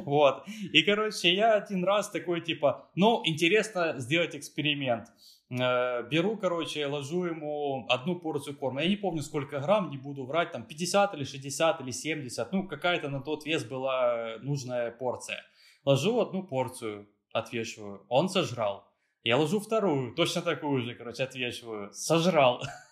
Вот. 0.05 0.45
И, 0.73 0.83
короче, 0.83 1.33
я 1.35 1.55
один 1.55 1.85
раз 1.85 2.11
такой, 2.11 2.41
типа, 2.41 2.91
ну, 2.95 3.23
интересно 3.25 3.95
сделать 3.99 4.35
эксперимент. 4.35 5.09
Э, 5.49 6.03
беру, 6.11 6.37
короче, 6.37 6.87
ложу 6.87 7.25
ему 7.25 7.87
одну 7.89 8.17
порцию 8.19 8.57
корма. 8.57 8.83
Я 8.83 8.89
не 8.89 8.97
помню, 8.97 9.23
сколько 9.23 9.61
грамм, 9.61 9.91
не 9.91 9.97
буду 9.97 10.25
врать, 10.25 10.51
там 10.51 10.65
50 10.65 11.15
или 11.15 11.25
60 11.25 11.81
или 11.81 11.91
70. 11.93 12.53
Ну, 12.53 12.67
какая-то 12.67 13.09
на 13.09 13.21
тот 13.21 13.47
вес 13.47 13.65
была 13.65 14.39
нужная 14.41 14.91
порция. 14.91 15.45
Ложу 15.85 16.21
одну 16.21 16.43
порцию, 16.43 17.09
отвешиваю. 17.33 18.05
Он 18.09 18.29
сожрал. 18.29 18.89
Я 19.23 19.37
ложу 19.37 19.61
вторую, 19.61 20.15
точно 20.15 20.43
такую 20.43 20.83
же, 20.83 20.95
короче, 20.95 21.23
отвешиваю. 21.23 21.93
Сожрал. 21.93 22.63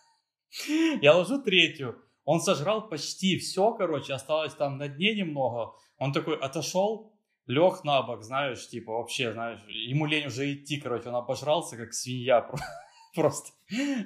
Я 1.03 1.17
ложу 1.17 1.43
третью. 1.43 2.01
Он 2.25 2.41
сожрал 2.41 2.89
почти 2.89 3.39
все, 3.39 3.73
короче, 3.75 4.15
осталось 4.15 4.55
там 4.55 4.79
на 4.79 4.89
дне 4.89 5.15
немного. 5.15 5.75
Он 5.99 6.13
такой 6.13 6.39
отошел, 6.39 7.13
лег 7.47 7.85
на 7.85 8.03
бок, 8.03 8.23
знаешь, 8.23 8.67
типа 8.69 8.93
вообще, 8.93 9.33
знаешь, 9.33 9.61
ему 9.69 10.07
лень 10.07 10.27
уже 10.27 10.53
идти, 10.55 10.81
короче, 10.81 11.09
он 11.11 11.17
обожрался, 11.17 11.77
как 11.77 11.93
свинья 11.93 12.41
просто. 13.15 13.53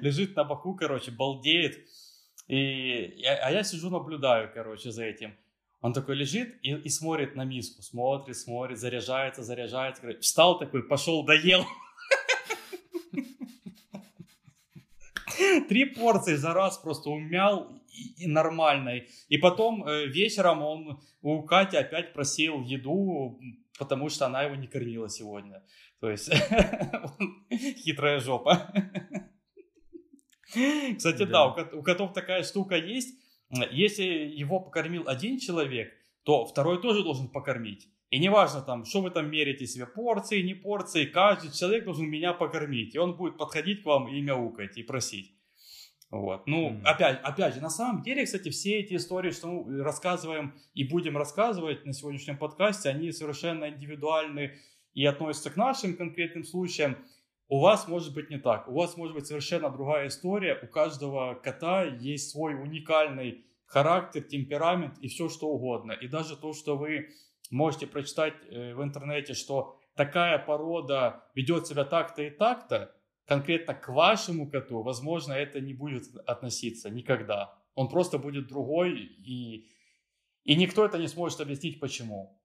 Лежит 0.00 0.36
на 0.36 0.44
боку, 0.44 0.74
короче, 0.74 1.10
балдеет. 1.10 1.78
И, 2.48 3.22
а 3.24 3.50
я 3.52 3.62
сижу, 3.62 3.90
наблюдаю, 3.90 4.50
короче, 4.52 4.90
за 4.90 5.04
этим. 5.04 5.36
Он 5.80 5.92
такой 5.92 6.16
лежит 6.16 6.58
и, 6.62 6.72
и 6.72 6.88
смотрит 6.88 7.36
на 7.36 7.44
миску, 7.44 7.82
смотрит, 7.82 8.36
смотрит, 8.36 8.78
заряжается, 8.78 9.44
заряжается. 9.44 10.02
Встал 10.20 10.58
такой, 10.58 10.82
пошел, 10.82 11.24
доел. 11.24 11.64
Три 15.68 15.84
порции 15.86 16.34
за 16.34 16.52
раз 16.52 16.78
просто 16.78 17.10
умял 17.10 17.70
и, 17.88 18.24
и 18.24 18.26
нормально. 18.26 19.02
И 19.28 19.38
потом 19.38 19.86
э, 19.86 20.06
вечером 20.06 20.62
он 20.62 21.00
у 21.22 21.42
Кати 21.42 21.76
опять 21.76 22.12
просил 22.12 22.62
еду, 22.62 23.40
потому 23.78 24.08
что 24.08 24.26
она 24.26 24.42
его 24.42 24.54
не 24.54 24.66
кормила 24.66 25.08
сегодня. 25.08 25.62
То 26.00 26.10
есть 26.10 26.30
хитрая 27.50 28.20
жопа. 28.20 28.72
Кстати, 30.96 31.24
да, 31.24 31.46
у 31.46 31.82
котов 31.82 32.12
такая 32.12 32.42
штука 32.42 32.76
есть. 32.76 33.18
Если 33.70 34.04
его 34.04 34.60
покормил 34.60 35.04
один 35.06 35.38
человек, 35.38 35.92
то 36.22 36.44
второй 36.44 36.80
тоже 36.80 37.02
должен 37.02 37.28
покормить. 37.28 37.88
И 38.10 38.18
неважно 38.18 38.62
там, 38.62 38.84
что 38.84 39.02
вы 39.02 39.10
там 39.10 39.30
мерите 39.30 39.66
себе, 39.66 39.86
порции, 39.86 40.40
не 40.40 40.54
порции, 40.54 41.04
каждый 41.04 41.52
человек 41.52 41.84
должен 41.84 42.06
меня 42.06 42.32
покормить. 42.32 42.94
И 42.94 42.98
он 42.98 43.16
будет 43.16 43.36
подходить 43.36 43.82
к 43.82 43.86
вам 43.86 44.08
и 44.08 44.20
мяукать, 44.22 44.78
и 44.78 44.82
просить. 44.82 45.34
Вот. 46.10 46.46
Ну, 46.46 46.70
mm-hmm. 46.70 46.82
опять, 46.84 47.20
опять 47.22 47.54
же, 47.54 47.60
на 47.60 47.68
самом 47.68 48.02
деле, 48.02 48.24
кстати, 48.24 48.48
все 48.48 48.78
эти 48.78 48.94
истории, 48.94 49.30
что 49.30 49.48
мы 49.48 49.82
рассказываем 49.82 50.54
и 50.72 50.84
будем 50.84 51.18
рассказывать 51.18 51.84
на 51.84 51.92
сегодняшнем 51.92 52.38
подкасте, 52.38 52.88
они 52.88 53.12
совершенно 53.12 53.68
индивидуальны 53.68 54.54
и 54.94 55.04
относятся 55.04 55.50
к 55.50 55.56
нашим 55.56 55.94
конкретным 55.94 56.44
случаям. 56.44 56.96
У 57.48 57.60
вас 57.60 57.88
может 57.88 58.14
быть 58.14 58.30
не 58.30 58.38
так. 58.38 58.68
У 58.68 58.74
вас 58.74 58.96
может 58.96 59.14
быть 59.14 59.26
совершенно 59.26 59.68
другая 59.68 60.08
история. 60.08 60.58
У 60.62 60.66
каждого 60.66 61.34
кота 61.34 61.84
есть 61.84 62.30
свой 62.30 62.54
уникальный 62.54 63.44
характер, 63.66 64.22
темперамент 64.22 64.98
и 64.98 65.08
все 65.08 65.28
что 65.28 65.48
угодно. 65.48 65.92
И 65.92 66.08
даже 66.08 66.36
то, 66.36 66.54
что 66.54 66.78
вы 66.78 67.10
можете 67.50 67.86
прочитать 67.86 68.34
э, 68.50 68.74
в 68.74 68.82
интернете, 68.82 69.34
что 69.34 69.78
такая 69.94 70.38
порода 70.38 71.24
ведет 71.34 71.66
себя 71.66 71.84
так-то 71.84 72.22
и 72.22 72.30
так-то, 72.30 72.94
конкретно 73.26 73.74
к 73.74 73.88
вашему 73.88 74.50
коту, 74.50 74.82
возможно, 74.82 75.32
это 75.32 75.60
не 75.60 75.74
будет 75.74 76.04
относиться 76.26 76.88
никогда. 76.90 77.54
Он 77.74 77.88
просто 77.88 78.18
будет 78.18 78.48
другой, 78.48 78.98
и, 78.98 79.68
и 80.44 80.56
никто 80.56 80.84
это 80.84 80.98
не 80.98 81.08
сможет 81.08 81.40
объяснить, 81.40 81.78
почему. 81.78 82.40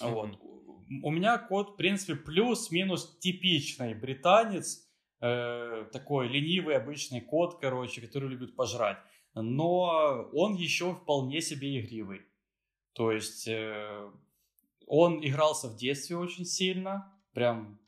Mm-hmm. 0.00 0.10
Вот. 0.10 0.38
У 1.02 1.10
меня 1.10 1.36
кот, 1.36 1.70
в 1.70 1.76
принципе, 1.76 2.14
плюс-минус 2.14 3.18
типичный 3.18 3.94
британец, 3.94 4.88
э, 5.20 5.84
такой 5.92 6.28
ленивый 6.28 6.76
обычный 6.76 7.20
кот, 7.20 7.60
короче, 7.60 8.00
который 8.00 8.30
любит 8.30 8.56
пожрать. 8.56 8.96
Но 9.34 10.28
он 10.32 10.54
еще 10.54 10.94
вполне 10.94 11.42
себе 11.42 11.78
игривый. 11.80 12.22
То 12.98 13.12
есть 13.12 13.46
э, 13.46 14.10
он 14.88 15.24
игрался 15.24 15.68
в 15.68 15.76
детстве 15.76 16.16
очень 16.16 16.44
сильно, 16.44 17.14
прям, 17.32 17.78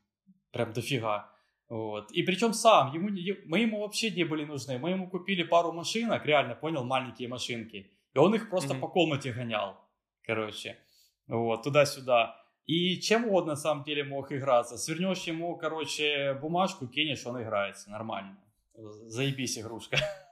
прям 0.53 0.73
дофига. 0.73 1.29
Вот. 1.69 2.13
И 2.13 2.23
причем 2.23 2.53
сам, 2.53 2.95
ему, 2.95 3.09
мы 3.47 3.59
ему 3.59 3.81
вообще 3.81 4.13
не 4.13 4.23
были 4.23 4.45
нужны. 4.45 4.79
Мы 4.79 4.91
ему 4.91 5.11
купили 5.11 5.43
пару 5.43 5.73
машинок, 5.73 6.25
реально, 6.25 6.55
понял, 6.55 6.85
маленькие 6.85 7.29
машинки. 7.29 7.91
И 8.15 8.19
он 8.19 8.37
их 8.37 8.51
просто 8.51 8.75
mm-hmm. 8.75 8.81
по 8.81 8.87
комнате 8.87 9.33
гонял, 9.33 9.81
короче. 10.23 10.79
Вот, 11.27 11.65
туда-сюда. 11.65 12.37
И 12.67 13.01
чем 13.01 13.25
угодно, 13.25 13.53
на 13.53 13.57
самом 13.57 13.83
деле, 13.83 14.05
мог 14.05 14.31
играться. 14.31 14.79
Свернешь 14.79 15.25
ему, 15.25 15.57
короче, 15.57 16.35
бумажку, 16.41 16.87
кинешь, 16.87 17.27
он 17.27 17.43
играется 17.43 17.91
нормально. 17.91 18.39
Заебись 18.75 19.59
игрушка. 19.59 19.97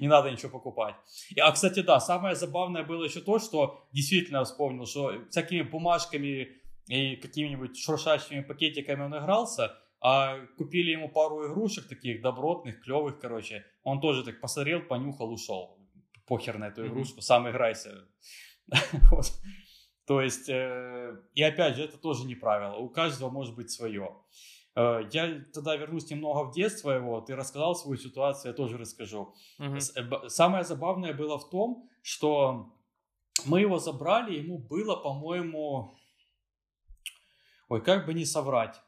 Не 0.00 0.08
надо 0.08 0.30
ничего 0.30 0.50
покупать. 0.50 0.96
А, 1.40 1.52
кстати, 1.52 1.80
да, 1.80 2.00
самое 2.00 2.34
забавное 2.34 2.82
было 2.82 3.04
еще 3.04 3.20
то, 3.20 3.38
что 3.38 3.86
действительно 3.92 4.44
вспомнил, 4.44 4.86
что 4.86 5.24
всякими 5.30 5.62
бумажками 5.62 6.48
и 6.88 7.16
какими-нибудь 7.16 7.78
шуршащими 7.78 8.40
пакетиками 8.40 9.02
он 9.02 9.16
игрался, 9.16 9.76
а 10.00 10.38
купили 10.56 10.90
ему 10.90 11.08
пару 11.08 11.46
игрушек 11.46 11.88
таких 11.88 12.20
добротных, 12.20 12.82
клевых, 12.82 13.20
короче. 13.20 13.64
Он 13.84 14.00
тоже 14.00 14.24
так 14.24 14.40
посмотрел, 14.40 14.82
понюхал, 14.82 15.32
ушел. 15.32 15.78
Похер 16.26 16.58
на 16.58 16.68
эту 16.68 16.86
игрушку, 16.86 17.20
сам 17.20 17.48
играйся. 17.48 18.08
То 20.06 20.20
есть, 20.20 20.48
э, 20.48 21.16
и 21.34 21.42
опять 21.42 21.76
же, 21.76 21.84
это 21.84 21.96
тоже 21.96 22.24
не 22.24 22.34
правило. 22.34 22.76
У 22.76 22.88
каждого 22.88 23.30
может 23.30 23.54
быть 23.54 23.70
свое. 23.70 24.16
Э, 24.76 25.08
я 25.12 25.44
тогда 25.52 25.76
вернусь 25.76 26.10
немного 26.10 26.44
в 26.44 26.52
детство 26.52 26.90
его. 26.90 27.20
Ты 27.20 27.36
рассказал 27.36 27.74
свою 27.74 27.98
ситуацию, 27.98 28.50
я 28.50 28.56
тоже 28.56 28.78
расскажу. 28.78 29.34
Угу. 29.58 30.28
Самое 30.28 30.64
забавное 30.64 31.14
было 31.14 31.38
в 31.38 31.48
том, 31.50 31.88
что 32.02 32.72
мы 33.46 33.60
его 33.60 33.78
забрали, 33.78 34.38
ему 34.38 34.58
было, 34.58 34.96
по-моему, 34.96 35.96
ой, 37.68 37.82
как 37.82 38.06
бы 38.06 38.14
не 38.14 38.24
соврать. 38.24 38.80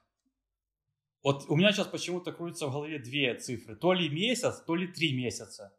Вот 1.23 1.45
у 1.49 1.57
меня 1.57 1.73
сейчас 1.73 1.87
почему-то 1.87 2.33
крутится 2.33 2.67
в 2.67 2.73
голове 2.73 2.99
две 2.99 3.35
цифры. 3.35 3.77
То 3.77 3.93
ли 3.93 4.09
месяц, 4.09 4.61
то 4.61 4.75
ли 4.75 4.89
три 4.89 5.17
месяца. 5.17 5.73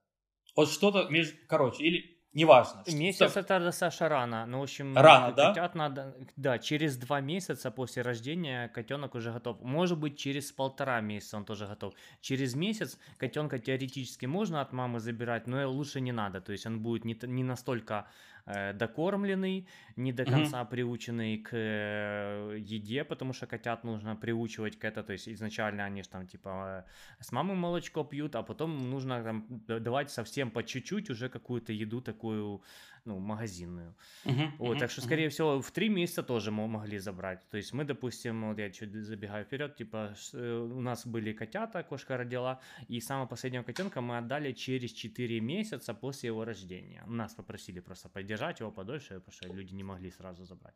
Вот 0.56 0.70
что-то 0.70 1.10
между... 1.10 1.36
Короче, 1.48 1.84
или 1.84 2.13
неважно. 2.34 2.84
Месяц 2.88 3.32
что... 3.32 3.40
это 3.40 3.72
Саша 3.72 4.10
рано. 4.10 4.46
Ну, 4.46 4.60
в 4.60 4.64
общем, 4.64 4.96
рано, 4.98 5.34
да? 5.34 5.50
Котят 5.50 5.76
надо, 5.76 6.16
да, 6.36 6.60
через 6.60 6.98
два 6.98 7.22
месяца 7.22 7.72
после 7.72 8.02
рождения 8.02 8.68
котенок 8.70 9.16
уже 9.16 9.32
готов. 9.32 9.62
Может 9.62 9.98
быть, 9.98 10.18
через 10.18 10.52
полтора 10.52 11.02
месяца 11.02 11.38
он 11.38 11.46
тоже 11.46 11.68
готов. 11.68 11.94
Через 12.22 12.56
месяц 12.56 12.98
котенка 13.18 13.60
теоретически 13.60 14.26
можно 14.26 14.62
от 14.62 14.74
мамы 14.74 15.00
забирать, 15.00 15.48
но 15.48 15.70
лучше 15.70 16.02
не 16.02 16.12
надо. 16.12 16.42
То 16.42 16.52
есть 16.52 16.66
он 16.66 16.80
будет 16.82 17.06
не, 17.06 17.18
не 17.24 17.44
настолько 17.44 18.08
докормленный, 18.46 19.68
не 19.96 20.12
до 20.12 20.26
конца 20.26 20.62
mm-hmm. 20.62 20.70
приученный 20.70 21.38
к 21.38 21.50
э, 21.54 22.58
еде, 22.60 23.04
потому 23.04 23.34
что 23.34 23.48
котят 23.48 23.84
нужно 23.84 24.16
приучивать 24.16 24.78
к 24.78 24.84
это, 24.84 25.04
то 25.04 25.14
есть 25.14 25.30
изначально 25.30 25.86
они 25.86 26.04
же 26.04 26.10
там 26.10 26.28
типа 26.28 26.86
э, 27.20 27.24
с 27.24 27.32
мамой 27.32 27.56
молочко 27.56 28.04
пьют, 28.04 28.36
а 28.36 28.44
потом 28.44 28.90
нужно 28.90 29.24
там 29.24 29.46
давать 29.68 30.12
совсем 30.12 30.52
по 30.52 30.64
чуть-чуть 30.64 31.10
уже 31.10 31.30
какую-то 31.30 31.72
еду 31.72 32.02
такую 32.02 32.62
ну, 33.06 33.20
магазинную. 33.20 33.96
Uh-huh, 34.26 34.52
вот, 34.58 34.78
uh-huh, 34.78 34.80
так 34.80 34.92
что, 34.92 35.02
скорее 35.02 35.28
uh-huh. 35.28 35.32
всего, 35.32 35.62
в 35.62 35.72
три 35.72 35.90
месяца 35.90 36.24
тоже 36.24 36.52
мы 36.52 36.68
могли 36.68 37.00
забрать. 37.00 37.48
То 37.50 37.58
есть 37.58 37.74
мы, 37.74 37.84
допустим, 37.84 38.50
вот 38.50 38.60
я 38.60 38.70
чуть 38.70 38.94
забегаю 38.94 39.46
вперед, 39.46 39.76
типа, 39.76 40.16
э, 40.34 40.58
у 40.58 40.80
нас 40.80 41.06
были 41.06 41.34
котята, 41.34 41.84
кошка 41.84 42.18
родила, 42.18 42.60
и 42.88 43.02
самого 43.02 43.28
последнего 43.28 43.64
котенка 43.64 44.02
мы 44.02 44.18
отдали 44.18 44.54
через 44.54 44.92
4 44.92 45.42
месяца 45.42 45.94
после 45.94 46.28
его 46.28 46.46
рождения. 46.46 47.04
Нас 47.08 47.34
попросили 47.34 47.82
просто 47.82 48.10
поддержать 48.10 48.60
его 48.60 48.72
подольше, 48.72 49.20
потому 49.20 49.32
что 49.32 49.48
люди 49.48 49.74
не 49.74 49.84
могли 49.84 50.12
сразу 50.12 50.46
забрать. 50.46 50.76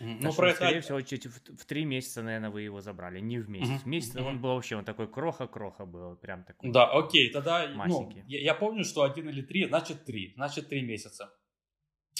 Mm-hmm. 0.00 0.18
Ну, 0.20 0.32
про 0.32 0.54
скорее 0.54 0.78
это... 0.78 0.80
всего, 0.80 1.00
чуть 1.02 1.26
в, 1.26 1.56
в 1.56 1.64
три 1.66 1.84
месяца, 1.84 2.22
наверное, 2.22 2.50
вы 2.50 2.62
его 2.62 2.80
забрали, 2.80 3.20
не 3.20 3.38
в 3.38 3.48
месяц. 3.48 3.70
Mm-hmm. 3.70 3.84
В 3.84 3.86
месяц 3.86 4.14
mm-hmm. 4.16 4.28
он 4.28 4.40
был 4.40 4.54
вообще, 4.54 4.76
он 4.76 4.84
такой 4.84 5.06
кроха-кроха 5.06 5.86
был, 5.86 6.16
прям 6.16 6.44
такой. 6.44 6.70
Да, 6.70 6.90
окей, 6.90 7.30
тогда, 7.30 7.68
ну, 7.68 8.10
я, 8.26 8.40
я 8.40 8.54
помню, 8.54 8.84
что 8.84 9.02
один 9.02 9.28
или 9.28 9.42
три, 9.42 9.66
значит 9.66 10.04
три, 10.04 10.32
значит 10.34 10.68
три 10.68 10.82
месяца. 10.82 11.32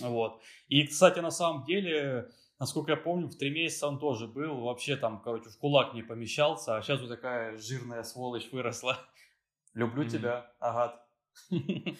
Вот. 0.00 0.42
И, 0.68 0.86
кстати, 0.86 1.20
на 1.20 1.30
самом 1.30 1.64
деле, 1.64 2.30
насколько 2.58 2.92
я 2.92 2.96
помню, 2.96 3.28
в 3.28 3.36
три 3.36 3.50
месяца 3.50 3.88
он 3.88 3.98
тоже 3.98 4.26
был, 4.26 4.60
вообще 4.60 4.96
там, 4.96 5.20
короче, 5.22 5.50
в 5.50 5.58
кулак 5.58 5.94
не 5.94 6.02
помещался, 6.02 6.76
а 6.76 6.82
сейчас 6.82 7.00
вот 7.00 7.08
такая 7.08 7.56
жирная 7.56 8.02
сволочь 8.02 8.50
выросла. 8.50 8.98
Люблю 9.74 10.04
mm-hmm. 10.04 10.10
тебя, 10.10 10.52
Агат. 10.60 11.00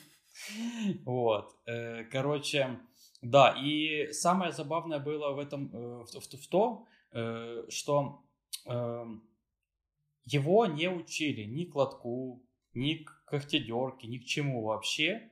Вот. 1.05 1.57
Э, 1.67 2.03
короче, 2.05 2.81
да, 3.23 3.55
и 3.57 4.13
самое 4.13 4.51
забавное 4.51 4.99
было 4.99 5.31
в 5.31 5.39
этом, 5.39 5.71
э, 5.73 6.05
в, 6.05 6.07
в, 6.07 6.43
в 6.43 6.49
том, 6.49 6.89
э, 7.13 7.65
что 7.69 8.25
эм, 8.67 9.23
его 10.25 10.67
не 10.67 10.89
учили 10.89 11.45
ни 11.45 11.65
к 11.65 11.75
лотку, 11.75 12.45
ни 12.75 13.05
к 13.05 13.25
когтедерке, 13.27 14.09
ни 14.09 14.19
к 14.19 14.25
чему 14.25 14.65
вообще. 14.65 15.31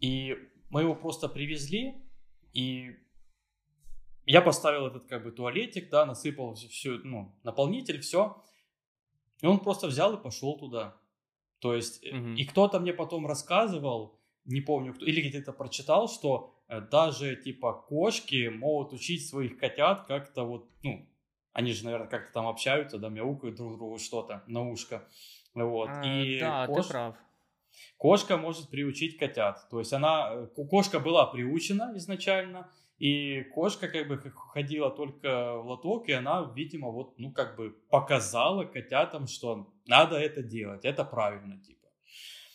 И 0.00 0.36
мы 0.70 0.82
его 0.82 0.94
просто 0.94 1.28
привезли, 1.28 1.94
и 2.52 2.96
я 4.24 4.40
поставил 4.40 4.86
этот 4.86 5.06
как 5.06 5.24
бы 5.24 5.32
туалетик, 5.32 5.90
да, 5.90 6.06
насыпал 6.06 6.54
все, 6.54 6.98
ну, 7.04 7.36
наполнитель, 7.42 8.00
все. 8.00 8.42
И 9.40 9.46
он 9.46 9.58
просто 9.58 9.88
взял 9.88 10.14
и 10.14 10.22
пошел 10.22 10.56
туда. 10.58 10.96
То 11.58 11.74
есть, 11.74 12.04
угу. 12.06 12.34
и 12.34 12.44
кто-то 12.44 12.80
мне 12.80 12.92
потом 12.92 13.26
рассказывал, 13.26 14.20
не 14.44 14.60
помню, 14.60 14.94
кто, 14.94 15.04
или 15.04 15.20
где-то 15.20 15.52
прочитал, 15.52 16.08
что 16.08 16.54
э, 16.68 16.80
даже 16.80 17.36
типа 17.36 17.72
кошки 17.72 18.48
могут 18.48 18.92
учить 18.92 19.28
своих 19.28 19.58
котят 19.58 20.06
как-то 20.06 20.44
вот, 20.44 20.70
ну, 20.82 21.06
они 21.52 21.72
же, 21.72 21.84
наверное, 21.84 22.08
как-то 22.08 22.32
там 22.32 22.46
общаются, 22.46 22.98
да, 22.98 23.08
мяукают 23.08 23.56
друг 23.56 23.76
другу 23.76 23.98
что-то 23.98 24.44
на 24.46 24.68
ушко. 24.68 25.06
Вот. 25.54 25.88
А, 25.90 26.02
и 26.04 26.38
да, 26.38 26.66
кош... 26.66 26.86
ты 26.86 26.92
прав. 26.92 27.16
Кошка 27.96 28.36
может 28.36 28.70
приучить 28.70 29.18
котят. 29.18 29.68
То 29.70 29.78
есть 29.78 29.92
она, 29.92 30.46
кошка 30.70 31.00
была 31.00 31.26
приучена 31.26 31.92
изначально, 31.96 32.70
и 32.98 33.42
кошка 33.54 33.88
как 33.88 34.08
бы 34.08 34.18
ходила 34.52 34.90
только 34.90 35.56
в 35.56 35.66
лоток, 35.66 36.08
и 36.08 36.12
она, 36.12 36.52
видимо, 36.54 36.90
вот, 36.90 37.18
ну, 37.18 37.32
как 37.32 37.56
бы 37.56 37.70
показала 37.90 38.64
котятам, 38.64 39.26
что 39.26 39.72
надо 39.86 40.16
это 40.16 40.42
делать, 40.42 40.84
это 40.84 41.04
правильно, 41.04 41.58
типа. 41.62 41.88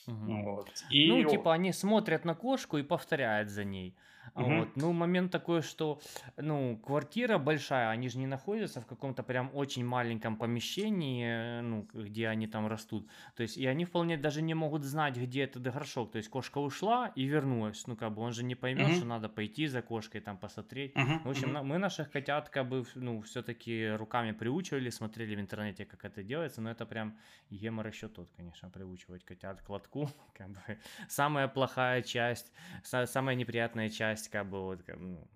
Угу. 0.07 0.43
Вот. 0.43 0.69
И... 0.91 1.07
Ну, 1.07 1.23
типа, 1.29 1.53
они 1.53 1.73
смотрят 1.73 2.25
на 2.25 2.35
кошку 2.35 2.77
и 2.77 2.83
повторяют 2.83 3.49
за 3.49 3.63
ней. 3.63 3.95
Угу. 4.33 4.43
Вот. 4.43 4.75
Ну, 4.75 4.93
момент 4.93 5.31
такой, 5.31 5.61
что, 5.61 6.01
ну, 6.37 6.77
квартира 6.77 7.37
большая, 7.37 7.89
они 7.89 8.09
же 8.09 8.17
не 8.17 8.27
находятся 8.27 8.81
в 8.81 8.85
каком-то 8.85 9.23
прям 9.23 9.49
очень 9.53 9.85
маленьком 9.85 10.37
помещении, 10.37 11.25
э, 11.25 11.61
ну, 11.61 11.87
где 11.93 12.27
они 12.27 12.47
там 12.47 12.67
растут. 12.67 13.07
То 13.35 13.43
есть, 13.43 13.57
и 13.57 13.65
они 13.65 13.85
вполне 13.85 14.17
даже 14.17 14.41
не 14.41 14.53
могут 14.53 14.83
знать, 14.83 15.17
где 15.17 15.43
этот 15.43 15.63
горшок. 15.63 16.11
То 16.11 16.17
есть, 16.17 16.29
кошка 16.29 16.57
ушла 16.57 17.11
и 17.15 17.23
вернулась. 17.25 17.87
Ну, 17.87 17.95
как 17.95 18.13
бы 18.13 18.21
он 18.21 18.33
же 18.33 18.43
не 18.43 18.55
поймет, 18.55 18.87
угу. 18.87 18.95
что 18.95 19.05
надо 19.05 19.29
пойти 19.29 19.67
за 19.67 19.81
кошкой 19.81 20.21
там 20.21 20.37
посмотреть. 20.37 20.95
Угу. 20.95 21.19
В 21.23 21.29
общем, 21.29 21.55
угу. 21.55 21.65
мы 21.65 21.77
наших 21.77 22.11
котят, 22.11 22.49
как 22.49 22.67
бы, 22.67 22.85
ну, 22.95 23.21
все-таки 23.21 23.89
руками 23.89 24.31
приучивали, 24.31 24.89
смотрели 24.89 25.35
в 25.35 25.39
интернете, 25.39 25.85
как 25.85 26.05
это 26.05 26.23
делается, 26.23 26.61
но 26.61 26.71
это 26.71 26.85
прям 26.85 27.17
гемор 27.49 27.87
еще 27.87 28.07
тот, 28.07 28.29
конечно, 28.35 28.69
приучивать 28.69 29.23
котят 29.23 29.61
к 29.61 29.69
лотку. 29.69 30.09
Как 30.33 30.49
бы, 30.49 30.59
самая 31.07 31.47
плохая 31.47 32.01
часть, 32.01 32.51
самая 32.83 33.35
неприятная 33.35 33.89
часть 33.89 34.14
бы 34.49 34.61
вот 34.61 34.79
ну, 34.87 35.27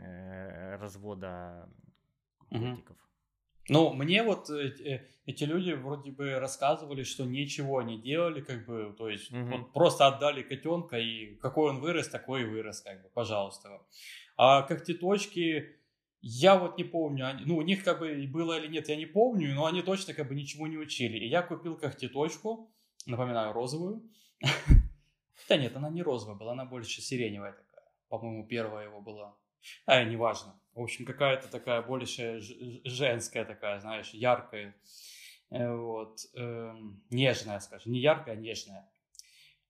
э, 0.00 0.76
развода 0.76 1.68
котиков. 2.48 2.96
Ну, 3.68 3.92
мне 3.92 4.22
вот 4.22 4.48
э, 4.50 4.68
э, 4.84 5.06
эти 5.26 5.44
люди 5.44 5.72
вроде 5.72 6.12
бы 6.12 6.38
рассказывали, 6.38 7.02
что 7.02 7.24
ничего 7.24 7.82
не 7.82 8.00
делали, 8.00 8.40
как 8.40 8.64
бы, 8.64 8.94
то 8.96 9.08
есть 9.08 9.32
угу. 9.32 9.44
вот 9.44 9.72
просто 9.72 10.06
отдали 10.06 10.42
котенка, 10.42 10.98
и 10.98 11.34
какой 11.36 11.70
он 11.70 11.80
вырос, 11.80 12.08
такой 12.08 12.42
и 12.42 12.44
вырос, 12.44 12.80
как 12.80 13.02
бы, 13.02 13.08
пожалуйста. 13.08 13.82
А 14.36 14.62
когтеточки, 14.62 15.76
я 16.20 16.56
вот 16.56 16.78
не 16.78 16.84
помню, 16.84 17.28
они, 17.28 17.44
ну, 17.44 17.56
у 17.56 17.62
них 17.62 17.82
как 17.82 17.98
бы 17.98 18.26
было 18.28 18.58
или 18.58 18.68
нет, 18.68 18.88
я 18.88 18.96
не 18.96 19.06
помню, 19.06 19.54
но 19.54 19.66
они 19.66 19.82
точно 19.82 20.14
как 20.14 20.28
бы 20.28 20.34
ничего 20.34 20.68
не 20.68 20.76
учили. 20.76 21.18
И 21.18 21.28
я 21.28 21.42
купил 21.42 21.76
когтеточку, 21.76 22.72
напоминаю, 23.06 23.52
розовую. 23.52 24.02
Да 25.48 25.56
нет, 25.56 25.76
она 25.76 25.90
не 25.90 26.02
розовая 26.02 26.34
была, 26.34 26.52
она 26.52 26.64
больше 26.64 27.00
сиреневая 27.00 27.52
по-моему, 28.08 28.46
первая 28.46 28.86
его 28.86 29.00
была. 29.00 29.36
А, 29.86 30.04
неважно. 30.04 30.60
В 30.74 30.82
общем, 30.82 31.04
какая-то 31.04 31.48
такая 31.50 31.82
больше 31.82 32.40
женская 32.84 33.44
такая, 33.44 33.80
знаешь, 33.80 34.10
яркая. 34.10 34.76
Э, 35.50 35.74
вот. 35.74 36.18
Эм, 36.34 37.02
нежная, 37.10 37.60
скажем. 37.60 37.92
Не 37.92 38.00
яркая, 38.00 38.34
а 38.34 38.38
нежная. 38.38 38.88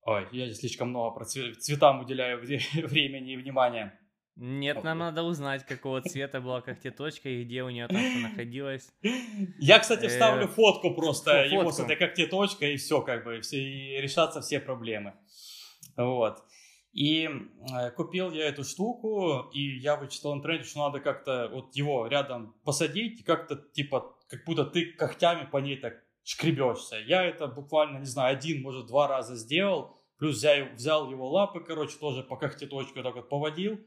Ой, 0.03 0.29
я 0.33 0.53
слишком 0.55 0.91
много 0.91 1.15
про 1.15 1.25
цветам 1.25 2.01
уделяю 2.01 2.41
времени 2.87 3.33
и 3.33 3.37
внимания. 3.37 3.99
Нет, 4.39 4.85
нам 4.85 4.99
надо 4.99 5.23
узнать, 5.23 5.65
какого 5.65 6.03
цвета 6.03 6.43
была 6.43 6.61
когтеточка 6.61 7.29
и 7.29 7.45
где 7.45 7.63
у 7.63 7.71
нее 7.71 7.89
там 7.89 7.99
что 7.99 8.19
находилось. 8.19 8.93
Я, 9.59 9.79
кстати, 9.79 10.09
вставлю 10.09 10.45
э, 10.45 10.49
фотку 10.49 10.95
просто 10.95 11.45
его 11.47 11.73
с 11.73 11.81
этой 11.81 11.97
когтеточкой, 11.97 12.75
и 12.75 12.77
все, 12.77 13.01
как 13.01 13.25
бы, 13.25 13.41
все, 13.41 13.57
и 13.59 14.01
решатся 14.01 14.43
все 14.43 14.61
проблемы. 14.61 15.15
Вот. 15.97 16.45
И 16.97 17.29
э, 17.29 17.91
купил 17.91 18.33
я 18.33 18.47
эту 18.47 18.65
штуку, 18.65 19.51
и 19.53 19.79
я 19.81 19.97
вычитал 19.97 20.33
в 20.33 20.39
интернете, 20.39 20.65
что 20.65 20.79
надо 20.79 21.01
как-то 21.01 21.51
вот 21.53 21.77
его 21.77 22.07
рядом 22.07 22.55
посадить, 22.65 23.23
как-то 23.23 23.57
типа 23.57 24.17
как 24.31 24.47
будто 24.47 24.65
ты 24.65 24.93
когтями 24.93 25.45
по 25.45 25.59
ней 25.59 25.77
так 25.77 26.03
шкребешься. 26.25 26.97
Я 26.97 27.23
это 27.23 27.49
буквально, 27.49 27.99
не 27.99 28.07
знаю, 28.07 28.35
один, 28.35 28.63
может, 28.63 28.87
два 28.87 29.09
раза 29.09 29.37
сделал, 29.37 30.01
плюс 30.17 30.37
взял, 30.37 30.69
взял 30.73 31.11
его 31.11 31.29
лапы, 31.29 31.61
короче, 31.61 31.99
тоже 31.99 32.23
по 32.23 32.39
когтеточку 32.39 33.03
так 33.03 33.15
вот 33.15 33.29
поводил. 33.29 33.79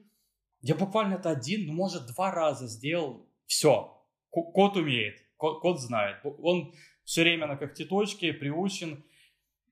Я 0.61 0.75
буквально 0.75 1.15
это 1.15 1.31
один, 1.31 1.65
ну, 1.65 1.73
может, 1.73 2.05
два 2.13 2.29
раза 2.31 2.67
сделал. 2.67 3.27
Все. 3.47 3.91
Кот 4.29 4.77
умеет, 4.77 5.15
кот, 5.35 5.61
кот 5.61 5.81
знает. 5.81 6.17
Он 6.23 6.75
все 7.05 7.23
время 7.23 7.47
на 7.47 7.57
когтеточке 7.57 8.33
приучен, 8.33 9.03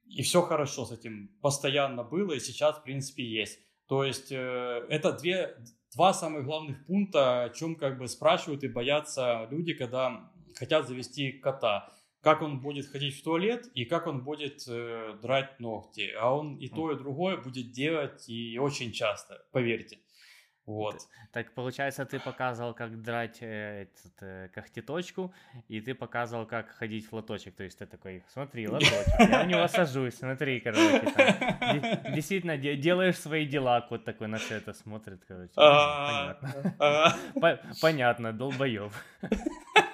и 0.10 0.22
все 0.22 0.42
хорошо 0.42 0.86
с 0.86 0.92
этим 0.92 1.30
постоянно 1.42 2.04
было, 2.04 2.34
и 2.34 2.40
сейчас, 2.40 2.78
в 2.78 2.84
принципе, 2.84 3.24
есть. 3.24 3.60
То 3.88 4.04
есть 4.04 4.32
э, 4.32 4.86
это 4.90 5.14
две, 5.14 5.58
два 5.96 6.14
самых 6.14 6.46
главных 6.46 6.86
пункта, 6.86 7.44
о 7.44 7.50
чем 7.50 7.76
как 7.76 7.98
бы 7.98 8.08
спрашивают 8.08 8.64
и 8.64 8.68
боятся 8.68 9.48
люди, 9.50 9.74
когда 9.74 10.32
хотят 10.56 10.88
завести 10.88 11.32
кота. 11.32 11.94
Как 12.22 12.42
он 12.42 12.60
будет 12.60 12.88
ходить 12.88 13.18
в 13.20 13.24
туалет 13.24 13.70
и 13.74 13.86
как 13.86 14.08
он 14.08 14.24
будет 14.24 14.68
э, 14.68 15.18
драть 15.22 15.60
ногти. 15.60 16.12
А 16.20 16.36
он 16.36 16.58
и 16.58 16.68
то, 16.68 16.92
и 16.92 16.98
другое 16.98 17.38
будет 17.38 17.72
делать 17.72 18.28
и 18.28 18.58
очень 18.60 18.92
часто, 18.92 19.46
поверьте. 19.52 20.00
Вот. 20.68 21.08
Так 21.32 21.54
получается, 21.54 22.06
ты 22.06 22.20
показывал, 22.20 22.74
как 22.74 23.02
драть 23.02 23.38
э, 23.40 23.84
этот, 23.84 24.12
э, 24.22 24.50
когтеточку, 24.54 25.34
и 25.70 25.80
ты 25.80 25.96
показывал, 25.96 26.46
как 26.46 26.68
ходить 26.72 27.10
в 27.10 27.14
лоточек. 27.14 27.56
То 27.56 27.64
есть 27.64 27.80
ты 27.80 27.86
такой, 27.86 28.22
смотри, 28.34 28.68
лоточек, 28.70 29.08
я 29.18 29.44
в 29.44 29.48
него 29.48 29.66
сажусь, 29.70 30.16
смотри, 30.16 30.60
короче. 30.60 31.00
Там, 31.16 32.14
действительно, 32.14 32.58
делаешь 32.58 33.18
свои 33.18 33.46
дела, 33.46 33.80
кот 33.80 34.04
такой 34.04 34.28
на 34.28 34.38
все 34.40 34.56
это 34.56 34.74
смотрит, 34.74 35.24
короче. 35.26 35.54
Понятно. 35.56 37.16
Понятно, 37.82 38.34
долбоеб. 38.34 38.92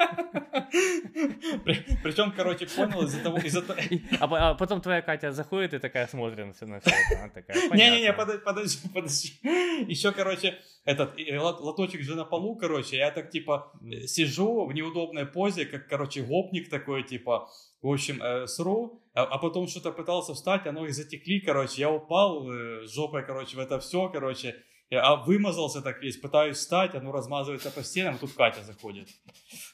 Причем, 2.04 2.32
короче, 2.36 2.68
понял 2.68 3.04
из-за 3.04 3.24
того... 3.24 3.38
Из 3.38 3.56
а, 3.56 3.64
а 4.20 4.54
потом 4.56 4.82
твоя 4.82 5.02
Катя 5.02 5.32
заходит 5.32 5.74
и 5.74 5.80
такая 5.80 6.08
смотрит 6.08 6.46
на 6.46 6.54
все, 6.54 6.66
на 6.66 6.80
все 6.80 6.90
это. 6.90 7.44
Не-не-не, 7.76 8.14
подожди, 8.14 8.88
подожди. 8.94 9.34
Еще, 9.88 10.12
короче, 10.12 10.60
этот 10.86 11.16
лоточек 11.60 12.02
же 12.02 12.16
на 12.16 12.26
полу, 12.26 12.56
короче, 12.56 12.98
я 12.98 13.12
так, 13.12 13.30
типа, 13.30 13.72
сижу 14.06 14.66
в 14.66 14.74
неудобной 14.74 15.26
позе, 15.26 15.66
как, 15.66 15.88
короче, 15.88 16.22
гопник 16.22 16.70
такой, 16.70 17.04
типа, 17.04 17.50
в 17.82 17.88
общем, 17.88 18.22
э, 18.22 18.48
сру, 18.48 19.02
а, 19.14 19.24
а 19.24 19.38
потом 19.38 19.68
что-то 19.68 19.92
пытался 19.92 20.34
встать, 20.34 20.66
а 20.66 20.72
ноги 20.72 20.92
затекли, 20.92 21.40
короче, 21.40 21.82
я 21.82 21.92
упал 21.92 22.50
э, 22.50 22.88
жопой, 22.88 23.26
короче, 23.26 23.58
в 23.58 23.60
это 23.60 23.80
все, 23.80 24.10
короче, 24.10 24.56
а 24.96 25.16
вымазался 25.16 25.82
так 25.82 26.02
весь, 26.02 26.18
пытаюсь 26.18 26.58
встать, 26.58 26.96
оно 26.96 27.12
размазывается 27.12 27.72
по 27.72 27.84
стенам, 27.84 28.18
тут 28.18 28.34
Катя 28.34 28.64
заходит. 28.64 29.10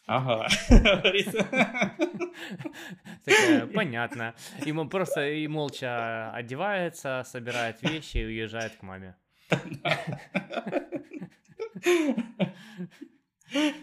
Ага. 0.08 0.48
Понятно. 3.74 4.36
Ему 4.66 4.90
просто 4.90 5.30
и 5.30 5.48
молча 5.48 6.32
одевается, 6.32 7.24
собирает 7.26 7.82
вещи 7.82 8.18
и 8.18 8.26
уезжает 8.26 8.76
к 8.76 8.84
маме. 8.84 9.16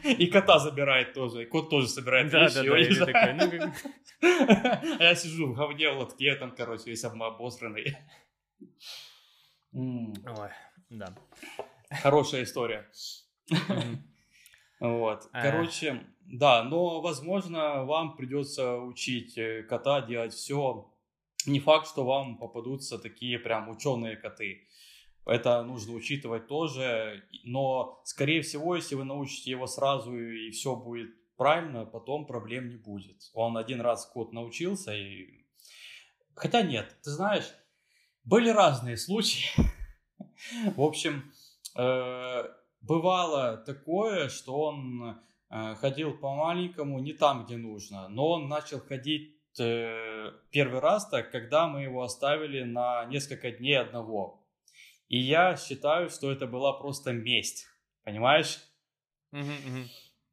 И 0.05 0.29
кота 0.29 0.59
забирает 0.59 1.13
тоже. 1.13 1.43
И 1.43 1.47
кот 1.47 1.71
тоже 1.71 1.89
собирает 1.89 2.31
да, 2.31 2.45
вещи. 2.45 3.01
Да, 3.01 3.07
да, 3.07 3.13
такой, 3.13 3.35
ну, 3.35 3.73
А 5.01 5.03
я 5.03 5.15
сижу 5.15 5.49
в 5.49 5.57
говне 5.57 5.91
в 5.91 5.99
лотке, 5.99 6.35
там, 6.37 6.55
короче, 6.55 6.85
весь 6.87 7.05
обосранный. 7.05 7.97
Ой. 9.73 10.51
Да. 10.91 11.15
Хорошая 11.91 12.45
история. 12.45 12.89
Вот. 14.79 15.31
Э. 15.33 15.43
Короче, 15.43 16.05
да, 16.21 16.63
но, 16.63 17.01
возможно, 17.01 17.85
вам 17.85 18.15
придется 18.17 18.77
учить 18.77 19.39
э, 19.39 19.63
кота 19.63 20.03
делать 20.03 20.35
все. 20.35 20.93
Не 21.47 21.61
факт, 21.61 21.89
что 21.89 22.05
вам 22.05 22.37
попадутся 22.37 22.99
такие 22.99 23.39
прям 23.39 23.71
ученые 23.71 24.17
коты. 24.17 24.69
Это 25.25 25.63
нужно 25.63 25.95
учитывать 25.95 26.47
тоже. 26.47 27.25
Но, 27.45 28.01
скорее 28.05 28.43
всего, 28.43 28.77
если 28.77 28.97
вы 28.97 29.05
научите 29.05 29.51
его 29.53 29.67
сразу 29.67 30.15
и 30.15 30.51
все 30.51 30.77
будет 30.77 31.11
правильно, 31.37 31.85
потом 31.85 32.27
проблем 32.27 32.69
не 32.69 32.77
будет. 32.77 33.31
Он 33.33 33.57
один 33.57 33.81
раз 33.81 34.07
кот 34.07 34.33
научился 34.33 34.95
и... 34.95 35.47
Хотя 36.35 36.63
нет, 36.63 36.95
ты 37.03 37.11
знаешь, 37.11 37.51
были 38.25 38.51
разные 38.51 38.97
случаи. 38.97 39.49
В 40.75 40.83
общем, 40.83 41.33
э, 41.77 42.45
бывало 42.81 43.57
такое, 43.59 44.29
что 44.29 44.61
он 44.61 45.19
э, 45.51 45.75
ходил 45.77 46.17
по 46.17 46.35
маленькому 46.35 46.99
не 47.01 47.13
там, 47.13 47.45
где 47.45 47.57
нужно, 47.57 48.09
но 48.09 48.31
он 48.31 48.49
начал 48.49 48.81
ходить 48.81 49.37
э, 49.59 50.33
первый 50.51 50.81
раз 50.81 51.09
так, 51.09 51.31
когда 51.31 51.69
мы 51.69 51.83
его 51.83 52.03
оставили 52.03 52.63
на 52.63 53.05
несколько 53.07 53.51
дней 53.51 53.79
одного. 53.79 54.47
И 55.09 55.19
я 55.19 55.57
считаю, 55.57 56.11
что 56.11 56.33
это 56.33 56.47
была 56.47 56.73
просто 56.73 57.13
месть, 57.13 57.67
понимаешь? 58.05 58.59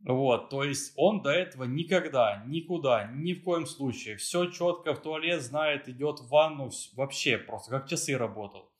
Вот, 0.05 0.49
то 0.49 0.65
есть 0.65 0.93
он 0.97 1.21
до 1.21 1.29
этого 1.29 1.63
никогда, 1.63 2.43
никуда, 2.45 3.05
ни 3.13 3.33
в 3.33 3.43
коем 3.43 3.65
случае, 3.65 4.17
все 4.17 4.47
четко 4.47 4.93
в 4.93 5.01
туалет 5.01 5.41
знает, 5.41 5.87
идет 5.87 6.19
в 6.19 6.27
ванну, 6.27 6.71
вообще 6.95 7.37
просто 7.37 7.71
как 7.71 7.87
часы 7.87 8.17
работал 8.17 8.72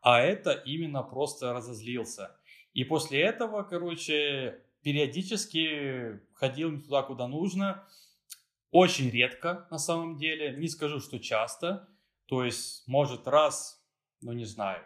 а 0.00 0.20
это 0.20 0.52
именно 0.52 1.02
просто 1.02 1.52
разозлился. 1.52 2.36
И 2.72 2.84
после 2.84 3.20
этого, 3.20 3.62
короче, 3.62 4.62
периодически 4.82 6.20
ходил 6.34 6.80
туда, 6.80 7.02
куда 7.02 7.26
нужно. 7.26 7.86
Очень 8.70 9.10
редко, 9.10 9.66
на 9.70 9.78
самом 9.78 10.16
деле. 10.16 10.56
Не 10.56 10.68
скажу, 10.68 11.00
что 11.00 11.18
часто. 11.18 11.88
То 12.26 12.44
есть, 12.44 12.86
может, 12.86 13.26
раз, 13.26 13.84
ну, 14.20 14.32
не 14.32 14.44
знаю, 14.44 14.84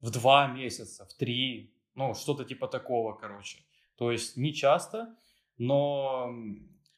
в 0.00 0.10
два 0.10 0.48
месяца, 0.48 1.06
в 1.06 1.14
три, 1.14 1.76
ну, 1.94 2.14
что-то 2.14 2.44
типа 2.44 2.66
такого, 2.66 3.14
короче. 3.14 3.58
То 3.96 4.10
есть, 4.10 4.36
не 4.36 4.52
часто, 4.52 5.16
но 5.58 6.34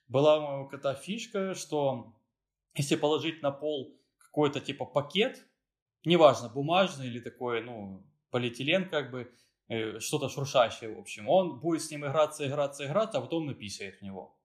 была 0.09 0.39
у 0.39 0.43
моего 0.43 0.69
кота 0.69 0.95
фишка, 0.95 1.55
что 1.55 2.15
если 2.75 2.97
положить 2.97 3.43
на 3.43 3.51
пол 3.51 4.01
какой-то 4.19 4.61
типа 4.61 4.87
пакет, 4.87 5.47
неважно, 6.05 6.49
бумажный 6.49 7.07
или 7.07 7.21
такой, 7.21 7.63
ну, 7.63 8.05
полиэтилен 8.31 8.89
как 8.89 9.11
бы, 9.11 9.33
э, 9.69 9.99
что-то 10.01 10.29
шуршащее, 10.29 10.95
в 10.95 10.99
общем, 10.99 11.29
он 11.29 11.61
будет 11.61 11.83
с 11.83 11.91
ним 11.91 12.05
играться, 12.05 12.47
играться, 12.47 12.87
играться, 12.87 13.19
а 13.19 13.21
потом 13.21 13.47
написает 13.47 13.99
в 13.99 14.03
него. 14.03 14.37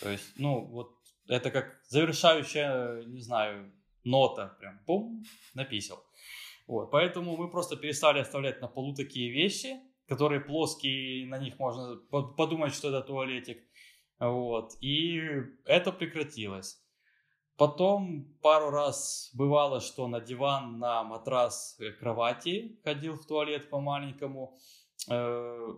То 0.00 0.10
есть, 0.10 0.32
ну, 0.36 0.64
вот 0.64 0.96
это 1.28 1.50
как 1.50 1.80
завершающая, 1.88 3.02
не 3.04 3.20
знаю, 3.20 3.72
нота, 4.04 4.56
прям, 4.60 4.80
бум, 4.86 5.24
написал. 5.54 6.04
Вот, 6.66 6.90
поэтому 6.90 7.36
мы 7.36 7.50
просто 7.50 7.76
перестали 7.76 8.20
оставлять 8.20 8.60
на 8.60 8.68
полу 8.68 8.94
такие 8.94 9.30
вещи, 9.30 9.80
которые 10.06 10.40
плоские, 10.40 11.26
на 11.26 11.38
них 11.38 11.58
можно 11.58 11.96
подумать, 12.36 12.74
что 12.74 12.88
это 12.88 13.00
туалетик. 13.00 13.62
Вот, 14.18 14.76
и 14.80 15.20
это 15.64 15.92
прекратилось. 15.92 16.79
Потом 17.60 18.24
пару 18.40 18.70
раз 18.70 19.30
бывало, 19.34 19.80
что 19.80 20.08
на 20.08 20.18
диван, 20.18 20.78
на 20.78 21.04
матрас 21.04 21.76
э, 21.78 21.90
кровати 21.92 22.80
ходил 22.82 23.16
в 23.16 23.26
туалет 23.26 23.68
по-маленькому. 23.68 24.58
Э, 25.10 25.68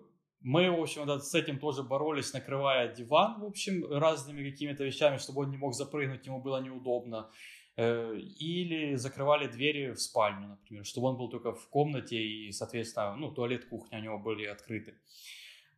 мы, 0.42 0.70
в 0.70 0.80
общем, 0.80 1.08
с 1.08 1.34
этим 1.34 1.58
тоже 1.58 1.82
боролись, 1.82 2.32
накрывая 2.34 2.94
диван, 2.94 3.40
в 3.40 3.44
общем, 3.46 3.84
разными 3.90 4.48
какими-то 4.48 4.84
вещами, 4.84 5.16
чтобы 5.16 5.40
он 5.40 5.50
не 5.50 5.56
мог 5.56 5.74
запрыгнуть, 5.74 6.24
ему 6.24 6.40
было 6.40 6.62
неудобно. 6.62 7.32
Э, 7.76 8.16
или 8.16 8.94
закрывали 8.94 9.48
двери 9.48 9.90
в 9.90 10.00
спальню, 10.00 10.50
например, 10.50 10.84
чтобы 10.84 11.08
он 11.08 11.16
был 11.16 11.30
только 11.30 11.52
в 11.52 11.68
комнате, 11.68 12.16
и, 12.16 12.52
соответственно, 12.52 13.16
ну, 13.16 13.32
туалет, 13.32 13.64
кухня 13.64 13.98
у 13.98 14.02
него 14.02 14.18
были 14.20 14.44
открыты. 14.44 14.94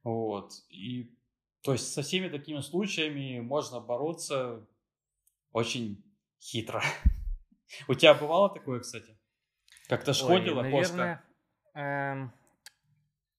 Вот. 0.02 0.52
И, 0.68 1.14
то 1.62 1.72
есть, 1.72 1.94
со 1.94 2.02
всеми 2.02 2.28
такими 2.28 2.60
случаями 2.60 3.40
можно 3.40 3.80
бороться 3.80 4.66
очень 5.54 6.04
хитро. 6.42 6.82
У 7.88 7.94
тебя 7.94 8.12
бывало 8.12 8.52
такое, 8.52 8.80
кстати? 8.80 9.18
Как-то 9.88 10.12
шкодила 10.12 10.60
Ой, 10.60 10.70
наверное, 10.70 11.24
эм, 11.74 12.32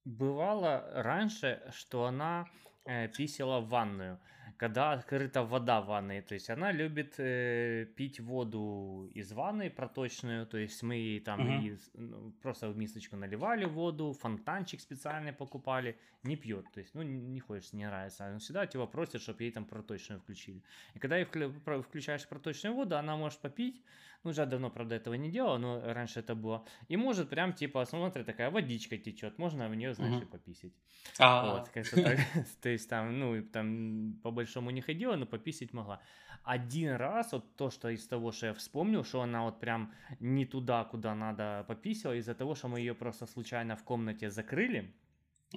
бывало 0.06 0.90
раньше, 0.94 1.62
что 1.76 2.06
она 2.06 2.48
э, 2.86 3.08
писала 3.08 3.60
в 3.60 3.70
ванную 3.70 4.20
когда 4.58 4.94
открыта 4.94 5.44
вода 5.44 5.82
в 5.82 5.88
ванной. 5.88 6.22
То 6.22 6.34
есть 6.34 6.50
она 6.50 6.72
любит 6.72 7.16
э, 7.18 7.86
пить 7.96 8.20
воду 8.20 9.10
из 9.14 9.32
ванны 9.32 9.70
проточную. 9.70 10.46
То 10.46 10.58
есть 10.58 10.84
мы 10.84 10.96
ей 10.96 11.20
там 11.20 11.42
uh-huh. 11.42 11.68
и, 11.68 11.78
ну, 11.94 12.32
просто 12.42 12.70
в 12.70 12.78
мисочку 12.78 13.16
наливали 13.18 13.66
воду, 13.66 14.14
фонтанчик 14.14 14.80
специальный 14.80 15.34
покупали. 15.34 15.98
Не 16.24 16.36
пьет. 16.36 16.72
То 16.72 16.80
есть, 16.80 16.96
ну, 16.96 17.04
не 17.04 17.40
хочешь, 17.40 17.74
не 17.74 17.86
нравится. 17.86 18.32
Он 18.32 18.40
всегда 18.40 18.66
тебя 18.66 18.86
просит, 18.86 19.22
чтобы 19.22 19.44
ей 19.44 19.52
там 19.52 19.66
проточную 19.66 20.22
включили. 20.22 20.62
И 20.94 21.00
когда 21.00 21.18
ей 21.18 21.26
включаешь 21.26 22.28
проточную 22.28 22.76
воду, 22.76 22.98
она 22.98 23.18
может 23.18 23.40
попить, 23.40 23.82
ну, 24.26 24.32
уже 24.32 24.46
давно, 24.46 24.70
правда, 24.70 24.96
этого 24.96 25.14
не 25.14 25.30
делал, 25.30 25.60
но 25.60 25.82
раньше 25.94 26.20
это 26.20 26.36
было, 26.36 26.66
и 26.90 26.98
может 26.98 27.30
прям, 27.30 27.54
типа, 27.54 27.86
смотрит, 27.86 28.26
такая 28.26 28.50
водичка 28.50 28.98
течет, 28.98 29.38
можно 29.38 29.70
в 29.70 29.76
нее, 29.76 29.94
знаешь, 29.94 30.24
и 30.24 30.26
пописить. 30.26 30.74
А. 31.20 31.52
Вот, 31.52 31.70
то 32.62 32.70
есть 32.70 32.90
там, 32.90 33.20
ну, 33.20 33.44
там 33.44 34.20
по 34.24 34.32
большому 34.32 34.72
не 34.72 34.82
ходила, 34.82 35.16
но 35.16 35.26
пописить 35.26 35.74
могла. 35.74 36.02
Один 36.44 36.96
раз, 36.96 37.34
вот 37.34 37.56
то, 37.56 37.70
что 37.70 37.90
из 37.90 38.08
того, 38.08 38.32
что 38.32 38.48
я 38.48 38.54
вспомнил, 38.54 39.04
что 39.04 39.22
она 39.22 39.44
вот 39.44 39.60
прям 39.60 39.94
не 40.20 40.46
туда, 40.46 40.84
куда 40.84 41.16
надо 41.16 41.64
пописала, 41.68 42.14
из-за 42.14 42.34
того, 42.34 42.56
что 42.56 42.68
мы 42.68 42.80
ее 42.80 42.94
просто 42.94 43.26
случайно 43.26 43.76
в 43.76 43.84
комнате 43.84 44.30
закрыли, 44.30 44.94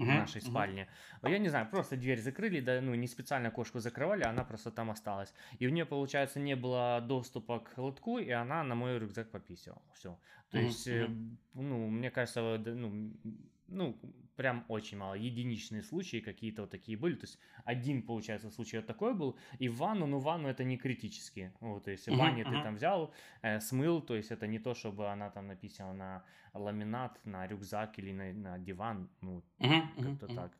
в 0.04 0.06
нашей 0.06 0.40
спальне. 0.40 0.88
Я 1.22 1.38
не 1.38 1.48
знаю, 1.48 1.68
просто 1.70 1.96
дверь 1.96 2.20
закрыли, 2.20 2.60
да, 2.60 2.80
ну, 2.80 2.94
не 2.94 3.06
специально 3.06 3.50
кошку 3.50 3.80
закрывали, 3.80 4.24
она 4.24 4.44
просто 4.44 4.70
там 4.70 4.90
осталась. 4.90 5.34
И 5.58 5.66
у 5.66 5.70
нее, 5.70 5.84
получается, 5.84 6.40
не 6.40 6.56
было 6.56 7.00
доступа 7.00 7.60
к 7.60 7.78
лотку, 7.78 8.18
и 8.18 8.30
она 8.30 8.62
на 8.62 8.74
мой 8.74 8.98
рюкзак 8.98 9.30
пописала. 9.30 9.82
Все. 9.94 10.18
То 10.50 10.58
есть, 10.58 10.86
э, 10.88 11.08
ну, 11.54 11.88
мне 11.88 12.10
кажется, 12.10 12.58
ну, 12.64 13.12
ну, 13.68 13.98
прям 14.36 14.64
очень 14.68 14.98
мало. 14.98 15.14
Единичные 15.14 15.82
случаи 15.82 16.20
какие-то 16.20 16.62
вот 16.62 16.70
такие 16.70 16.96
были. 16.96 17.14
То 17.14 17.24
есть 17.24 17.38
один, 17.64 18.02
получается, 18.02 18.50
случай 18.50 18.76
вот 18.78 18.86
такой 18.86 19.14
был. 19.14 19.36
И 19.58 19.68
в 19.68 19.76
ванну, 19.76 20.06
ну, 20.06 20.18
ванну 20.18 20.48
это 20.48 20.64
не 20.64 20.76
критически. 20.76 21.52
Вот, 21.60 21.84
то 21.84 21.90
есть 21.90 22.08
в 22.08 22.16
ванне 22.16 22.42
uh-huh, 22.42 22.58
ты 22.58 22.62
там 22.62 22.74
взял, 22.76 23.12
э, 23.42 23.60
смыл, 23.60 24.00
то 24.00 24.14
есть 24.14 24.30
это 24.30 24.46
не 24.46 24.58
то, 24.58 24.74
чтобы 24.74 25.08
она 25.08 25.30
там 25.30 25.46
написала 25.46 25.92
на 25.92 26.24
ламинат, 26.54 27.20
на 27.24 27.46
рюкзак 27.46 27.98
или 27.98 28.12
на, 28.12 28.32
на 28.32 28.58
диван. 28.58 29.10
Ну, 29.20 29.42
uh-huh, 29.58 30.02
как-то 30.02 30.26
uh-huh. 30.26 30.34
так. 30.34 30.52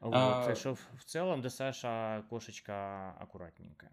Вот, 0.00 0.14
а... 0.14 0.54
что 0.54 0.74
в 0.74 1.04
целом 1.04 1.42
достаточно 1.42 2.24
кошечка 2.30 3.12
аккуратненькая. 3.20 3.92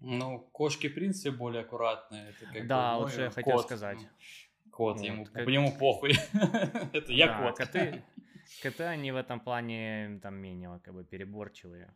Ну, 0.00 0.40
кошки, 0.52 0.88
в 0.88 0.94
принципе, 0.94 1.30
более 1.30 1.62
аккуратные. 1.62 2.30
Это 2.30 2.52
как 2.52 2.66
да, 2.66 2.94
бы, 2.94 3.02
вот 3.02 3.12
что 3.12 3.22
я 3.22 3.30
хотел 3.30 3.58
сказать. 3.60 3.98
Кот, 4.74 4.96
вот, 4.96 5.06
ему, 5.06 5.24
как... 5.24 5.48
ему 5.48 5.72
похуй. 5.78 6.14
Это 6.92 7.12
я 7.12 7.28
да, 7.28 7.42
кот. 7.42 7.56
Коты, 7.56 8.02
коты, 8.62 8.82
они 8.82 9.12
в 9.12 9.16
этом 9.16 9.38
плане 9.38 10.18
там 10.20 10.34
менее 10.34 10.80
как 10.82 10.94
бы 10.94 11.04
переборчивые. 11.04 11.94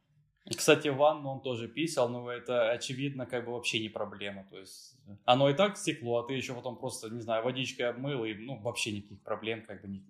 Кстати, 0.49 0.87
ванну 0.87 1.29
он 1.29 1.41
тоже 1.43 1.67
писал, 1.67 2.09
но 2.09 2.31
это 2.31 2.71
очевидно 2.71 3.27
как 3.27 3.45
бы 3.45 3.53
вообще 3.53 3.81
не 3.81 3.89
проблема. 3.89 4.45
То 4.49 4.59
есть 4.59 4.97
оно 5.25 5.51
и 5.51 5.55
так 5.55 5.77
стекло, 5.77 6.21
а 6.21 6.27
ты 6.27 6.35
еще 6.35 6.55
потом 6.55 6.79
просто, 6.79 7.11
не 7.11 7.21
знаю, 7.21 7.45
водичкой 7.45 7.91
обмыл, 7.91 8.25
и 8.25 8.35
ну 8.35 8.57
вообще 8.61 8.93
никаких 8.93 9.23
проблем 9.25 9.65
как 9.67 9.83
бы 9.83 9.89
не... 9.89 10.07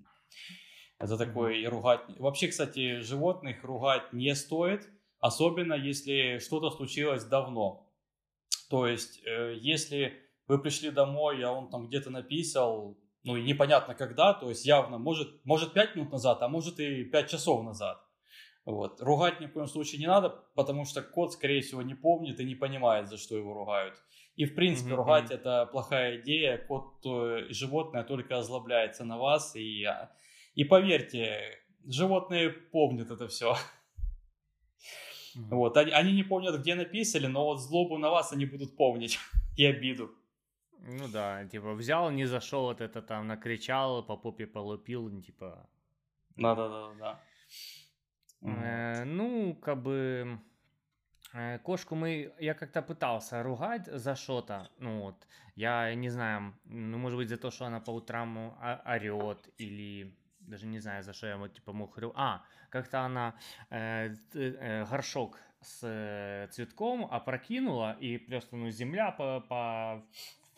Это 0.99 1.16
такое 1.16 1.55
и 1.55 1.66
ругать... 1.66 2.03
Вообще, 2.19 2.49
кстати, 2.49 3.01
животных 3.01 3.64
ругать 3.64 4.12
не 4.12 4.35
стоит, 4.35 4.87
особенно 5.21 5.73
если 5.75 6.39
что-то 6.39 6.71
случилось 6.71 7.25
давно. 7.25 7.91
То 8.69 8.87
есть, 8.87 9.23
э, 9.25 9.55
если 9.57 10.28
вы 10.49 10.59
пришли 10.59 10.91
домой, 10.91 11.43
а 11.45 11.53
он 11.53 11.71
там 11.71 11.87
где-то 11.87 12.11
написал, 12.11 12.99
ну 13.23 13.37
и 13.37 13.43
непонятно 13.43 13.95
когда, 13.95 14.35
то 14.35 14.49
есть 14.49 14.65
явно, 14.65 14.99
может, 14.99 15.45
может 15.45 15.75
5 15.75 15.97
минут 15.97 16.13
назад, 16.13 16.43
а 16.43 16.49
может 16.49 16.81
и 16.81 17.05
5 17.05 17.31
часов 17.31 17.63
назад. 17.63 18.03
Вот. 18.65 19.01
Ругать 19.01 19.41
ни 19.41 19.47
в 19.47 19.53
коем 19.53 19.67
случае 19.67 20.01
не 20.01 20.07
надо, 20.07 20.29
потому 20.55 20.85
что 20.85 21.03
кот, 21.03 21.33
скорее 21.33 21.63
всего, 21.63 21.81
не 21.81 21.95
помнит 21.95 22.39
и 22.39 22.45
не 22.45 22.55
понимает, 22.55 23.09
за 23.09 23.17
что 23.17 23.35
его 23.35 23.55
ругают. 23.55 23.95
И, 24.37 24.45
в 24.45 24.55
принципе, 24.55 24.91
mm-hmm. 24.91 24.95
ругать 24.95 25.31
это 25.31 25.67
плохая 25.73 26.21
идея. 26.21 26.59
Кот, 26.59 27.03
животное 27.49 28.05
только 28.05 28.37
озлобляется 28.37 29.05
на 29.05 29.17
вас. 29.17 29.57
И, 29.57 29.83
а, 29.85 30.13
и 30.55 30.65
поверьте, 30.65 31.59
животные 31.87 32.51
помнят 32.51 33.11
это 33.11 33.27
все. 33.27 33.57
Mm-hmm. 35.35 35.49
Вот. 35.51 35.77
Они, 35.79 35.91
они 35.91 36.13
не 36.13 36.23
помнят, 36.23 36.61
где 36.61 36.75
написали, 36.75 37.27
но 37.27 37.47
вот 37.47 37.63
злобу 37.63 37.97
на 37.97 38.11
вас 38.11 38.33
они 38.33 38.45
будут 38.45 38.77
помнить 38.77 39.19
и 39.57 39.65
обиду. 39.65 40.11
Ну 40.81 41.09
да, 41.09 41.45
типа 41.45 41.74
взял, 41.74 42.11
не 42.11 42.26
зашел, 42.26 42.64
вот 42.64 42.81
это 42.81 43.03
там 43.03 43.26
накричал, 43.26 44.03
по 44.03 44.16
попе 44.16 44.47
полупил, 44.47 45.09
ну, 45.09 45.22
типа. 45.22 45.68
Да, 46.37 46.55
да, 46.55 46.68
да, 46.68 46.95
да. 46.99 47.20
Э, 48.43 49.05
ну, 49.05 49.55
как 49.55 49.83
бы 49.83 50.39
э, 51.33 51.59
кошку 51.59 51.95
мы, 51.95 52.33
я 52.39 52.55
как-то 52.55 52.83
пытался 52.83 53.43
ругать 53.43 53.87
за 53.87 54.14
что-то, 54.14 54.70
ну 54.79 55.01
вот, 55.01 55.26
я 55.57 55.95
не 55.95 56.09
знаю, 56.09 56.55
ну, 56.64 56.99
может 56.99 57.18
быть, 57.18 57.29
за 57.29 57.37
то, 57.37 57.51
что 57.51 57.66
она 57.66 57.81
по 57.81 57.91
утрам 57.91 58.57
орет, 58.85 59.49
или 59.59 60.14
даже 60.49 60.66
не 60.66 60.79
знаю, 60.79 61.03
за 61.03 61.12
что 61.12 61.26
я 61.26 61.37
вот, 61.37 61.55
типа, 61.55 61.72
мог 61.72 61.99
А, 62.14 62.43
как-то 62.70 63.01
она 63.01 63.35
э, 63.70 64.14
э, 64.35 64.85
горшок 64.85 65.39
с 65.61 65.81
э, 65.83 66.49
цветком 66.51 67.07
опрокинула, 67.11 67.97
и 68.01 68.18
просто, 68.18 68.57
ну, 68.57 68.70
земля 68.70 69.11
по, 69.11 69.41
по 69.41 70.05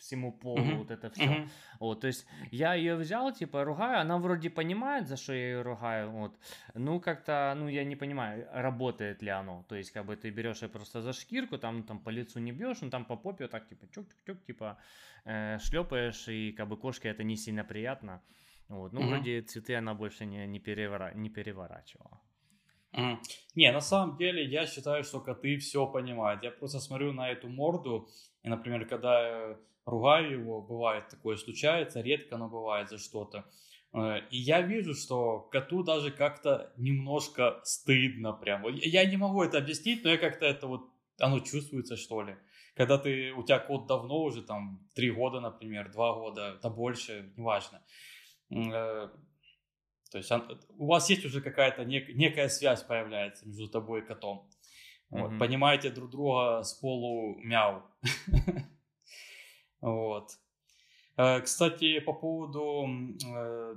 всему 0.00 0.32
полу, 0.32 0.58
mm-hmm. 0.58 0.76
вот 0.76 0.90
это 0.90 1.10
все. 1.10 1.24
Mm-hmm. 1.24 1.48
Вот, 1.78 2.00
то 2.00 2.06
есть 2.06 2.26
я 2.50 2.74
ее 2.74 2.96
взял, 2.96 3.32
типа, 3.32 3.64
ругаю, 3.64 4.00
она 4.00 4.18
вроде 4.18 4.50
понимает, 4.50 5.06
за 5.06 5.16
что 5.16 5.32
я 5.32 5.50
ее 5.50 5.62
ругаю, 5.62 6.10
вот. 6.10 6.38
Ну, 6.74 7.00
как-то, 7.00 7.54
ну, 7.56 7.68
я 7.68 7.84
не 7.84 7.96
понимаю, 7.96 8.48
работает 8.52 9.22
ли 9.22 9.30
оно. 9.30 9.64
То 9.68 9.76
есть, 9.76 9.92
как 9.92 10.06
бы 10.06 10.16
ты 10.16 10.30
берешь 10.30 10.62
ее 10.62 10.68
просто 10.68 11.02
за 11.02 11.12
шкирку, 11.12 11.58
там, 11.58 11.82
там 11.82 11.98
по 11.98 12.10
лицу 12.10 12.40
не 12.40 12.52
бьешь, 12.52 12.80
ну, 12.80 12.90
там 12.90 13.04
по 13.04 13.16
попе 13.16 13.44
вот 13.44 13.50
так, 13.50 13.68
типа, 13.68 13.86
чук-чук-чук, 13.86 14.44
типа, 14.46 14.78
э, 15.24 15.58
шлепаешь, 15.58 16.28
и, 16.28 16.52
как 16.52 16.68
бы, 16.68 16.76
кошке 16.76 17.08
это 17.08 17.22
не 17.22 17.36
сильно 17.36 17.64
приятно. 17.64 18.20
Вот, 18.68 18.92
ну, 18.92 19.00
mm-hmm. 19.00 19.08
вроде 19.08 19.42
цветы 19.42 19.74
она 19.74 19.94
больше 19.94 20.26
не, 20.26 20.46
не, 20.46 20.60
перевора... 20.60 21.12
не 21.14 21.28
переворачивала. 21.28 22.20
Mm. 22.92 23.18
Не, 23.54 23.72
на 23.72 23.80
самом 23.80 24.16
деле 24.16 24.44
я 24.44 24.66
считаю, 24.66 25.04
что 25.04 25.20
коты 25.20 25.56
все 25.58 25.86
понимают. 25.86 26.42
Я 26.42 26.50
просто 26.50 26.80
смотрю 26.80 27.12
на 27.12 27.30
эту 27.30 27.48
морду, 27.48 28.08
и, 28.42 28.48
например, 28.48 28.86
когда 28.86 29.56
ругаю 29.90 30.40
его, 30.40 30.62
бывает 30.62 31.08
такое 31.08 31.36
случается, 31.36 32.00
редко, 32.00 32.36
но 32.36 32.48
бывает 32.48 32.88
за 32.88 32.98
что-то. 32.98 33.44
Э, 33.92 34.20
и 34.30 34.38
я 34.38 34.62
вижу, 34.62 34.94
что 34.94 35.40
коту 35.40 35.82
даже 35.82 36.10
как-то 36.10 36.72
немножко 36.76 37.60
стыдно 37.64 38.32
прям. 38.32 38.64
Я 38.74 39.04
не 39.04 39.16
могу 39.16 39.42
это 39.42 39.58
объяснить, 39.58 40.04
но 40.04 40.10
я 40.10 40.18
как-то 40.18 40.46
это 40.46 40.66
вот, 40.66 40.82
оно 41.18 41.40
чувствуется 41.40 41.96
что 41.96 42.22
ли. 42.22 42.36
Когда 42.76 42.98
ты, 42.98 43.32
у 43.32 43.42
тебя 43.42 43.58
кот 43.58 43.86
давно 43.86 44.22
уже, 44.22 44.42
там, 44.42 44.88
три 44.94 45.10
года, 45.10 45.40
например, 45.40 45.90
два 45.92 46.14
года, 46.14 46.58
да 46.62 46.70
больше, 46.70 47.32
неважно. 47.36 47.82
Э, 48.50 49.08
то 50.10 50.18
есть 50.18 50.30
у 50.68 50.86
вас 50.86 51.08
есть 51.10 51.24
уже 51.24 51.40
какая-то 51.40 51.82
нек- 51.82 52.12
некая 52.12 52.48
связь 52.48 52.82
появляется 52.82 53.46
между 53.46 53.68
тобой 53.68 54.00
и 54.00 54.06
котом. 54.06 54.48
Вот, 55.10 55.32
mm-hmm. 55.32 55.38
Понимаете 55.38 55.90
друг 55.90 56.10
друга 56.10 56.62
с 56.62 56.74
полу 56.74 57.36
мяу. 57.42 57.82
Вот. 59.80 60.38
Э, 61.16 61.40
кстати, 61.40 62.00
по 62.00 62.12
поводу 62.12 62.88
э, 63.26 63.76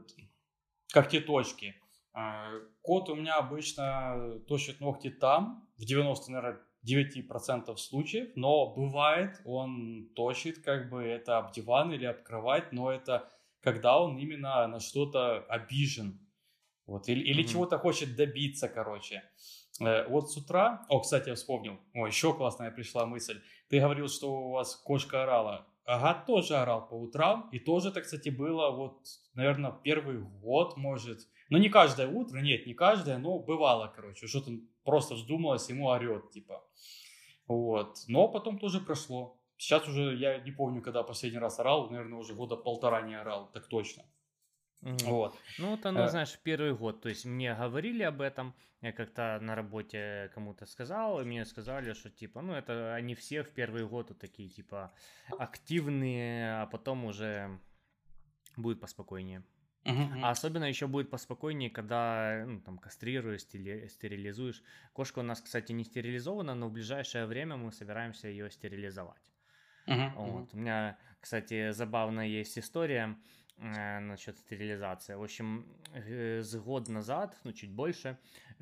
когтеточки. 0.93 1.75
Э, 2.15 2.61
кот 2.81 3.09
у 3.09 3.15
меня 3.15 3.37
обычно 3.37 4.39
точит 4.47 4.79
ногти 4.79 5.09
там, 5.09 5.67
в 5.77 5.85
90, 5.85 6.31
наверное, 6.31 6.61
9% 6.87 7.75
случаев, 7.77 8.31
но 8.35 8.73
бывает, 8.73 9.41
он 9.45 10.09
точит 10.15 10.63
как 10.63 10.89
бы 10.89 11.03
это 11.03 11.37
об 11.37 11.53
диван 11.53 11.93
или 11.93 12.05
об 12.05 12.23
кровать, 12.23 12.73
но 12.73 12.91
это 12.91 13.29
когда 13.61 13.99
он 13.99 14.17
именно 14.17 14.67
на 14.67 14.79
что-то 14.79 15.45
обижен. 15.47 16.19
Вот, 16.85 17.07
или, 17.07 17.21
или 17.21 17.43
mm-hmm. 17.43 17.47
чего-то 17.47 17.77
хочет 17.77 18.17
добиться, 18.17 18.67
короче. 18.67 19.23
Вот 19.79 20.31
с 20.31 20.37
утра... 20.37 20.85
О, 20.89 20.99
кстати, 20.99 21.29
я 21.29 21.35
вспомнил. 21.35 21.79
О, 21.93 22.05
еще 22.05 22.33
классная 22.33 22.71
пришла 22.71 23.05
мысль. 23.05 23.41
Ты 23.69 23.79
говорил, 23.79 24.09
что 24.09 24.33
у 24.33 24.51
вас 24.51 24.75
кошка 24.75 25.23
орала. 25.23 25.65
Агат 25.85 26.25
тоже 26.25 26.55
орал 26.55 26.87
по 26.87 26.93
утрам, 26.93 27.49
и 27.51 27.59
тоже 27.59 27.89
это, 27.89 28.01
кстати, 28.01 28.29
было 28.29 28.71
вот, 28.71 28.99
наверное, 29.33 29.71
первый 29.83 30.19
год, 30.19 30.77
может. 30.77 31.19
Ну, 31.49 31.57
не 31.57 31.69
каждое 31.69 32.07
утро, 32.07 32.39
нет, 32.39 32.65
не 32.65 32.73
каждое, 32.73 33.17
но 33.17 33.39
бывало, 33.39 33.91
короче, 33.93 34.27
что-то 34.27 34.51
просто 34.83 35.15
вздумалось, 35.15 35.69
ему 35.69 35.87
орет, 35.87 36.31
типа. 36.31 36.63
Вот. 37.47 37.97
Но 38.07 38.29
потом 38.29 38.59
тоже 38.59 38.79
прошло. 38.79 39.37
Сейчас 39.57 39.87
уже, 39.87 40.15
я 40.15 40.39
не 40.39 40.51
помню, 40.51 40.81
когда 40.81 41.03
последний 41.03 41.39
раз 41.39 41.59
орал, 41.59 41.89
наверное, 41.89 42.19
уже 42.19 42.33
года 42.33 42.55
полтора 42.55 43.01
не 43.01 43.15
орал, 43.15 43.51
так 43.51 43.67
точно. 43.67 44.03
Угу. 44.83 45.05
Вот. 45.05 45.39
Ну, 45.59 45.71
вот 45.71 45.85
оно, 45.85 46.05
э... 46.05 46.09
знаешь, 46.09 46.37
первый 46.43 46.75
год. 46.75 47.01
То 47.01 47.09
есть 47.09 47.25
мне 47.25 47.55
говорили 47.55 48.03
об 48.03 48.21
этом, 48.21 48.53
я 48.81 48.91
как-то 48.91 49.39
на 49.41 49.55
работе 49.55 50.29
кому-то 50.33 50.65
сказал, 50.65 51.21
и 51.21 51.23
мне 51.23 51.45
сказали, 51.45 51.93
что 51.93 52.09
типа, 52.09 52.41
ну, 52.41 52.53
это 52.53 52.93
они 52.93 53.15
все 53.15 53.43
в 53.43 53.49
первый 53.49 53.87
год 53.87 54.09
вот 54.09 54.19
такие, 54.19 54.49
типа, 54.49 54.91
активные, 55.39 56.61
а 56.61 56.65
потом 56.65 57.05
уже 57.05 57.59
будет 58.57 58.81
поспокойнее. 58.81 59.43
Uh-huh. 59.85 60.21
А 60.21 60.29
особенно 60.29 60.63
еще 60.63 60.87
будет 60.87 61.09
поспокойнее, 61.09 61.69
когда 61.69 62.45
ну, 62.47 62.61
там 62.61 62.77
кастрируешь, 62.77 63.41
стерилизуешь. 63.41 64.63
Кошка 64.93 65.19
у 65.19 65.23
нас, 65.23 65.41
кстати, 65.41 65.73
не 65.73 65.83
стерилизована, 65.83 66.55
но 66.55 66.69
в 66.69 66.71
ближайшее 66.71 67.25
время 67.25 67.57
мы 67.57 67.71
собираемся 67.73 68.29
ее 68.29 68.49
стерилизовать. 68.49 69.31
Uh-huh. 69.87 70.13
Вот. 70.15 70.53
У 70.53 70.57
меня, 70.57 70.97
кстати, 71.19 71.71
забавная 71.71 72.27
есть 72.27 72.57
история. 72.57 73.17
Э, 73.57 73.99
насчет 73.99 74.37
стерилизации. 74.37 75.13
В 75.13 75.23
общем, 75.23 75.65
э, 75.93 76.41
с 76.41 76.55
год 76.55 76.89
назад, 76.89 77.37
ну 77.43 77.53
чуть 77.53 77.71
больше, 77.71 78.17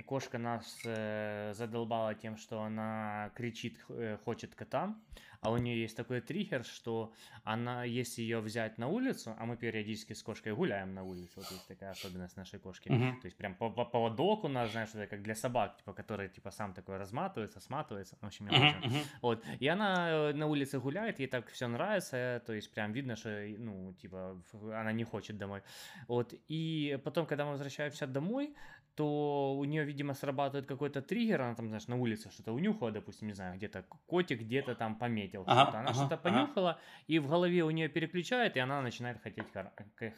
кошка 0.05 0.37
нас 0.37 0.81
э, 0.85 1.53
задолбала 1.53 2.15
тем, 2.15 2.37
что 2.37 2.61
она 2.61 3.31
кричит, 3.35 3.77
э, 3.89 4.17
хочет 4.23 4.55
кота, 4.55 4.95
а 5.41 5.51
у 5.51 5.57
нее 5.57 5.81
есть 5.81 5.97
такой 5.97 6.21
триггер, 6.21 6.63
что 6.63 7.13
она, 7.43 7.83
если 7.83 8.21
ее 8.21 8.41
взять 8.41 8.77
на 8.77 8.87
улицу, 8.87 9.35
а 9.39 9.45
мы 9.45 9.57
периодически 9.57 10.13
с 10.13 10.21
кошкой 10.21 10.53
гуляем 10.53 10.93
на 10.93 11.03
улице, 11.03 11.33
вот 11.37 11.49
есть 11.51 11.67
такая 11.67 11.91
особенность 11.91 12.37
нашей 12.37 12.59
кошки, 12.59 12.89
uh-huh. 12.89 13.19
то 13.21 13.25
есть 13.25 13.37
прям 13.37 13.55
по, 13.55 13.71
по 13.71 13.85
поводок 13.85 14.43
у 14.43 14.47
нас, 14.47 14.71
знаешь, 14.71 14.89
это 14.93 15.07
как 15.07 15.23
для 15.23 15.33
собак, 15.33 15.77
типа, 15.77 15.93
которые 15.93 16.29
типа 16.29 16.51
сам 16.51 16.73
такой 16.73 16.97
разматывается, 16.97 17.59
сматывается, 17.59 18.15
в 18.21 18.23
общем, 18.23 18.47
uh-huh. 18.49 19.03
вот, 19.21 19.43
и 19.59 19.67
она 19.67 20.09
э, 20.09 20.33
на 20.33 20.45
улице 20.45 20.79
гуляет, 20.79 21.19
ей 21.19 21.27
так 21.27 21.49
все 21.49 21.67
нравится, 21.67 22.43
то 22.45 22.53
есть 22.53 22.71
прям 22.71 22.93
видно, 22.93 23.15
что, 23.15 23.29
ну, 23.57 23.93
типа, 23.93 24.39
она 24.53 24.91
не 24.91 25.03
хочет 25.03 25.37
домой, 25.37 25.63
вот, 26.07 26.35
и 26.49 26.99
потом, 27.03 27.25
когда 27.25 27.45
мы 27.45 27.51
возвращаемся 27.51 28.05
домой, 28.05 28.55
то 28.95 29.55
у 29.57 29.63
нее, 29.65 29.85
видимо, 29.85 30.13
срабатывает 30.13 30.67
какой-то 30.67 31.01
триггер, 31.01 31.41
она 31.41 31.55
там, 31.55 31.67
знаешь, 31.67 31.87
на 31.87 31.95
улице 31.95 32.29
что-то 32.29 32.51
унюхала, 32.53 32.91
допустим, 32.91 33.27
не 33.27 33.33
знаю, 33.33 33.55
где-то 33.55 33.83
котик 34.05 34.41
где-то 34.41 34.75
там 34.75 34.97
пометил 34.97 35.43
ага, 35.47 35.61
что-то. 35.61 35.79
Она 35.79 35.89
ага, 35.89 35.99
что-то 35.99 36.17
понюхала, 36.17 36.71
ага. 36.71 36.79
и 37.07 37.19
в 37.19 37.27
голове 37.27 37.63
у 37.63 37.71
нее 37.71 37.89
переключает, 37.89 38.57
и 38.57 38.59
она 38.59 38.81
начинает 38.81 39.21
хотеть, 39.21 39.47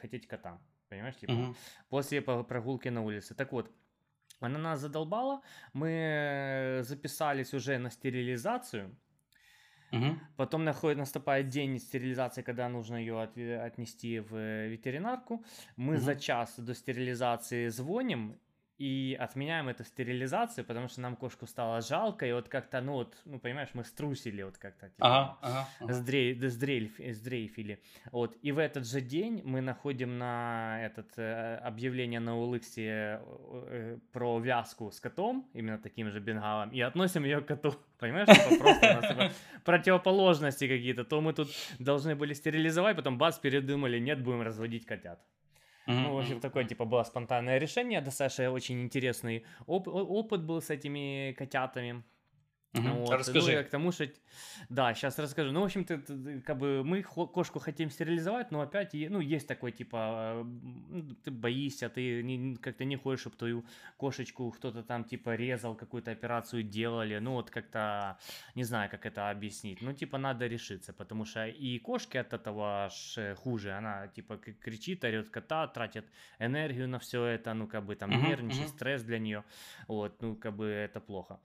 хотеть 0.02 0.28
кота. 0.28 0.60
Понимаешь, 0.90 1.16
типа, 1.16 1.32
угу. 1.32 1.56
после 1.90 2.22
прогулки 2.22 2.90
на 2.90 3.02
улице. 3.02 3.36
Так 3.36 3.52
вот, 3.52 3.72
она 4.40 4.60
нас 4.60 4.80
задолбала, 4.80 5.42
мы 5.74 6.80
записались 6.84 7.54
уже 7.54 7.78
на 7.78 7.90
стерилизацию, 7.90 8.96
Угу. 9.94 10.20
Потом 10.38 10.64
находит, 10.64 10.98
наступает 10.98 11.50
день 11.50 11.78
стерилизации, 11.78 12.42
когда 12.42 12.68
нужно 12.68 12.96
ее 12.96 13.22
от, 13.22 13.38
отнести 13.38 14.20
в 14.20 14.68
ветеринарку. 14.68 15.46
Мы 15.76 15.94
угу. 15.94 16.02
за 16.02 16.16
час 16.16 16.58
до 16.58 16.74
стерилизации 16.74 17.68
звоним 17.68 18.40
и 18.78 19.16
отменяем 19.20 19.70
эту 19.70 19.84
стерилизацию, 19.84 20.66
потому 20.66 20.88
что 20.88 21.02
нам 21.02 21.16
кошку 21.16 21.46
стало 21.46 21.82
жалко, 21.82 22.26
и 22.26 22.34
вот 22.34 22.50
как-то, 22.50 22.82
ну 22.82 22.94
вот, 22.94 23.16
ну 23.26 23.40
понимаешь, 23.40 23.70
мы 23.74 23.84
струсили 23.84 24.44
вот 24.44 24.58
как-то, 24.58 24.90
типа, 24.90 25.08
ага, 25.08 25.38
ага, 25.42 25.68
ага. 25.80 25.94
Сдрей, 25.94 26.36
сдрейф, 26.50 26.92
сдрейфили, 26.98 27.80
вот, 28.12 28.36
и 28.42 28.52
в 28.52 28.58
этот 28.58 28.88
же 28.88 29.02
день 29.02 29.42
мы 29.46 29.62
находим 29.62 30.18
на 30.18 30.84
этот 30.84 31.18
э, 31.18 31.56
объявление 31.58 32.20
на 32.20 32.36
Улыксе 32.36 32.82
э, 32.82 33.20
э, 33.22 33.98
про 34.12 34.40
вязку 34.40 34.92
с 34.92 35.00
котом, 35.00 35.48
именно 35.54 35.78
таким 35.78 36.10
же 36.10 36.20
бенгалом, 36.20 36.70
и 36.72 36.82
относим 36.82 37.26
ее 37.26 37.42
к 37.42 37.46
коту, 37.46 37.74
понимаешь, 38.00 38.28
типа, 38.28 38.64
просто 38.64 38.92
у 38.92 39.02
нас 39.02 39.08
типа, 39.08 39.32
противоположности 39.66 40.68
какие-то, 40.68 41.04
то 41.04 41.22
мы 41.22 41.34
тут 41.34 41.50
должны 41.80 42.16
были 42.16 42.34
стерилизовать, 42.34 42.96
потом 42.96 43.18
бац, 43.18 43.38
передумали, 43.38 44.00
нет, 44.00 44.24
будем 44.24 44.42
разводить 44.42 44.86
котят. 44.86 45.20
Mm-hmm. 45.88 46.02
Ну, 46.02 46.14
в 46.14 46.20
общем, 46.20 46.40
такое, 46.40 46.64
типа, 46.64 46.86
было 46.86 47.04
спонтанное 47.04 47.58
решение. 47.58 48.02
Да, 48.02 48.12
Саша 48.12 48.50
очень 48.52 48.82
интересный 48.82 49.46
оп- 49.66 49.88
опыт 49.88 50.44
был 50.44 50.62
с 50.62 50.70
этими 50.70 51.34
котятами. 51.38 52.04
Угу. 52.74 52.88
Вот. 52.88 53.12
Расскажи. 53.12 53.56
Ну, 53.56 53.64
к 53.64 53.70
тому, 53.70 53.92
что... 53.92 54.10
Да, 54.70 54.94
сейчас 54.96 55.20
расскажу. 55.20 55.52
Ну, 55.52 55.62
в 55.62 55.66
общем-то, 55.66 56.02
как 56.44 56.58
бы 56.58 56.84
мы 56.84 57.04
кошку 57.04 57.60
хотим 57.60 57.92
стерилизовать, 57.92 58.52
но 58.52 58.62
опять, 58.62 58.94
ну, 58.94 59.20
есть 59.20 59.48
такой, 59.48 59.72
типа, 59.72 60.46
ты 61.24 61.30
боишься, 61.32 61.90
ты 61.90 62.24
не, 62.24 62.56
как-то 62.56 62.84
не 62.86 62.96
хочешь, 62.96 63.22
чтобы 63.22 63.36
твою 63.36 63.66
кошечку 63.98 64.50
кто-то 64.52 64.82
там, 64.82 65.04
типа, 65.04 65.36
резал, 65.36 65.76
какую-то 65.76 66.12
операцию 66.12 66.64
делали. 66.64 67.20
Ну, 67.20 67.34
вот 67.34 67.52
как-то, 67.52 68.18
не 68.56 68.64
знаю, 68.64 68.90
как 68.90 69.06
это 69.06 69.30
объяснить. 69.30 69.82
Ну, 69.82 69.94
типа, 69.94 70.18
надо 70.18 70.48
решиться, 70.48 70.94
потому 70.94 71.26
что 71.26 71.46
и 71.46 71.78
кошки 71.80 72.18
от 72.18 72.34
этого 72.34 72.86
аж 72.86 73.20
хуже. 73.38 73.74
Она, 73.74 74.08
типа, 74.08 74.38
кричит, 74.38 75.04
орет 75.04 75.30
кота, 75.30 75.68
тратит 75.68 76.06
энергию 76.40 76.88
на 76.88 76.98
все 76.98 77.24
это, 77.26 77.54
ну, 77.54 77.68
как 77.68 77.86
бы, 77.86 77.96
там, 77.96 78.10
угу, 78.12 78.28
нервничает, 78.28 78.70
угу. 78.70 78.76
стресс 78.76 79.04
для 79.04 79.20
нее. 79.20 79.44
Вот, 79.88 80.22
ну, 80.22 80.36
как 80.36 80.56
бы, 80.56 80.66
это 80.66 81.00
плохо. 81.00 81.40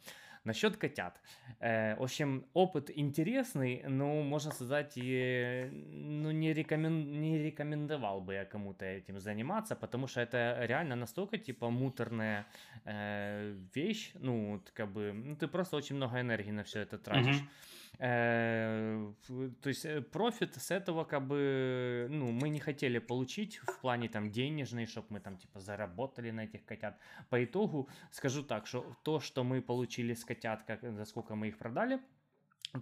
Насчет 0.44 0.76
котят. 0.76 1.20
Э, 1.60 1.96
в 1.96 2.02
общем, 2.02 2.44
опыт 2.54 2.90
интересный, 2.90 3.82
но, 3.88 4.22
можно 4.22 4.52
сказать, 4.52 4.92
и, 4.96 5.68
ну, 5.72 6.30
не, 6.30 6.52
рекомен... 6.52 7.20
не 7.20 7.38
рекомендовал 7.38 8.20
бы 8.20 8.34
я 8.34 8.44
кому-то 8.44 8.84
этим 8.84 9.20
заниматься, 9.20 9.76
потому 9.76 10.06
что 10.06 10.20
это 10.20 10.58
реально 10.66 10.96
настолько, 10.96 11.38
типа, 11.38 11.70
муторная 11.70 12.46
э, 12.84 13.56
вещь, 13.74 14.12
ну, 14.14 14.62
как 14.74 14.92
бы, 14.92 15.12
ну, 15.12 15.36
ты 15.36 15.48
просто 15.48 15.76
очень 15.76 15.96
много 15.96 16.20
энергии 16.20 16.52
на 16.52 16.62
все 16.62 16.80
это 16.80 16.98
тратишь. 16.98 17.36
Mm-hmm. 17.36 17.77
Э, 18.00 19.12
то 19.60 19.68
есть 19.68 19.84
э, 19.84 20.00
профит 20.00 20.54
с 20.54 20.70
этого 20.70 21.04
как 21.04 21.26
бы, 21.26 22.06
ну, 22.10 22.30
мы 22.30 22.48
не 22.48 22.60
хотели 22.60 22.98
получить 22.98 23.58
в 23.58 23.80
плане 23.80 24.08
там 24.08 24.30
денежный, 24.30 24.86
чтобы 24.86 25.08
мы 25.10 25.20
там 25.20 25.36
типа 25.36 25.58
заработали 25.58 26.30
на 26.30 26.44
этих 26.44 26.64
котят. 26.64 26.96
По 27.28 27.44
итогу 27.44 27.88
скажу 28.12 28.44
так, 28.44 28.66
что 28.66 28.96
то, 29.02 29.18
что 29.18 29.42
мы 29.42 29.60
получили 29.60 30.14
с 30.14 30.24
котят, 30.24 30.62
как, 30.64 30.80
за 30.82 31.04
сколько 31.04 31.34
мы 31.34 31.48
их 31.48 31.58
продали, 31.58 32.00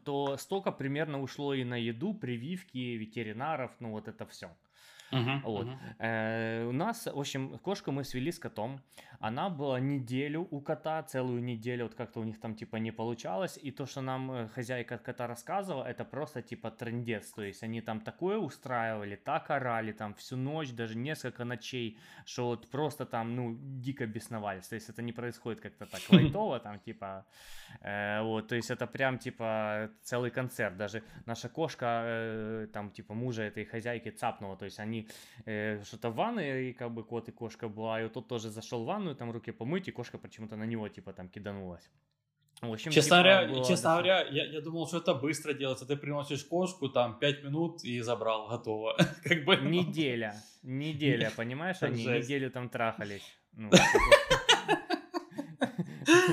то 0.05 0.37
столько 0.37 0.71
примерно 0.71 1.23
ушло 1.23 1.55
и 1.55 1.65
на 1.65 1.77
еду, 1.77 2.13
прививки, 2.13 2.77
ветеринаров, 2.77 3.73
ну 3.81 3.93
вот 3.93 4.09
это 4.09 4.27
все. 4.27 4.51
Uh-huh, 5.13 5.41
вот. 5.43 5.67
uh-huh. 5.67 5.77
Э, 5.99 6.65
у 6.67 6.73
нас, 6.73 7.07
в 7.07 7.19
общем, 7.19 7.59
кошку 7.59 7.93
мы 7.93 8.05
свели 8.05 8.33
с 8.33 8.39
котом. 8.39 8.81
Она 9.21 9.49
была 9.49 9.81
неделю 9.81 10.47
у 10.51 10.61
кота, 10.61 11.03
целую 11.03 11.43
неделю, 11.43 11.85
вот 11.85 11.95
как-то 11.95 12.21
у 12.21 12.25
них 12.25 12.41
там 12.41 12.55
типа 12.55 12.77
не 12.77 12.91
получалось. 12.91 13.59
И 13.63 13.71
то, 13.71 13.87
что 13.87 14.01
нам 14.01 14.31
э, 14.31 14.49
хозяйка 14.49 14.99
кота 14.99 15.27
рассказывала, 15.27 15.85
это 15.85 16.05
просто 16.05 16.43
типа 16.43 16.71
трендец. 16.71 17.33
То 17.33 17.43
есть 17.43 17.63
они 17.63 17.81
там 17.81 18.01
такое 18.01 18.39
устраивали, 18.39 19.17
так 19.17 19.51
орали 19.51 19.93
там 19.93 20.15
всю 20.15 20.37
ночь, 20.37 20.71
даже 20.73 20.97
несколько 20.97 21.45
ночей, 21.45 21.99
что 22.25 22.47
вот 22.47 22.71
просто 22.71 23.07
там, 23.07 23.37
ну, 23.37 23.57
дико 23.61 24.07
бесновались. 24.07 24.69
То 24.69 24.75
есть 24.75 24.89
это 24.89 25.03
не 25.03 25.13
происходит 25.13 25.61
как-то 25.61 25.87
так 25.87 26.01
лайтово, 26.11 26.61
там 26.61 26.81
типа, 26.81 27.27
э, 27.81 28.23
вот, 28.23 28.49
то 28.49 28.57
есть 28.57 28.71
это 28.71 28.87
прям 28.87 29.19
типа 29.19 29.91
целый 30.03 30.31
концерт. 30.31 30.77
Даже 30.77 31.03
наша 31.27 31.49
кошка, 31.49 32.03
э, 32.05 32.67
там 32.73 32.91
типа 32.91 33.15
мужа 33.15 33.43
этой 33.43 33.65
хозяйки 33.65 34.11
цапнула, 34.11 34.57
то 34.57 34.65
есть 34.65 34.79
они 34.81 34.96
они 34.97 35.09
э, 35.47 35.83
что-то 35.85 36.11
в 36.11 36.15
ванной, 36.15 36.71
и 36.71 36.73
как 36.73 36.91
бы 36.91 37.05
кот 37.05 37.29
и 37.29 37.33
кошка 37.33 37.69
была, 37.69 38.01
и 38.01 38.05
вот 38.05 38.13
тот 38.13 38.29
тоже 38.29 38.51
зашел 38.51 38.83
в 38.83 38.87
ванную, 38.87 39.17
там 39.17 39.31
руки 39.31 39.53
помыть, 39.53 39.89
и 39.89 39.93
кошка 39.93 40.19
почему-то 40.19 40.57
на 40.57 40.67
него 40.67 40.89
типа 40.89 41.13
там 41.13 41.29
киданулась. 41.29 41.91
В 42.63 42.73
общем, 42.73 42.91
честно 42.91 43.19
типа, 43.19 43.23
говоря, 43.23 43.65
честно 43.65 43.91
говоря 43.91 44.27
я, 44.31 44.47
я 44.47 44.61
думал, 44.63 44.87
что 44.87 44.97
это 44.97 45.15
быстро 45.15 45.53
делается. 45.53 45.85
Ты 45.85 45.97
приносишь 45.97 46.45
кошку, 46.45 46.89
там, 46.89 47.19
5 47.19 47.45
минут 47.45 47.85
и 47.85 48.01
забрал, 48.01 48.49
готово. 48.49 48.97
как 49.25 49.45
бы, 49.45 49.57
неделя. 49.57 50.35
Неделя, 50.63 51.31
понимаешь? 51.37 51.83
Они 51.83 52.07
неделю 52.07 52.51
там 52.51 52.69
трахались. 52.69 53.39
Ну, 53.53 53.71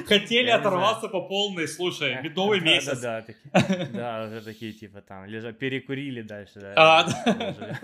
Хотели 0.07 0.49
оторваться 0.49 1.09
по 1.09 1.21
полной, 1.21 1.67
слушай, 1.67 2.21
медовый 2.21 2.61
месяц. 2.61 3.01
Да, 3.01 3.21
да, 3.21 3.33
да. 3.53 3.87
Да, 3.93 4.27
уже 4.27 4.41
такие, 4.41 4.71
типа, 4.71 5.01
там, 5.01 5.25
лежат, 5.25 5.59
перекурили 5.59 6.21
дальше, 6.21 6.59
да. 6.59 6.73
А, 6.75 7.03
да. 7.03 7.79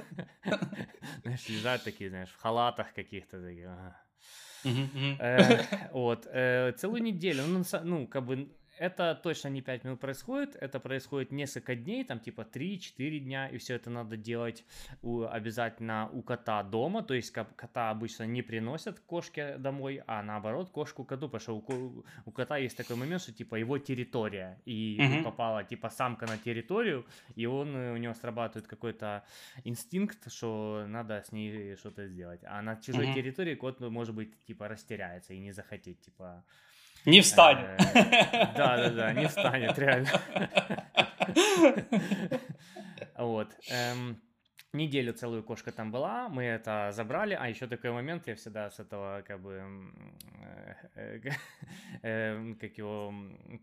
Знаешь, 1.29 1.49
лежат 1.49 1.83
такие, 1.83 2.09
знаешь, 2.09 2.29
в 2.29 2.41
халатах 2.41 2.93
каких-то 2.93 3.39
таких. 3.39 3.69
Э, 5.19 5.63
вот, 5.91 6.25
э, 6.25 6.73
целую 6.77 7.03
неделю, 7.03 7.43
ну, 7.45 7.63
ну, 7.83 8.07
как 8.07 8.25
бы, 8.25 8.49
это 8.79 9.19
точно 9.23 9.49
не 9.49 9.61
5 9.61 9.83
минут 9.83 9.99
происходит, 9.99 10.55
это 10.55 10.79
происходит 10.79 11.31
несколько 11.31 11.75
дней, 11.75 12.03
там 12.03 12.19
типа 12.19 12.41
3-4 12.41 13.19
дня, 13.19 13.47
и 13.47 13.57
все 13.57 13.75
это 13.75 13.89
надо 13.89 14.17
делать 14.17 14.65
у, 15.01 15.23
обязательно 15.23 16.09
у 16.13 16.21
кота 16.21 16.63
дома, 16.63 17.03
то 17.03 17.13
есть 17.13 17.31
кота 17.31 17.89
обычно 17.91 18.23
не 18.23 18.41
приносят 18.41 18.99
кошке 18.99 19.57
домой, 19.57 20.01
а 20.07 20.23
наоборот 20.23 20.69
кошку 20.69 21.03
коту, 21.03 21.27
потому 21.27 21.41
что 21.41 21.57
у, 21.57 22.05
у 22.25 22.31
кота 22.31 22.57
есть 22.57 22.77
такой 22.77 22.95
момент, 22.95 23.21
что 23.21 23.33
типа 23.33 23.55
его 23.55 23.77
территория, 23.77 24.61
и 24.65 24.97
mm-hmm. 24.99 25.23
попала 25.23 25.63
типа 25.63 25.89
самка 25.89 26.25
на 26.25 26.37
территорию, 26.37 27.05
и 27.35 27.45
он, 27.45 27.75
у 27.75 27.97
него 27.97 28.13
срабатывает 28.13 28.67
какой-то 28.67 29.23
инстинкт, 29.65 30.31
что 30.31 30.85
надо 30.87 31.21
с 31.27 31.31
ней 31.33 31.75
что-то 31.75 32.07
сделать, 32.07 32.41
а 32.43 32.61
на 32.61 32.77
чужой 32.77 33.07
mm-hmm. 33.07 33.13
территории 33.13 33.55
кот 33.55 33.79
может 33.81 34.15
быть 34.15 34.31
типа 34.45 34.67
растеряется 34.69 35.33
и 35.33 35.39
не 35.39 35.51
захотеть 35.51 35.99
типа 35.99 36.45
не 37.05 37.21
встанет. 37.21 37.67
Да, 38.55 38.77
да, 38.77 38.89
да, 38.89 39.13
не 39.13 39.27
встанет, 39.27 39.77
реально. 39.77 40.09
Вот. 43.17 43.49
Эм, 44.73 44.79
неделю 44.79 45.13
целую 45.13 45.43
кошка 45.43 45.71
там 45.71 45.91
была, 45.91 46.29
мы 46.29 46.43
это 46.43 46.91
забрали, 46.93 47.33
а 47.33 47.47
еще 47.49 47.67
такой 47.67 47.91
момент, 47.91 48.27
я 48.27 48.35
всегда 48.35 48.69
с 48.69 48.79
этого 48.79 49.23
как 49.27 49.41
бы, 49.41 49.63
э, 50.95 51.31
э, 52.03 52.53
как 52.61 52.77
его, 52.77 53.13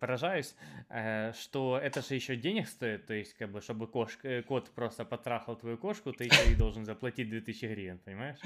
поражаюсь, 0.00 0.54
э, 0.88 1.32
что 1.32 1.78
это 1.82 2.02
же 2.02 2.14
еще 2.14 2.36
денег 2.36 2.68
стоит, 2.68 3.06
то 3.06 3.14
есть, 3.14 3.34
как 3.34 3.50
бы, 3.50 3.60
чтобы 3.60 3.86
кошка, 3.86 4.42
кот 4.42 4.70
просто 4.70 5.04
потрахал 5.04 5.56
твою 5.56 5.78
кошку, 5.78 6.12
ты 6.12 6.24
еще 6.24 6.52
и 6.52 6.54
должен 6.56 6.84
заплатить 6.84 7.28
2000 7.30 7.66
гривен, 7.66 7.98
понимаешь? 7.98 8.38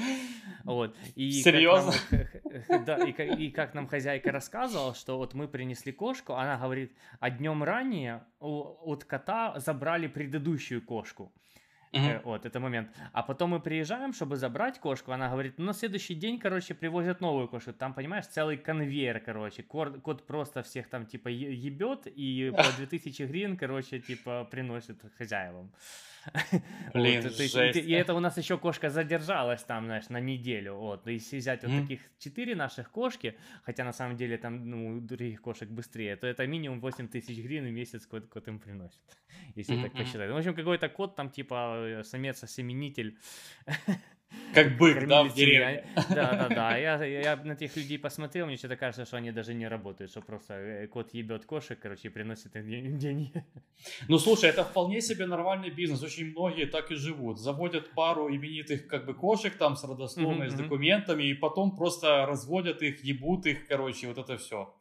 Вот. 0.65 0.97
И 1.17 1.31
Серьезно? 1.33 1.93
Нам, 2.69 2.85
да, 2.85 2.97
и, 2.99 3.47
и 3.47 3.51
как 3.51 3.75
нам 3.75 3.87
хозяйка 3.87 4.33
рассказывала, 4.33 4.95
что 4.95 5.19
вот 5.19 5.35
мы 5.35 5.49
принесли 5.49 5.93
кошку, 5.93 6.35
она 6.35 6.59
говорит, 6.59 6.93
а 7.21 7.31
днем 7.31 7.63
ранее 7.63 8.23
у, 8.39 8.93
от 8.93 9.05
кота 9.05 9.59
забрали 9.59 10.09
предыдущую 10.09 10.83
кошку. 10.83 11.33
Uh-huh. 11.93 12.21
Вот, 12.23 12.47
это 12.47 12.61
момент. 12.61 12.89
А 13.13 13.23
потом 13.23 13.51
мы 13.51 13.61
приезжаем, 13.61 14.13
чтобы 14.13 14.37
забрать 14.37 14.79
кошку, 14.79 15.11
она 15.11 15.29
говорит, 15.29 15.55
ну, 15.59 15.65
на 15.65 15.73
следующий 15.73 16.15
день, 16.15 16.39
короче, 16.39 16.75
привозят 16.75 17.21
новую 17.21 17.49
кошку. 17.49 17.73
Там, 17.73 17.95
понимаешь, 17.95 18.27
целый 18.27 18.57
конвейер, 18.57 19.21
короче. 19.21 19.63
Кот, 19.63 20.01
кот 20.01 20.27
просто 20.27 20.63
всех 20.63 20.89
там, 20.89 21.05
типа, 21.05 21.29
ебет 21.29 22.07
и 22.07 22.53
по 22.57 22.65
2000 22.77 23.23
гривен, 23.25 23.57
короче, 23.57 23.99
типа, 23.99 24.47
приносит 24.51 25.03
хозяевам. 25.19 25.73
Блин, 26.95 27.23
вот, 27.23 27.33
жесть. 27.33 27.77
И, 27.77 27.81
и 27.81 27.93
это 27.93 28.15
у 28.15 28.21
нас 28.21 28.37
еще 28.37 28.59
кошка 28.59 28.91
задержалась 28.91 29.63
там, 29.65 29.87
знаешь, 29.87 30.09
на 30.09 30.21
неделю. 30.21 30.75
Вот. 30.75 31.05
То 31.05 31.11
есть, 31.11 31.33
взять 31.33 31.65
вот 31.65 31.81
таких 31.81 32.01
четыре 32.19 32.55
наших 32.55 32.91
кошки, 32.91 33.37
хотя 33.63 33.85
на 33.85 33.93
самом 33.93 34.17
деле 34.17 34.37
там, 34.37 34.69
ну, 34.69 35.01
других 35.01 35.41
кошек 35.41 35.69
быстрее, 35.69 36.17
то 36.17 36.27
это 36.27 36.47
минимум 36.47 36.81
8 36.81 37.09
тысяч 37.09 37.39
гривен 37.39 37.67
в 37.67 37.73
месяц 37.73 38.07
кот, 38.07 38.27
кот 38.29 38.49
им 38.49 38.59
приносит. 38.59 39.01
Если 39.55 39.81
так 39.83 39.93
посчитать. 39.93 40.31
В 40.31 40.37
общем, 40.37 40.55
какой-то 40.55 40.89
кот 40.89 41.17
там, 41.17 41.31
типа, 41.31 41.80
э, 41.80 41.80
самец-осеменитель. 42.05 43.19
Как 44.55 44.77
бык, 44.79 45.07
да, 45.07 45.23
в 45.23 45.35
деревне. 45.35 45.85
Да, 46.09 46.33
да, 46.33 46.49
да. 46.49 46.77
Я, 46.79 47.05
я 47.05 47.37
на 47.37 47.55
тех 47.55 47.77
людей 47.77 47.99
посмотрел, 47.99 48.47
мне 48.47 48.57
что-то 48.57 48.77
кажется, 48.77 49.05
что 49.05 49.17
они 49.17 49.33
даже 49.33 49.55
не 49.55 49.69
работают, 49.69 50.11
что 50.11 50.21
просто 50.21 50.55
э, 50.55 50.87
кот 50.89 51.15
ебет 51.15 51.47
кошек, 51.47 51.79
короче, 51.81 52.09
и 52.09 52.11
приносит 52.11 52.57
им 52.57 52.99
деньги. 52.99 53.33
Ну, 54.09 54.19
слушай, 54.19 54.51
это 54.51 54.65
вполне 54.65 55.01
себе 55.01 55.27
нормальный 55.27 55.71
бизнес. 55.71 56.03
Очень 56.03 56.31
многие 56.31 56.67
так 56.67 56.91
и 56.91 56.97
живут. 56.97 57.39
Заводят 57.39 57.91
пару 57.91 58.29
именитых 58.29 58.87
как 58.87 59.07
бы 59.07 59.15
кошек 59.15 59.57
там 59.57 59.77
с 59.77 59.85
родословной, 59.85 60.47
mm-hmm. 60.47 60.51
с 60.51 60.55
документами, 60.55 61.23
и 61.25 61.35
потом 61.35 61.77
просто 61.77 62.27
разводят 62.27 62.83
их, 62.83 63.05
ебут 63.05 63.47
их, 63.47 63.67
короче, 63.67 64.07
вот 64.07 64.19
это 64.19 64.37
все. 64.37 64.75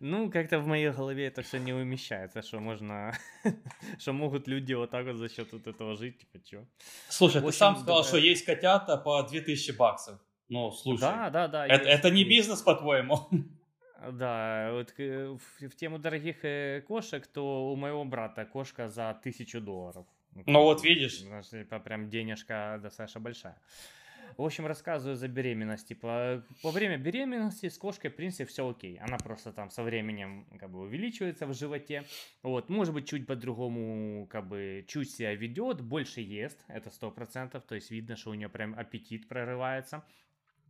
Ну, 0.00 0.30
как-то 0.30 0.58
в 0.58 0.66
моей 0.66 0.90
голове 0.90 1.26
это 1.26 1.42
все 1.42 1.58
не 1.58 1.72
умещается, 1.72 2.42
что 2.42 2.60
можно, 2.60 3.12
что 3.98 4.12
могут 4.12 4.48
люди 4.48 4.74
вот 4.74 4.90
так 4.90 5.06
вот 5.06 5.16
за 5.16 5.28
счет 5.28 5.52
вот 5.52 5.66
этого 5.66 5.96
жить, 5.96 6.18
типа, 6.18 6.44
чё. 6.44 6.64
Слушай, 7.08 7.42
ты 7.42 7.52
сам 7.52 7.76
сказал, 7.76 8.04
что 8.04 8.16
есть 8.16 8.44
котята 8.44 8.96
по 8.96 9.22
2000 9.22 9.72
баксов. 9.72 10.20
Ну, 10.48 10.70
слушай. 10.70 11.00
Да, 11.00 11.30
да, 11.30 11.48
да. 11.48 11.66
Это, 11.66 11.88
это 11.88 12.10
не 12.10 12.24
бизнес, 12.24 12.62
по-твоему? 12.62 13.28
Да, 14.10 14.70
вот 14.72 14.92
в, 14.98 15.68
в 15.68 15.76
тему 15.76 15.98
дорогих 15.98 16.44
э, 16.44 16.82
кошек, 16.88 17.24
то 17.24 17.70
у 17.72 17.76
моего 17.76 18.04
брата 18.04 18.44
кошка 18.44 18.88
за 18.88 19.16
тысячу 19.22 19.60
долларов. 19.60 20.06
Ну, 20.34 20.42
ну 20.46 20.62
вот 20.62 20.82
видишь. 20.82 21.22
Типа, 21.50 21.78
прям 21.78 22.08
денежка 22.08 22.80
достаточно 22.82 23.20
большая. 23.20 23.56
В 24.36 24.42
общем, 24.42 24.66
рассказываю 24.66 25.16
за 25.16 25.28
беременность. 25.28 25.88
Типа, 25.88 26.44
во 26.62 26.70
время 26.70 26.96
беременности 26.96 27.68
с 27.68 27.78
кошкой, 27.78 28.10
в 28.10 28.16
принципе, 28.16 28.44
все 28.44 28.68
окей. 28.68 28.98
Она 28.98 29.18
просто 29.18 29.52
там 29.52 29.70
со 29.70 29.82
временем 29.82 30.46
как 30.58 30.70
бы 30.70 30.80
увеличивается 30.80 31.46
в 31.46 31.54
животе. 31.54 32.04
Вот, 32.42 32.68
может 32.68 32.94
быть, 32.94 33.08
чуть 33.08 33.26
по-другому, 33.26 34.26
как 34.26 34.48
бы, 34.48 34.84
чуть 34.88 35.10
себя 35.10 35.34
ведет, 35.34 35.80
больше 35.80 36.20
ест, 36.20 36.64
это 36.68 36.90
сто 36.90 37.10
процентов. 37.10 37.64
То 37.64 37.74
есть 37.74 37.90
видно, 37.90 38.16
что 38.16 38.30
у 38.30 38.34
нее 38.34 38.48
прям 38.48 38.74
аппетит 38.78 39.28
прорывается. 39.28 40.04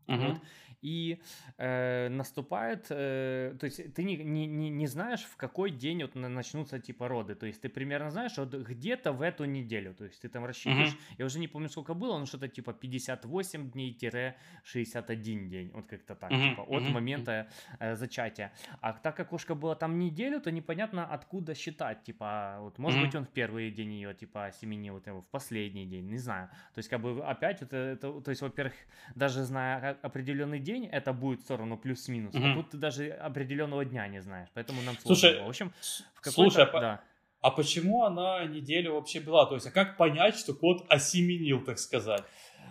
Uh-huh. 0.06 0.28
Вот. 0.28 0.40
И 0.82 1.20
э, 1.58 2.08
наступает, 2.08 2.86
э, 2.90 3.54
то 3.58 3.66
есть 3.66 3.94
ты 3.94 4.02
не, 4.02 4.16
не, 4.16 4.68
не, 4.68 4.86
знаешь, 4.88 5.22
в 5.22 5.36
какой 5.36 5.70
день 5.70 6.02
вот 6.02 6.16
начнутся 6.16 6.80
типа 6.80 7.08
роды. 7.08 7.36
То 7.36 7.46
есть 7.46 7.60
ты 7.60 7.68
примерно 7.68 8.10
знаешь, 8.10 8.36
вот 8.36 8.52
где-то 8.52 9.12
в 9.12 9.22
эту 9.22 9.44
неделю. 9.44 9.94
То 9.94 10.04
есть 10.04 10.20
ты 10.20 10.28
там 10.28 10.44
рассчитываешь, 10.44 10.90
uh-huh. 10.90 11.14
я 11.18 11.24
уже 11.24 11.38
не 11.38 11.46
помню, 11.46 11.68
сколько 11.68 11.94
было, 11.94 12.18
но 12.18 12.26
что-то 12.26 12.48
типа 12.48 12.72
58 12.72 13.70
дней-61 13.70 15.48
день. 15.48 15.70
Вот 15.72 15.86
как-то 15.86 16.16
так, 16.16 16.32
uh-huh. 16.32 16.50
типа 16.50 16.62
от 16.62 16.82
uh-huh. 16.82 16.90
момента 16.90 17.48
э, 17.78 17.94
зачатия. 17.94 18.52
А 18.80 18.92
так 18.92 19.16
как 19.16 19.28
кошка 19.28 19.54
была 19.54 19.76
там 19.76 20.00
неделю, 20.00 20.40
то 20.40 20.50
непонятно 20.50 21.06
откуда 21.06 21.54
считать. 21.54 22.02
Типа, 22.02 22.56
вот 22.60 22.78
может 22.78 22.98
uh-huh. 22.98 23.06
быть 23.06 23.14
он 23.14 23.24
в 23.24 23.30
первый 23.30 23.70
день 23.70 23.92
ее 23.92 24.14
типа 24.14 24.46
осеменил, 24.46 24.94
вот, 24.94 25.24
в 25.24 25.28
последний 25.30 25.86
день, 25.86 26.10
не 26.10 26.18
знаю. 26.18 26.48
То 26.74 26.78
есть 26.78 26.88
как 26.88 27.00
бы 27.00 27.24
опять 27.24 27.62
это, 27.62 27.76
это 27.76 28.20
то 28.20 28.30
есть, 28.30 28.42
во-первых, 28.42 28.74
даже 29.14 29.44
зная 29.44 29.91
определенный 30.02 30.60
день, 30.60 30.86
это 30.86 31.12
будет 31.12 31.40
в 31.40 31.44
сторону 31.44 31.76
плюс-минус. 31.76 32.34
Mm-hmm. 32.34 32.52
А 32.52 32.54
тут 32.54 32.70
ты 32.70 32.76
даже 32.76 33.10
определенного 33.10 33.84
дня 33.84 34.08
не 34.08 34.20
знаешь, 34.20 34.48
поэтому 34.54 34.82
нам 34.82 34.94
сложно 34.98 35.14
Слушай, 35.14 35.38
было. 35.38 35.46
В 35.46 35.48
общем, 35.48 35.72
в 36.14 36.30
слушай, 36.30 36.64
а, 36.64 36.80
да. 36.80 37.00
а 37.40 37.50
почему 37.50 38.04
она 38.04 38.44
неделю 38.44 38.94
вообще 38.94 39.20
была? 39.20 39.46
То 39.46 39.54
есть, 39.54 39.66
а 39.66 39.70
как 39.70 39.96
понять, 39.96 40.36
что 40.36 40.54
кот 40.54 40.84
осеменил, 40.88 41.64
так 41.64 41.78
сказать? 41.78 42.24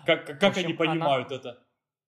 Как, 0.05 0.25
как 0.25 0.43
общем, 0.43 0.65
они 0.65 0.73
понимают 0.73 1.31
она... 1.31 1.37
это? 1.37 1.59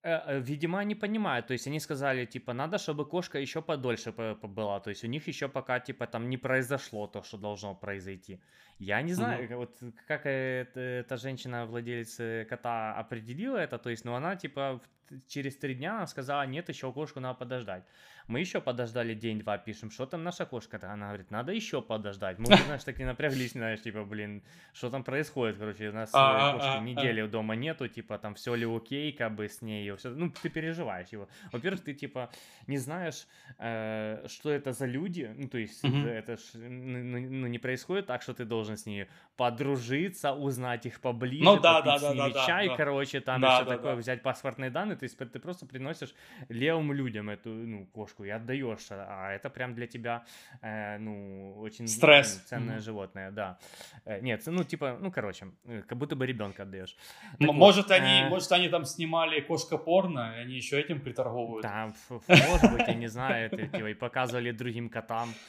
Э, 0.05 0.19
э, 0.25 0.39
видимо, 0.41 0.79
они 0.79 0.95
понимают, 0.95 1.47
то 1.47 1.53
есть 1.53 1.67
они 1.67 1.79
сказали, 1.79 2.25
типа, 2.25 2.53
надо, 2.53 2.77
чтобы 2.77 3.05
кошка 3.05 3.39
еще 3.39 3.61
подольше 3.61 4.11
побыла, 4.11 4.81
то 4.81 4.89
есть 4.89 5.05
у 5.05 5.07
них 5.07 5.27
еще 5.27 5.47
пока, 5.47 5.79
типа, 5.79 6.07
там 6.07 6.29
не 6.29 6.37
произошло 6.37 7.07
то, 7.07 7.23
что 7.23 7.37
должно 7.37 7.73
произойти. 7.75 8.41
Я 8.79 9.01
не 9.01 9.13
знаю, 9.13 9.45
угу. 9.45 9.55
вот 9.55 9.79
как 10.07 10.25
эта, 10.25 10.79
эта 10.79 11.15
женщина, 11.15 11.65
владелец 11.65 12.17
кота, 12.49 12.93
определила 12.99 13.55
это, 13.55 13.77
то 13.77 13.89
есть, 13.89 14.03
ну, 14.03 14.13
она, 14.13 14.35
типа, 14.35 14.81
через 15.27 15.55
три 15.57 15.75
дня 15.75 15.95
она 15.95 16.07
сказала, 16.07 16.45
нет, 16.45 16.69
еще 16.69 16.91
кошку 16.91 17.19
надо 17.19 17.39
подождать. 17.39 17.83
Мы 18.27 18.39
еще 18.39 18.61
подождали 18.61 19.13
день-два, 19.13 19.57
пишем, 19.57 19.91
что 19.91 20.05
там 20.05 20.23
наша 20.23 20.45
кошка-то? 20.45 20.91
Она 20.91 21.07
говорит, 21.07 21.31
надо 21.31 21.51
еще 21.51 21.81
подождать. 21.81 22.39
Мы, 22.39 22.45
знаешь, 22.65 22.83
так 22.83 22.99
и 22.99 23.03
напряглись, 23.03 23.51
знаешь, 23.51 23.81
типа, 23.81 24.03
блин, 24.03 24.43
что 24.73 24.89
там 24.89 25.03
происходит, 25.03 25.57
короче, 25.57 25.89
у 25.89 25.93
нас 25.93 26.09
а, 26.13 26.53
кошки 26.53 26.77
а, 26.77 26.79
недели 26.79 27.21
а. 27.21 27.27
дома 27.27 27.55
нету, 27.55 27.87
типа, 27.87 28.17
там 28.17 28.35
все 28.35 28.55
ли 28.55 28.65
окей, 28.65 29.11
как 29.11 29.35
бы 29.35 29.47
с 29.47 29.61
ней, 29.61 29.95
все, 29.95 30.09
ну, 30.09 30.31
ты 30.41 30.49
переживаешь 30.49 31.09
его. 31.09 31.27
Во-первых, 31.51 31.83
ты, 31.83 31.93
типа, 31.93 32.29
не 32.67 32.77
знаешь, 32.77 33.27
э, 33.59 34.25
что 34.27 34.49
это 34.51 34.71
за 34.71 34.85
люди, 34.85 35.33
ну, 35.35 35.47
то 35.47 35.57
есть, 35.57 35.83
угу. 35.83 35.97
это 35.97 36.37
ж, 36.37 36.41
ну, 36.53 37.03
ну, 37.03 37.29
ну, 37.29 37.47
не 37.47 37.59
происходит 37.59 38.05
так, 38.07 38.21
что 38.21 38.33
ты 38.33 38.45
должен 38.45 38.77
с 38.77 38.85
ней 38.85 39.07
подружиться, 39.35 40.33
узнать 40.33 40.85
их 40.85 41.01
поближе, 41.01 41.43
ну, 41.43 41.59
да, 41.59 41.81
да, 41.81 41.97
с 41.97 42.01
ними 42.03 42.33
да, 42.33 42.45
чай, 42.45 42.67
да, 42.67 42.75
короче, 42.75 43.19
там 43.19 43.41
да, 43.41 43.55
еще 43.55 43.65
да, 43.65 43.75
такое, 43.75 43.93
да. 43.93 43.97
взять 43.97 44.21
паспортные 44.21 44.69
данные, 44.69 44.95
то 44.95 45.03
есть 45.03 45.17
ты 45.17 45.39
просто 45.39 45.65
приносишь 45.65 46.13
левым 46.49 46.93
людям 46.93 47.29
эту, 47.29 47.49
ну, 47.49 47.85
кошку 47.87 48.12
и 48.19 48.29
отдаешь, 48.29 48.87
а 48.91 49.31
это 49.31 49.49
прям 49.49 49.73
для 49.73 49.87
тебя, 49.87 50.25
э, 50.61 50.97
ну, 50.97 51.55
очень 51.59 51.87
Стресс. 51.87 52.41
Ценное 52.47 52.77
mm-hmm. 52.77 52.81
животное, 52.81 53.31
да. 53.31 53.57
Э, 54.05 54.19
нет, 54.21 54.41
ну, 54.45 54.63
типа, 54.63 54.97
ну, 54.99 55.11
короче, 55.11 55.47
э, 55.65 55.81
как 55.87 55.97
будто 55.97 56.15
бы 56.15 56.25
ребенка 56.25 56.63
отдаешь. 56.63 56.95
Так 57.39 57.53
может, 57.53 57.87
вот, 57.87 57.91
они, 57.91 58.21
э... 58.21 58.29
может, 58.29 58.51
они 58.51 58.69
там 58.69 58.85
снимали 58.85 59.39
кошка 59.41 59.77
порно, 59.77 60.33
и 60.37 60.41
они 60.41 60.55
еще 60.55 60.79
этим 60.79 60.99
приторговывают. 60.99 61.63
Да, 61.63 61.93
может 62.09 62.73
быть, 62.73 62.87
я 62.87 62.93
не 62.93 63.07
знаю, 63.07 63.47
это, 63.47 63.67
типа, 63.67 63.89
и 63.89 63.93
показывали 63.93 64.51
другим 64.51 64.89
котам. 64.89 65.29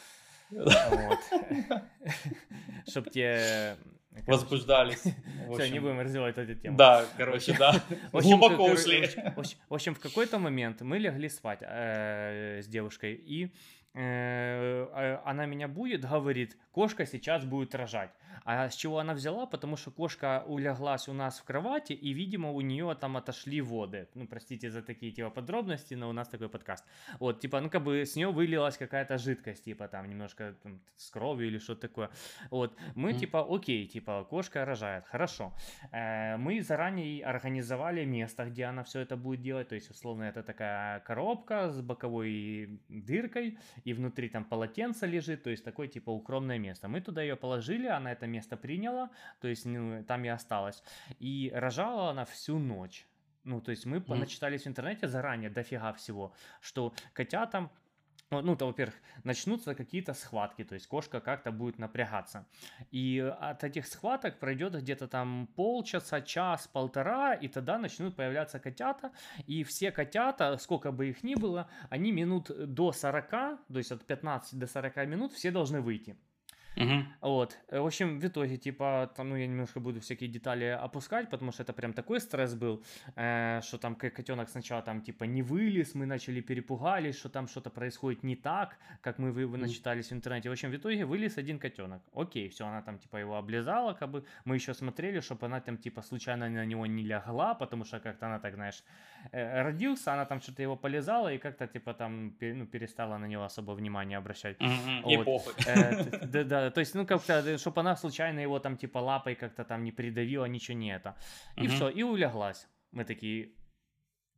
Вот. 0.50 1.18
Чтоб 2.88 3.10
те 3.10 3.76
Короче. 4.14 4.30
возбуждались. 4.30 5.02
Все, 5.54 5.70
не 5.70 5.80
будем 5.80 6.00
развивать 6.00 6.38
эту 6.38 6.54
тему. 6.54 6.76
Да, 6.76 7.04
короче, 7.16 7.56
да. 7.58 7.82
Глубоко 8.12 8.66
ушли. 8.66 9.08
В 9.68 9.74
общем, 9.74 9.94
в 9.94 10.00
какой-то 10.00 10.38
момент 10.38 10.80
мы 10.82 10.98
легли 10.98 11.28
спать 11.28 11.58
э, 11.62 12.60
с 12.62 12.66
девушкой, 12.68 13.14
и 13.14 13.50
э, 13.94 14.86
а, 14.92 15.22
она 15.24 15.46
меня 15.46 15.66
будет, 15.66 16.02
говорит, 16.02 16.56
кошка 16.70 17.06
сейчас 17.06 17.44
будет 17.44 17.74
рожать. 17.74 18.10
А 18.44 18.68
с 18.68 18.74
чего 18.74 18.98
она 18.98 19.14
взяла? 19.14 19.46
Потому 19.46 19.76
что 19.76 19.90
кошка 19.90 20.44
улеглась 20.46 21.08
у 21.08 21.12
нас 21.12 21.38
в 21.38 21.44
кровати, 21.44 21.92
и, 21.92 22.12
видимо, 22.12 22.50
у 22.50 22.60
нее 22.60 22.94
там 23.00 23.16
отошли 23.16 23.60
воды. 23.60 24.08
Ну, 24.14 24.26
простите 24.26 24.70
за 24.70 24.82
такие, 24.82 25.12
типа, 25.12 25.30
подробности, 25.30 25.94
но 25.94 26.08
у 26.08 26.12
нас 26.12 26.28
такой 26.28 26.48
подкаст. 26.48 26.84
Вот, 27.20 27.40
типа, 27.40 27.60
ну, 27.60 27.70
как 27.70 27.82
бы 27.84 28.04
с 28.04 28.16
нее 28.16 28.30
вылилась 28.30 28.76
какая-то 28.76 29.18
жидкость, 29.18 29.64
типа, 29.64 29.88
там, 29.88 30.08
немножко 30.08 30.54
там, 30.62 30.80
с 30.96 31.10
кровью 31.10 31.48
или 31.48 31.58
что-то 31.58 31.88
такое. 31.88 32.10
Вот, 32.50 32.76
мы, 32.94 33.12
mm. 33.12 33.18
типа, 33.18 33.46
окей, 33.48 33.86
типа, 33.86 34.24
кошка 34.24 34.64
рожает, 34.64 35.04
хорошо. 35.06 35.52
Э, 35.92 36.36
мы 36.36 36.60
заранее 36.62 37.24
организовали 37.24 38.04
место, 38.04 38.44
где 38.44 38.64
она 38.64 38.82
все 38.82 39.00
это 39.00 39.16
будет 39.16 39.40
делать, 39.40 39.68
то 39.68 39.74
есть, 39.74 39.90
условно, 39.90 40.24
это 40.24 40.42
такая 40.42 41.00
коробка 41.00 41.70
с 41.70 41.80
боковой 41.80 42.80
дыркой, 42.88 43.58
и 43.84 43.92
внутри 43.94 44.28
там 44.28 44.44
полотенце 44.44 45.06
лежит, 45.06 45.42
то 45.42 45.50
есть, 45.50 45.64
такое, 45.64 45.88
типа, 45.88 46.10
укромное 46.10 46.58
место. 46.58 46.88
Мы 46.88 47.00
туда 47.00 47.22
ее 47.22 47.36
положили, 47.36 47.86
она 47.86 48.12
это 48.12 48.23
место 48.26 48.56
приняла, 48.56 49.10
то 49.40 49.48
есть 49.48 49.64
ну, 49.64 50.04
там 50.04 50.24
и 50.24 50.28
осталась. 50.28 50.82
И 51.18 51.50
рожала 51.54 52.10
она 52.10 52.24
всю 52.24 52.58
ночь. 52.58 53.06
Ну, 53.44 53.60
то 53.60 53.70
есть 53.70 53.84
мы 53.84 53.98
mm-hmm. 53.98 54.04
поначитались 54.04 54.62
в 54.62 54.68
интернете 54.68 55.06
заранее 55.06 55.50
дофига 55.50 55.92
всего, 55.92 56.32
что 56.60 56.94
котятам 57.12 57.70
ну, 58.30 58.56
то, 58.56 58.66
во-первых, 58.66 58.94
начнутся 59.22 59.74
какие-то 59.74 60.14
схватки, 60.14 60.64
то 60.64 60.74
есть 60.74 60.86
кошка 60.86 61.20
как-то 61.20 61.52
будет 61.52 61.78
напрягаться. 61.78 62.46
И 62.90 63.20
от 63.40 63.64
этих 63.64 63.86
схваток 63.86 64.38
пройдет 64.38 64.74
где-то 64.74 65.08
там 65.08 65.48
полчаса, 65.54 66.20
час, 66.20 66.66
полтора, 66.66 67.34
и 67.34 67.48
тогда 67.48 67.78
начнут 67.78 68.16
появляться 68.16 68.58
котята, 68.58 69.12
и 69.46 69.62
все 69.62 69.92
котята, 69.92 70.56
сколько 70.58 70.90
бы 70.92 71.08
их 71.10 71.22
ни 71.22 71.34
было, 71.34 71.68
они 71.90 72.12
минут 72.12 72.50
до 72.74 72.92
40, 72.92 73.30
то 73.30 73.58
есть 73.74 73.92
от 73.92 74.04
15 74.04 74.58
до 74.58 74.66
40 74.66 74.96
минут 75.06 75.32
все 75.32 75.50
должны 75.50 75.80
выйти. 75.80 76.16
Угу. 76.76 77.04
Вот. 77.20 77.58
Э, 77.68 77.80
в 77.80 77.86
общем, 77.86 78.18
в 78.18 78.26
итоге, 78.26 78.56
типа, 78.56 79.10
там, 79.16 79.30
ну, 79.30 79.36
я 79.36 79.46
немножко 79.46 79.80
буду 79.80 80.00
всякие 80.00 80.28
детали 80.28 80.64
опускать, 80.64 81.30
потому 81.30 81.52
что 81.52 81.62
это 81.62 81.72
прям 81.72 81.92
такой 81.92 82.20
стресс 82.20 82.54
был, 82.54 82.82
э, 83.16 83.60
что 83.62 83.78
там 83.78 83.94
котенок 83.94 84.48
сначала 84.48 84.82
там, 84.82 85.00
типа, 85.00 85.24
не 85.24 85.42
вылез, 85.42 85.94
мы 85.94 86.06
начали 86.06 86.40
перепугались, 86.40 87.16
что 87.18 87.28
там 87.28 87.48
что-то 87.48 87.70
происходит 87.70 88.24
не 88.24 88.36
так, 88.36 88.76
как 89.00 89.18
мы 89.18 89.32
вы, 89.32 89.46
вы 89.46 89.58
начитались 89.58 90.08
в 90.08 90.12
интернете. 90.12 90.48
В 90.48 90.52
общем, 90.52 90.70
в 90.70 90.76
итоге 90.76 91.04
вылез 91.04 91.38
один 91.38 91.58
котенок. 91.58 92.02
Окей, 92.14 92.48
все, 92.48 92.66
она 92.66 92.82
там, 92.82 92.98
типа, 92.98 93.18
его 93.18 93.36
облизала, 93.36 93.94
как 93.94 94.10
бы. 94.10 94.24
Мы 94.44 94.56
еще 94.56 94.74
смотрели, 94.74 95.20
чтобы 95.20 95.46
она 95.46 95.60
там, 95.60 95.76
типа, 95.76 96.02
случайно 96.02 96.48
на 96.48 96.66
него 96.66 96.86
не 96.86 97.04
лягла, 97.04 97.54
потому 97.54 97.84
что 97.84 98.00
как-то 98.00 98.26
она 98.26 98.38
так, 98.38 98.54
знаешь, 98.54 98.82
родился, 99.32 100.12
она 100.12 100.24
там 100.24 100.40
что-то 100.40 100.62
его 100.62 100.76
полезала 100.76 101.32
и 101.32 101.38
как-то, 101.38 101.66
типа, 101.66 101.94
там, 101.94 102.36
ну, 102.40 102.66
перестала 102.66 103.18
на 103.18 103.26
него 103.26 103.44
особо 103.44 103.72
внимания 103.72 104.18
обращать. 104.18 104.56
Mm-hmm. 104.60 105.02
Вот. 105.02 105.12
И 105.12 105.24
похуй. 105.24 105.52
Да, 106.26 106.44
да, 106.44 106.70
то 106.70 106.80
есть, 106.80 106.94
ну, 106.94 107.06
как-то, 107.06 107.58
чтобы 107.58 107.80
она 107.80 107.96
случайно 107.96 108.40
его 108.40 108.58
там, 108.58 108.76
типа, 108.76 108.98
лапой 108.98 109.34
как-то 109.34 109.64
там 109.64 109.84
не 109.84 109.92
придавила, 109.92 110.44
ничего 110.46 110.78
не 110.78 110.94
это. 110.94 111.16
И 111.56 111.62
mm-hmm. 111.62 111.68
все, 111.68 111.88
и 111.88 112.02
улеглась. 112.02 112.68
Мы 112.92 113.04
такие, 113.04 113.52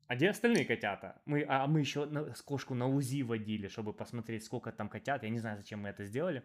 а 0.07 0.15
где 0.15 0.31
остальные 0.31 0.65
котята? 0.65 1.21
Мы, 1.27 1.45
а 1.49 1.67
мы 1.67 1.81
еще 1.81 2.07
на, 2.07 2.35
с 2.35 2.43
кошку 2.43 2.75
на 2.75 2.87
УЗИ 2.87 3.23
водили, 3.23 3.69
чтобы 3.69 3.93
посмотреть, 3.93 4.45
сколько 4.45 4.71
там 4.71 4.89
котят. 4.89 5.23
Я 5.23 5.31
не 5.31 5.39
знаю, 5.39 5.57
зачем 5.57 5.81
мы 5.81 5.89
это 5.89 6.05
сделали. 6.05 6.43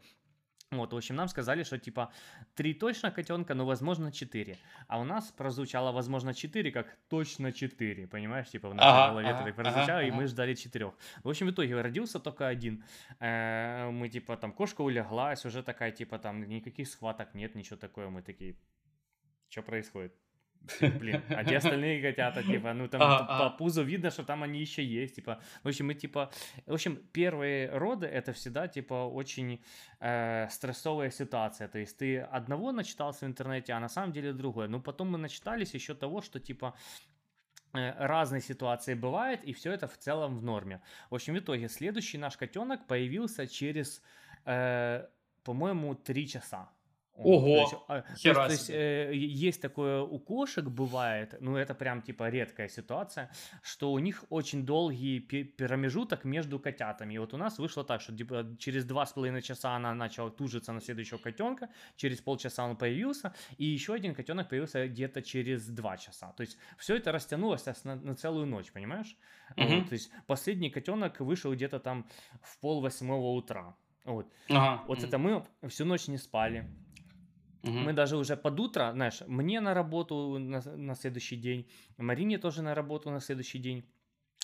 Вот, 0.71 0.93
в 0.93 0.95
общем, 0.95 1.15
нам 1.15 1.27
сказали, 1.27 1.63
что 1.63 1.77
типа 1.77 2.13
три 2.55 2.73
точно 2.73 3.11
котенка, 3.11 3.53
но 3.53 3.65
возможно 3.65 4.09
четыре. 4.09 4.57
А 4.87 5.01
у 5.01 5.03
нас 5.03 5.29
прозвучало 5.31 5.91
возможно 5.91 6.33
четыре, 6.33 6.71
как 6.71 6.97
точно 7.09 7.51
четыре, 7.51 8.07
понимаешь? 8.07 8.49
Типа 8.49 8.69
в 8.69 8.73
нашей 8.73 8.89
ага, 8.89 9.09
голове 9.09 9.27
ага, 9.27 9.43
так 9.43 9.55
прозвучало, 9.55 9.99
ага, 9.99 10.07
и 10.07 10.11
мы 10.11 10.27
ждали 10.27 10.53
четырех. 10.55 10.93
В 11.23 11.29
общем, 11.29 11.47
в 11.47 11.51
итоге 11.51 11.81
родился 11.81 12.21
только 12.21 12.47
один. 12.47 12.85
Э, 13.19 13.89
мы 13.91 14.07
типа 14.07 14.37
там 14.37 14.53
кошка 14.53 14.81
улеглась, 14.81 15.45
уже 15.45 15.61
такая 15.61 15.91
типа 15.91 16.17
там 16.19 16.47
никаких 16.47 16.87
схваток 16.87 17.33
нет, 17.33 17.53
ничего 17.53 17.75
такое. 17.75 18.07
Мы 18.07 18.21
такие, 18.21 18.55
что 19.49 19.63
происходит? 19.63 20.13
Блин, 20.99 21.21
а 21.29 21.43
те 21.43 21.57
остальные 21.57 22.01
котята, 22.01 22.43
типа, 22.51 22.73
ну 22.73 22.87
там 22.87 23.01
а, 23.01 23.17
по 23.25 23.45
а. 23.45 23.49
пузу 23.49 23.83
видно, 23.83 24.11
что 24.11 24.23
там 24.23 24.43
они 24.43 24.59
еще 24.59 24.83
есть, 24.83 25.15
типа. 25.15 25.41
В 25.63 25.67
общем, 25.67 25.87
мы 25.87 25.93
типа, 25.93 26.31
в 26.65 26.73
общем, 26.73 26.97
первые 27.11 27.69
роды 27.77 28.07
это 28.07 28.31
всегда 28.33 28.67
типа 28.67 28.93
очень 28.93 29.63
э, 29.99 30.47
стрессовая 30.49 31.11
ситуация. 31.11 31.67
То 31.67 31.79
есть 31.79 31.97
ты 31.97 32.19
одного 32.19 32.71
начитался 32.71 33.25
в 33.25 33.29
интернете, 33.29 33.73
а 33.73 33.79
на 33.79 33.89
самом 33.89 34.11
деле 34.11 34.33
другое. 34.33 34.67
Но 34.67 34.79
потом 34.79 35.09
мы 35.11 35.17
начитались 35.17 35.73
еще 35.73 35.95
того, 35.95 36.21
что 36.21 36.39
типа 36.39 36.75
э, 37.73 37.93
разные 38.07 38.41
ситуации 38.41 38.93
бывают, 38.93 39.43
и 39.43 39.53
все 39.53 39.71
это 39.71 39.87
в 39.87 39.97
целом 39.97 40.37
в 40.37 40.43
норме. 40.43 40.81
В 41.09 41.15
общем, 41.15 41.33
в 41.33 41.39
итоге 41.39 41.69
следующий 41.69 42.17
наш 42.17 42.37
котенок 42.37 42.87
появился 42.87 43.47
через, 43.47 44.01
э, 44.45 45.07
по-моему, 45.43 45.95
три 45.95 46.27
часа. 46.27 46.69
Ого! 47.23 47.55
То 47.55 47.61
есть, 47.61 48.25
а, 48.25 48.33
то, 48.33 48.33
то 48.33 48.51
есть 48.51 48.69
э, 48.69 49.11
есть 49.13 49.61
такое 49.61 50.01
у 50.01 50.19
кошек 50.19 50.65
бывает, 50.65 51.35
ну 51.39 51.55
это 51.55 51.73
прям 51.73 52.01
типа 52.01 52.29
редкая 52.29 52.67
ситуация, 52.67 53.31
что 53.61 53.91
у 53.91 53.99
них 53.99 54.25
очень 54.29 54.65
долгий 54.65 55.19
промежуток 55.19 56.25
между 56.25 56.59
котятами. 56.59 57.13
И 57.13 57.17
вот 57.17 57.33
у 57.33 57.37
нас 57.37 57.59
вышло 57.59 57.83
так, 57.83 58.01
что 58.01 58.15
типа, 58.15 58.55
через 58.59 58.85
два 58.85 59.05
с 59.05 59.13
половиной 59.13 59.41
часа 59.41 59.75
она 59.75 59.93
начала 59.93 60.29
тужиться 60.29 60.73
на 60.73 60.81
следующего 60.81 61.17
котенка, 61.17 61.69
через 61.95 62.21
полчаса 62.21 62.65
он 62.65 62.75
появился, 62.75 63.33
и 63.57 63.65
еще 63.65 63.93
один 63.93 64.15
котенок 64.15 64.49
появился 64.49 64.87
где-то 64.87 65.21
через 65.21 65.67
два 65.67 65.97
часа. 65.97 66.33
То 66.37 66.41
есть 66.41 66.57
все 66.77 66.95
это 66.95 67.11
растянулось 67.11 67.65
на, 67.83 67.95
на 67.95 68.15
целую 68.15 68.45
ночь, 68.45 68.71
понимаешь? 68.71 69.17
Угу. 69.57 69.67
Вот, 69.67 69.89
то 69.89 69.93
есть 69.93 70.11
последний 70.27 70.69
котенок 70.69 71.19
вышел 71.19 71.53
где-то 71.53 71.79
там 71.79 72.05
в 72.41 72.57
пол 72.59 72.81
восьмого 72.81 73.31
утра. 73.31 73.75
Вот, 74.05 74.27
ага. 74.49 74.83
вот 74.87 75.03
это 75.03 75.17
мы 75.17 75.45
всю 75.67 75.85
ночь 75.85 76.07
не 76.07 76.17
спали 76.17 76.67
Угу. 77.63 77.71
Мы 77.71 77.93
даже 77.93 78.17
уже 78.17 78.35
под 78.35 78.59
утро, 78.59 78.91
знаешь, 78.93 79.21
мне 79.27 79.61
на 79.61 79.73
работу 79.73 80.37
на, 80.39 80.61
на 80.61 80.95
следующий 80.95 81.37
день, 81.37 81.69
Марине 81.97 82.37
тоже 82.37 82.61
на 82.61 82.75
работу 82.75 83.11
на 83.11 83.19
следующий 83.19 83.59
день. 83.59 83.83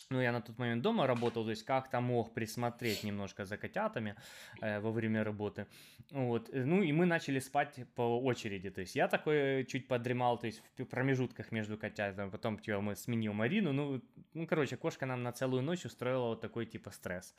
Ну, 0.09 0.21
я 0.21 0.31
на 0.31 0.41
тот 0.41 0.57
момент 0.57 0.81
дома 0.81 1.05
работал, 1.05 1.43
то 1.43 1.49
есть 1.49 1.65
как-то 1.65 1.99
мог 1.99 2.33
присмотреть 2.33 3.03
немножко 3.03 3.43
за 3.43 3.57
котятами 3.57 4.15
э, 4.61 4.79
во 4.79 4.91
время 4.91 5.23
работы. 5.23 5.67
Вот. 6.11 6.49
Ну, 6.53 6.81
и 6.81 6.93
мы 6.93 7.05
начали 7.05 7.39
спать 7.39 7.79
по 7.93 8.21
очереди. 8.23 8.69
То 8.69 8.81
есть 8.81 8.95
я 8.95 9.09
такой 9.09 9.65
чуть 9.65 9.87
подремал, 9.87 10.39
то 10.39 10.47
есть 10.47 10.63
в 10.77 10.85
промежутках 10.85 11.51
между 11.51 11.77
котятами. 11.77 12.29
Потом, 12.29 12.57
типа, 12.57 12.79
мы 12.79 12.95
сменил 12.95 13.33
Марину. 13.33 13.73
Ну, 13.73 14.01
ну, 14.33 14.47
короче, 14.47 14.77
кошка 14.77 15.05
нам 15.05 15.23
на 15.23 15.33
целую 15.33 15.61
ночь 15.61 15.85
устроила 15.85 16.27
вот 16.27 16.39
такой, 16.39 16.65
типа, 16.65 16.91
стресс. 16.91 17.35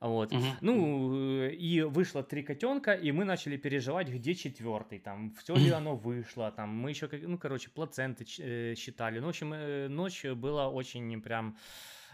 Вот. 0.00 0.32
Угу. 0.32 0.44
Ну, 0.60 1.44
и 1.46 1.82
вышло 1.82 2.22
три 2.22 2.42
котенка, 2.42 2.92
и 2.94 3.10
мы 3.10 3.24
начали 3.24 3.56
переживать, 3.56 4.08
где 4.08 4.34
четвертый, 4.34 5.00
там, 5.00 5.34
все 5.42 5.56
ли 5.56 5.70
оно 5.70 5.96
вышло, 5.96 6.52
там, 6.52 6.68
мы 6.70 6.90
еще, 6.90 7.08
ну, 7.22 7.36
короче, 7.36 7.70
плаценты 7.70 8.24
э, 8.38 8.74
считали. 8.76 9.18
Ну, 9.18 9.26
в 9.26 9.30
общем, 9.30 9.52
э, 9.52 9.88
ночь 9.88 10.24
была 10.24 10.68
очень 10.68 11.20
прям 11.20 11.56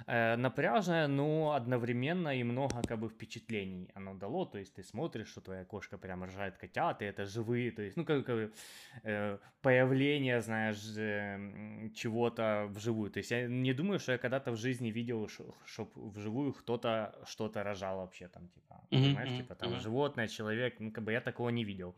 э, 0.06 0.36
напряжное, 0.36 1.08
но 1.08 1.52
одновременно 1.52 2.38
и 2.38 2.42
много 2.42 2.82
как 2.82 2.98
бы 2.98 3.08
впечатлений 3.08 3.90
оно 3.94 4.14
дало, 4.14 4.44
то 4.44 4.58
есть 4.58 4.74
ты 4.74 4.82
смотришь, 4.82 5.28
что 5.28 5.40
твоя 5.40 5.64
кошка 5.64 5.98
прям 5.98 6.24
рожает 6.24 6.56
котят, 6.56 7.02
и 7.02 7.04
это 7.04 7.26
живые, 7.26 7.70
то 7.70 7.82
есть, 7.82 7.96
ну, 7.96 8.04
как, 8.04 8.26
как 8.26 8.50
э, 9.02 9.38
появление, 9.62 10.40
знаешь, 10.40 10.82
э, 10.96 11.90
чего-то 11.94 12.66
вживую, 12.70 13.10
то 13.10 13.18
есть 13.18 13.30
я 13.30 13.46
не 13.46 13.72
думаю, 13.72 13.98
что 13.98 14.12
я 14.12 14.18
когда-то 14.18 14.52
в 14.52 14.56
жизни 14.56 14.90
видел, 14.90 15.28
чтобы 15.64 15.90
вживую 16.10 16.52
кто-то 16.52 17.14
что-то 17.26 17.62
рожал 17.62 17.98
вообще 17.98 18.28
там, 18.28 18.48
типа, 18.48 18.74
mm-hmm, 18.74 18.88
понимаешь, 18.90 19.30
mm-hmm, 19.30 19.36
типа 19.36 19.54
там 19.54 19.72
mm-hmm. 19.72 19.80
животное, 19.80 20.28
человек, 20.28 20.80
ну, 20.80 20.92
как 20.92 21.04
бы 21.04 21.12
я 21.12 21.20
такого 21.20 21.50
не 21.50 21.64
видел. 21.64 21.94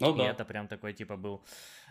Ну, 0.00 0.14
и 0.14 0.18
да. 0.18 0.30
это 0.30 0.44
прям 0.44 0.68
такой, 0.68 0.92
типа, 0.92 1.16
был 1.16 1.44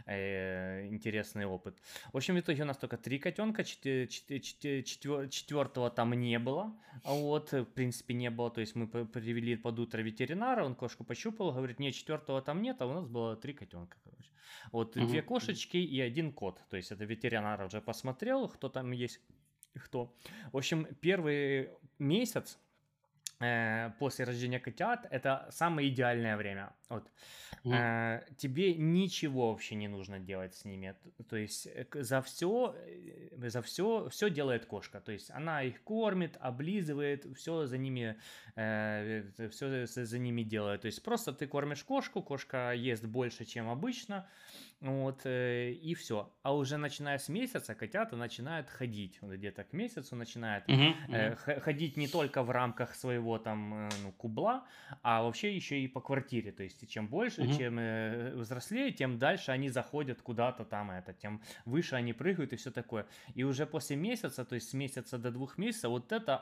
э, 0.06 0.88
интересный 0.88 1.46
опыт. 1.46 1.78
В 2.14 2.18
общем, 2.18 2.36
в 2.36 2.40
итоге 2.40 2.64
у 2.64 2.66
нас 2.66 2.78
только 2.78 2.98
три 2.98 3.20
котенка, 3.20 3.64
четвер- 3.64 4.08
четвер- 4.08 5.30
четвертого 5.30 5.90
там 5.90 6.14
не 6.14 6.40
было. 6.40 6.74
А 7.04 7.14
вот, 7.14 7.52
в 7.52 7.66
принципе, 7.66 8.14
не 8.14 8.30
было. 8.30 8.50
То 8.50 8.62
есть 8.62 8.76
мы 8.76 8.88
привели 8.88 9.56
под 9.58 9.80
утро 9.80 10.02
ветеринара, 10.02 10.64
он 10.64 10.76
кошку 10.76 11.04
пощупал, 11.04 11.52
говорит, 11.52 11.80
нет, 11.80 11.94
четвертого 11.94 12.42
там 12.42 12.62
нет, 12.62 12.82
а 12.82 12.86
у 12.86 12.94
нас 12.94 13.06
было 13.06 13.36
три 13.36 13.54
котенка, 13.54 13.98
короче. 14.04 14.32
Вот 14.72 14.96
угу. 14.96 15.06
две 15.08 15.22
кошечки 15.22 15.78
и 15.78 16.00
один 16.00 16.32
кот. 16.32 16.62
То 16.70 16.78
есть 16.78 16.92
это 16.92 17.06
ветеринар 17.06 17.62
уже 17.64 17.82
посмотрел, 17.82 18.48
кто 18.48 18.70
там 18.70 18.92
есть, 18.92 19.20
кто. 19.76 20.16
В 20.52 20.58
общем, 20.58 20.88
первый 21.02 21.70
месяц 22.00 22.58
э, 23.40 23.92
после 24.00 24.26
рождения 24.26 24.60
котят 24.60 25.08
это 25.10 25.48
самое 25.52 25.90
идеальное 25.90 26.38
время. 26.38 26.74
Вот. 26.90 27.10
Mm. 27.64 27.74
Э, 27.74 28.24
тебе 28.38 28.76
ничего 28.76 29.52
вообще 29.52 29.76
не 29.76 29.88
нужно 29.88 30.20
делать 30.20 30.56
с 30.56 30.66
ними. 30.66 30.96
То 31.30 31.38
есть 31.38 31.68
э, 31.68 31.86
за 31.94 32.22
все, 32.22 32.76
э, 32.76 33.50
за 33.50 33.62
все, 33.62 34.08
все 34.10 34.30
делает 34.30 34.66
кошка. 34.66 35.00
То 35.02 35.12
есть 35.12 35.32
она 35.32 35.64
их 35.64 35.82
кормит, 35.84 36.38
облизывает, 36.40 37.26
все 37.36 37.66
за 37.66 37.78
ними, 37.78 38.18
э, 38.56 39.24
все 39.52 39.86
за 39.86 40.20
ними 40.20 40.44
делает. 40.44 40.82
То 40.82 40.88
есть 40.88 41.04
просто 41.04 41.34
ты 41.34 41.48
кормишь 41.48 41.84
кошку, 41.84 42.22
кошка 42.22 42.74
ест 42.74 43.06
больше, 43.06 43.46
чем 43.46 43.70
обычно. 43.70 44.28
Вот, 44.80 45.22
э, 45.26 45.72
и 45.72 45.96
все. 45.96 46.32
А 46.44 46.56
уже 46.56 46.78
начиная 46.78 47.18
с 47.18 47.30
месяца 47.30 47.74
котята 47.74 48.16
начинают 48.16 48.70
ходить. 48.70 49.18
Вот 49.22 49.34
где-то 49.34 49.64
к 49.64 49.74
месяцу 49.74 50.16
начинают 50.16 50.70
uh-huh. 50.70 50.94
Э, 51.10 51.60
ходить 51.62 51.98
не 51.98 52.08
только 52.08 52.44
в 52.44 52.52
рамках 52.52 52.94
своего 52.94 53.40
там 53.40 53.74
э, 53.74 53.90
ну, 54.04 54.12
кубла, 54.12 54.68
а 55.02 55.24
вообще 55.24 55.56
еще 55.56 55.80
и 55.80 55.88
по 55.88 56.00
квартире. 56.00 56.52
То 56.52 56.62
есть 56.62 56.88
чем 56.88 57.08
больше, 57.08 57.42
uh-huh. 57.42 57.58
чем 57.58 57.80
э, 57.80 58.36
взрослее, 58.36 58.92
тем 58.92 59.18
дальше 59.18 59.52
они 59.52 59.70
заходят 59.70 60.22
куда-то 60.22 60.64
там, 60.64 60.92
это, 60.92 61.12
тем 61.12 61.42
выше 61.66 61.96
они 61.96 62.14
прыгают 62.14 62.54
и 62.54 62.56
все 62.56 62.70
такое. 62.70 63.08
И 63.34 63.44
уже 63.44 63.66
после 63.66 63.96
месяца, 63.96 64.46
то 64.46 64.54
есть 64.54 64.70
с 64.70 64.74
месяца 64.74 65.18
до 65.18 65.32
двух 65.32 65.58
месяцев, 65.58 65.90
вот 65.90 66.12
это 66.12 66.38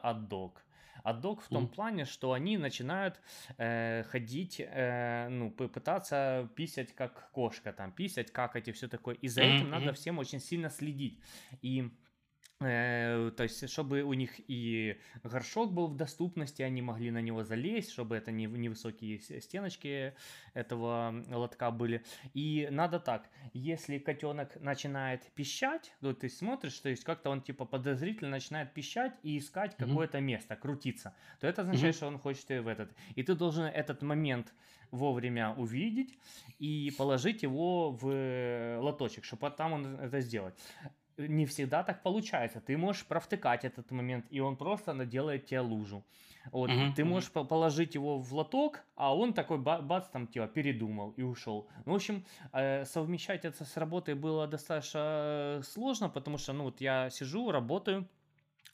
отдок. 1.06 1.26
Отдок 1.26 1.42
в 1.42 1.50
том 1.50 1.66
mm. 1.66 1.68
плане, 1.68 2.06
что 2.06 2.32
они 2.34 2.58
начинают 2.58 3.20
э, 3.58 4.04
ходить, 4.04 4.60
э, 4.60 5.28
ну, 5.30 5.52
пытаться 5.52 6.50
писать 6.56 6.94
как 6.94 7.32
кошка, 7.32 7.74
там, 7.74 7.92
писать, 7.92 8.32
какать 8.32 8.68
и 8.68 8.72
все 8.72 8.88
такое. 8.88 9.16
И 9.16 9.28
за 9.28 9.42
mm-hmm. 9.42 9.56
этим 9.56 9.70
надо 9.70 9.94
всем 9.94 10.20
очень 10.20 10.40
сильно 10.40 10.70
следить. 10.70 11.20
И 11.62 11.90
то 12.60 13.36
есть, 13.40 13.70
чтобы 13.70 14.04
у 14.04 14.14
них 14.14 14.32
и 14.48 14.98
горшок 15.24 15.74
был 15.74 15.88
в 15.88 15.98
доступности, 15.98 16.62
они 16.62 16.82
могли 16.82 17.12
на 17.12 17.22
него 17.22 17.44
залезть, 17.44 17.92
чтобы 17.92 18.16
это 18.16 18.32
не 18.32 18.46
невысокие 18.46 19.20
стеночки 19.20 20.16
этого 20.54 21.14
лотка 21.30 21.70
были. 21.72 22.06
И 22.34 22.70
надо 22.72 23.00
так, 23.00 23.30
если 23.54 24.00
котенок 24.00 24.56
начинает 24.62 25.30
пищать, 25.34 25.94
то 26.00 26.14
ты 26.14 26.30
смотришь, 26.30 26.80
то 26.80 26.88
есть 26.88 27.04
как-то 27.04 27.30
он 27.30 27.42
типа 27.42 27.66
подозрительно 27.66 28.32
начинает 28.32 28.74
пищать 28.74 29.14
и 29.22 29.38
искать 29.38 29.74
mm-hmm. 29.74 29.88
какое-то 29.88 30.22
место, 30.22 30.56
крутиться, 30.56 31.14
то 31.42 31.48
это 31.48 31.64
означает, 31.64 31.94
mm-hmm. 31.94 31.98
что 31.98 32.08
он 32.08 32.20
хочет 32.20 32.48
в 32.48 32.68
этот. 32.68 32.96
И 33.16 33.24
ты 33.24 33.36
должен 33.36 33.66
этот 33.66 34.02
момент 34.02 34.54
вовремя 34.92 35.54
увидеть 35.56 36.18
и 36.60 36.94
положить 36.98 37.44
его 37.44 37.92
в 37.92 38.80
лоточек, 38.80 39.26
чтобы 39.26 39.50
там 39.52 39.74
он 39.74 40.00
это 40.00 40.22
сделать. 40.22 40.56
Не 41.18 41.46
всегда 41.46 41.84
так 41.84 42.04
получается. 42.04 42.62
Ты 42.62 42.78
можешь 42.78 43.06
провтыкать 43.08 43.66
этот 43.66 43.92
момент, 43.92 44.26
и 44.30 44.40
он 44.40 44.58
просто 44.58 44.94
наделает 44.94 45.46
тебе 45.46 45.62
лужу. 45.62 46.06
Вот, 46.52 46.74
Мгм, 46.74 46.94
ты 46.94 47.06
можешь 47.06 47.32
по- 47.32 47.44
положить 47.44 47.96
его 47.96 48.20
в 48.20 48.34
лоток, 48.34 48.86
а 48.96 49.16
он 49.16 49.34
такой 49.34 49.58
ба- 49.58 49.82
бац, 49.82 50.08
там, 50.10 50.28
типа, 50.28 50.48
передумал 50.48 51.12
и 51.12 51.22
ушел. 51.24 51.70
Ну, 51.86 51.94
в 51.94 51.96
общем, 51.96 52.26
э, 52.54 52.86
совмещать 52.86 53.46
это 53.46 53.66
с 53.66 53.78
работой 53.78 54.16
было 54.16 54.48
достаточно 54.48 55.60
э, 55.60 55.62
сложно, 55.64 56.10
потому 56.10 56.38
что, 56.38 56.54
ну, 56.54 56.66
вот 56.66 56.82
я 56.82 57.10
сижу, 57.10 57.52
работаю, 57.52 58.10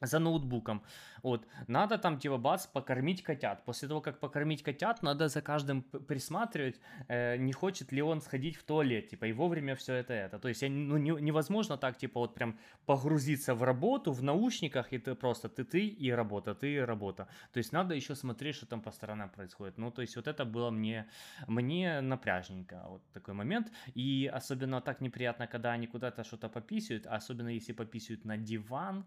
за 0.01 0.19
ноутбуком. 0.19 0.83
Вот. 1.23 1.47
Надо 1.67 1.97
там, 1.97 2.19
типа, 2.19 2.37
бац, 2.37 2.65
покормить 2.67 3.23
котят. 3.23 3.63
После 3.65 3.87
того, 3.87 4.01
как 4.01 4.19
покормить 4.19 4.63
котят, 4.63 5.03
надо 5.03 5.27
за 5.27 5.41
каждым 5.41 5.83
присматривать, 5.83 6.79
э, 7.07 7.37
не 7.37 7.53
хочет 7.53 7.91
ли 7.91 8.01
он 8.01 8.21
сходить 8.21 8.57
в 8.57 8.63
туалет, 8.63 9.09
типа, 9.09 9.25
и 9.25 9.33
вовремя 9.33 9.75
все 9.75 9.93
это 9.93 10.13
это. 10.13 10.39
То 10.39 10.49
есть 10.49 10.63
ну, 10.63 10.97
не- 10.97 11.21
невозможно 11.21 11.77
так, 11.77 11.97
типа, 11.97 12.19
вот 12.19 12.33
прям 12.35 12.57
погрузиться 12.85 13.55
в 13.55 13.63
работу 13.63 14.11
в 14.11 14.23
наушниках, 14.23 14.93
и 14.93 14.97
ты 14.97 15.15
просто 15.15 15.49
ты, 15.49 15.63
ты 15.63 15.87
и 15.87 16.11
работа, 16.11 16.55
ты 16.55 16.73
и 16.73 16.79
работа. 16.79 17.27
То 17.53 17.59
есть 17.59 17.73
надо 17.73 17.95
еще 17.95 18.15
смотреть, 18.15 18.55
что 18.55 18.65
там 18.65 18.81
по 18.81 18.91
сторонам 18.91 19.29
происходит. 19.29 19.77
Ну, 19.77 19.91
то 19.91 20.01
есть 20.01 20.15
вот 20.15 20.27
это 20.27 20.45
было 20.45 20.71
мне, 20.71 21.07
мне 21.47 22.01
напряжненько, 22.01 22.83
вот 22.87 23.01
такой 23.13 23.33
момент. 23.33 23.71
И 23.95 24.29
особенно 24.33 24.81
так 24.81 25.01
неприятно, 25.01 25.47
когда 25.47 25.71
они 25.71 25.87
куда-то 25.87 26.23
что-то 26.23 26.49
пописывают, 26.49 27.05
особенно 27.05 27.49
если 27.49 27.73
пописывают 27.73 28.25
на 28.25 28.37
диван, 28.37 29.05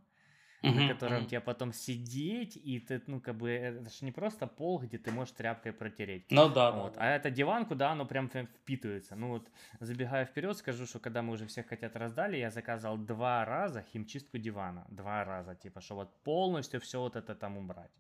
на 0.73 0.83
Мгм, 0.83 0.89
котором 0.89 1.27
тебе 1.27 1.41
потом 1.41 1.73
сидеть, 1.73 2.57
и 2.57 2.81
ты, 2.81 3.03
ну, 3.07 3.21
как 3.21 3.37
бы, 3.37 3.51
это 3.51 3.91
же 3.91 4.05
не 4.05 4.13
просто 4.13 4.47
пол, 4.47 4.81
где 4.81 4.99
ты 4.99 5.11
можешь 5.11 5.35
тряпкой 5.35 5.73
протереть. 5.73 6.27
Ну 6.31 6.49
да, 6.49 6.71
Вот. 6.73 6.95
да. 6.95 7.01
А 7.01 7.17
это 7.17 7.31
диван, 7.31 7.67
куда 7.67 7.91
оно 7.93 8.07
прям 8.07 8.29
прям 8.29 8.47
впитывается. 8.47 9.17
Ну 9.17 9.29
вот, 9.29 9.49
забегая 9.81 10.25
вперед, 10.27 10.57
скажу, 10.57 10.87
что 10.87 10.99
когда 11.01 11.23
мы 11.23 11.33
уже 11.33 11.47
всех 11.47 11.67
котят 11.67 11.97
раздали, 11.97 12.37
я 12.37 12.51
заказал 12.51 12.97
два 12.99 13.45
раза 13.45 13.83
химчистку 13.93 14.39
дивана. 14.39 14.87
Два 14.89 15.25
раза, 15.25 15.55
типа, 15.55 15.81
что 15.81 15.95
вот 15.97 16.23
полностью 16.23 16.81
все 16.81 17.01
вот 17.01 17.17
это 17.17 17.35
там 17.35 17.57
убрать. 17.59 17.91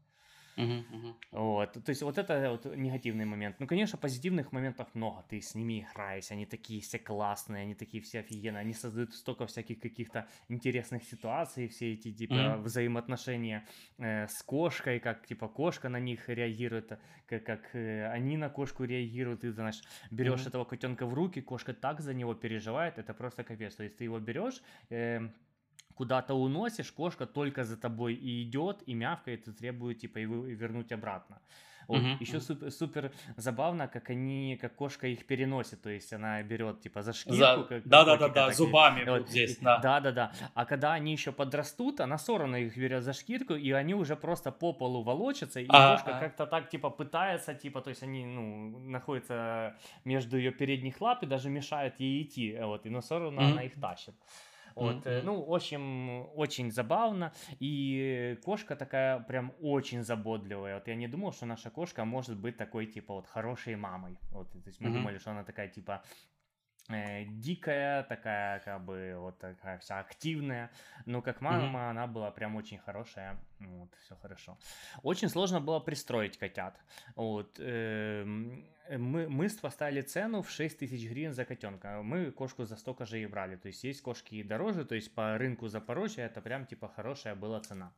Мгм. 0.57 1.15
Вот, 1.33 1.73
то 1.73 1.91
есть 1.91 2.03
вот 2.03 2.17
это 2.17 2.49
вот 2.53 2.77
негативный 2.77 3.25
момент. 3.25 3.57
Ну, 3.59 3.67
конечно, 3.67 3.99
позитивных 3.99 4.53
моментов 4.53 4.95
много. 4.95 5.25
Ты 5.29 5.41
с 5.41 5.57
ними 5.57 5.81
играешь, 5.83 6.31
они 6.31 6.47
такие 6.47 6.81
все 6.81 7.01
классные, 7.01 7.63
они 7.63 7.75
такие 7.75 8.01
все 8.05 8.21
офигенные, 8.21 8.61
они 8.61 8.73
создают 8.73 9.13
столько 9.15 9.47
всяких 9.49 9.81
каких-то 9.81 10.29
интересных 10.49 11.03
ситуаций, 11.03 11.67
все 11.67 11.95
эти 11.95 12.13
типа 12.13 12.57
Мгм. 12.57 12.63
взаимоотношения 12.63 13.67
э, 13.99 14.29
с 14.29 14.43
кошкой, 14.45 15.01
как 15.01 15.27
типа 15.27 15.49
кошка 15.49 15.89
на 15.89 15.99
них 15.99 16.29
реагирует, 16.29 17.01
как, 17.27 17.45
как 17.45 17.75
э, 17.75 18.07
они 18.13 18.37
на 18.37 18.49
кошку 18.49 18.85
реагируют, 18.85 19.41
ты 19.41 19.51
знаешь, 19.51 19.83
берешь 20.13 20.43
Мгм. 20.43 20.47
этого 20.47 20.65
котенка 20.65 21.05
в 21.05 21.15
руки, 21.15 21.41
кошка 21.41 21.75
так 21.75 22.01
за 22.01 22.15
него 22.15 22.35
переживает, 22.35 22.99
это 22.99 23.13
просто 23.13 23.43
капец. 23.43 23.75
То 23.75 23.83
есть 23.83 23.97
ты 23.97 24.05
его 24.05 24.21
берешь, 24.21 24.63
э, 24.91 25.29
куда-то 25.95 26.35
уносишь, 26.35 26.93
кошка 26.93 27.27
только 27.27 27.65
за 27.65 27.77
тобой 27.77 28.15
и 28.15 28.43
идет, 28.43 28.83
и 28.87 28.95
мявкает, 28.95 29.49
и 29.49 29.53
требует, 29.53 29.99
типа, 30.01 30.19
его 30.19 30.45
вернуть 30.45 30.93
обратно. 30.93 31.41
Вот. 31.89 32.03
Мгм, 32.03 32.17
Еще 32.21 32.41
супер, 32.41 32.71
супер 32.71 33.13
забавно, 33.37 33.89
как 33.89 34.11
они, 34.11 34.57
как 34.61 34.75
кошка 34.75 35.07
их 35.07 35.27
переносит, 35.27 35.83
то 35.83 35.91
есть 35.91 36.13
она 36.15 36.43
берет, 36.43 36.81
типа, 36.81 37.03
за 37.03 37.13
шкирку. 37.13 37.37
За- 37.37 37.57
как- 37.69 37.69
котика, 37.69 37.89
да, 37.91 38.29
так 38.29 38.51
и- 38.51 38.55
зубами 38.55 39.05
вот, 39.05 39.19
вот 39.21 39.29
здесь, 39.29 39.59
да. 39.59 39.79
Да, 39.79 40.01
да, 40.01 40.13
да. 40.13 40.33
А 40.55 40.65
когда 40.65 40.95
они 40.95 41.13
еще 41.13 41.31
подрастут, 41.33 42.01
она 42.01 42.17
все 42.17 42.39
равно 42.39 42.57
их 42.57 42.75
берет 42.79 43.03
за 43.03 43.13
шкирку, 43.13 43.55
и 43.55 43.71
они 43.73 43.95
уже 43.95 44.17
просто 44.17 44.51
по 44.51 44.73
полу 44.73 45.03
волочатся, 45.03 45.61
и 45.61 45.67
А, 45.69 45.97
кошка 45.97 46.17
а. 46.17 46.21
как-то 46.21 46.47
так, 46.47 46.71
типа, 46.71 46.89
пытается, 46.89 47.53
типа, 47.55 47.81
то 47.83 47.91
есть 47.91 48.03
они, 48.03 48.25
ну, 48.25 48.79
находятся 48.79 49.77
между 50.05 50.39
ее 50.39 50.53
передних 50.53 51.01
лап 51.03 51.23
и 51.23 51.27
даже 51.27 51.51
мешают 51.51 52.01
ей 52.01 52.23
идти, 52.23 52.57
вот, 52.63 52.87
и 52.87 52.91
но 52.91 53.01
все 53.01 53.19
равно 53.19 53.43
Мгм. 53.43 53.53
она 53.53 53.63
их 53.63 53.79
тащит. 53.79 54.15
Вот, 54.75 55.07
э, 55.07 55.21
мгм. 55.21 55.27
ну, 55.27 55.43
в 55.45 55.55
общем, 55.55 56.29
очень 56.37 56.71
забавно. 56.71 57.33
И 57.61 58.39
кошка 58.45 58.77
такая 58.77 59.21
прям 59.21 59.53
очень 59.61 60.03
заботливая. 60.03 60.75
Вот 60.75 60.89
я 60.89 60.95
не 60.97 61.09
думал, 61.09 61.33
что 61.33 61.47
наша 61.47 61.71
кошка 61.71 62.05
может 62.05 62.37
быть 62.37 62.57
такой, 62.57 62.87
типа, 62.87 63.15
вот 63.15 63.27
хорошей 63.27 63.77
мамой. 63.77 64.19
Вот, 64.33 64.51
то 64.51 64.59
есть 64.67 64.81
мы 64.81 64.89
Мгм. 64.89 64.99
думали, 64.99 65.19
что 65.19 65.31
она 65.31 65.45
такая, 65.45 65.69
типа, 65.69 66.03
э, 66.91 67.25
дикая, 67.25 68.03
такая, 68.03 68.61
как 68.61 68.85
бы, 68.85 69.15
вот 69.19 69.39
такая 69.39 69.79
вся 69.79 70.01
активная. 70.01 70.71
Но 71.07 71.23
как 71.23 71.41
мама 71.41 71.67
Мгм. 71.67 71.77
она 71.91 72.07
была 72.07 72.31
прям 72.31 72.57
очень 72.57 72.79
хорошая. 72.79 73.37
Вот, 73.61 73.95
все 74.05 74.17
хорошо. 74.17 74.59
Очень 75.03 75.29
сложно 75.29 75.61
было 75.61 75.81
пристроить 75.81 76.37
котят. 76.39 76.79
Вот, 77.17 77.59
эм, 77.61 78.67
мы, 78.91 79.29
мы 79.29 79.49
поставили 79.49 80.03
цену 80.03 80.43
в 80.43 80.51
6 80.51 80.79
тысяч 80.79 81.09
гривен 81.09 81.33
за 81.33 81.45
котенка. 81.45 82.03
Мы 82.03 82.31
кошку 82.31 82.65
за 82.65 82.77
столько 82.77 83.07
же 83.07 83.23
и 83.23 83.27
брали. 83.27 83.57
То 83.57 83.69
есть 83.69 83.85
есть 83.85 84.03
кошки 84.03 84.37
и 84.37 84.43
дороже, 84.43 84.85
то 84.85 84.95
есть 84.95 85.15
по 85.15 85.39
рынку 85.39 85.69
Запорожья 85.69 86.25
это 86.25 86.41
прям 86.41 86.67
типа 86.67 86.89
хорошая 86.89 87.35
была 87.35 87.61
цена. 87.61 87.93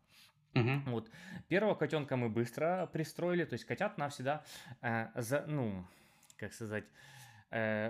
Мгм. 0.55 0.85
Вот. 0.87 1.11
Первого 1.49 1.75
котенка 1.75 2.17
мы 2.17 2.29
быстро 2.29 2.89
пристроили, 2.93 3.45
то 3.45 3.55
есть 3.55 3.65
котят 3.65 3.99
нам 3.99 4.11
всегда, 4.11 4.45
э, 4.81 5.09
за, 5.15 5.45
ну, 5.47 5.85
как 6.39 6.55
сказать, 6.55 6.85
э, 6.85 7.16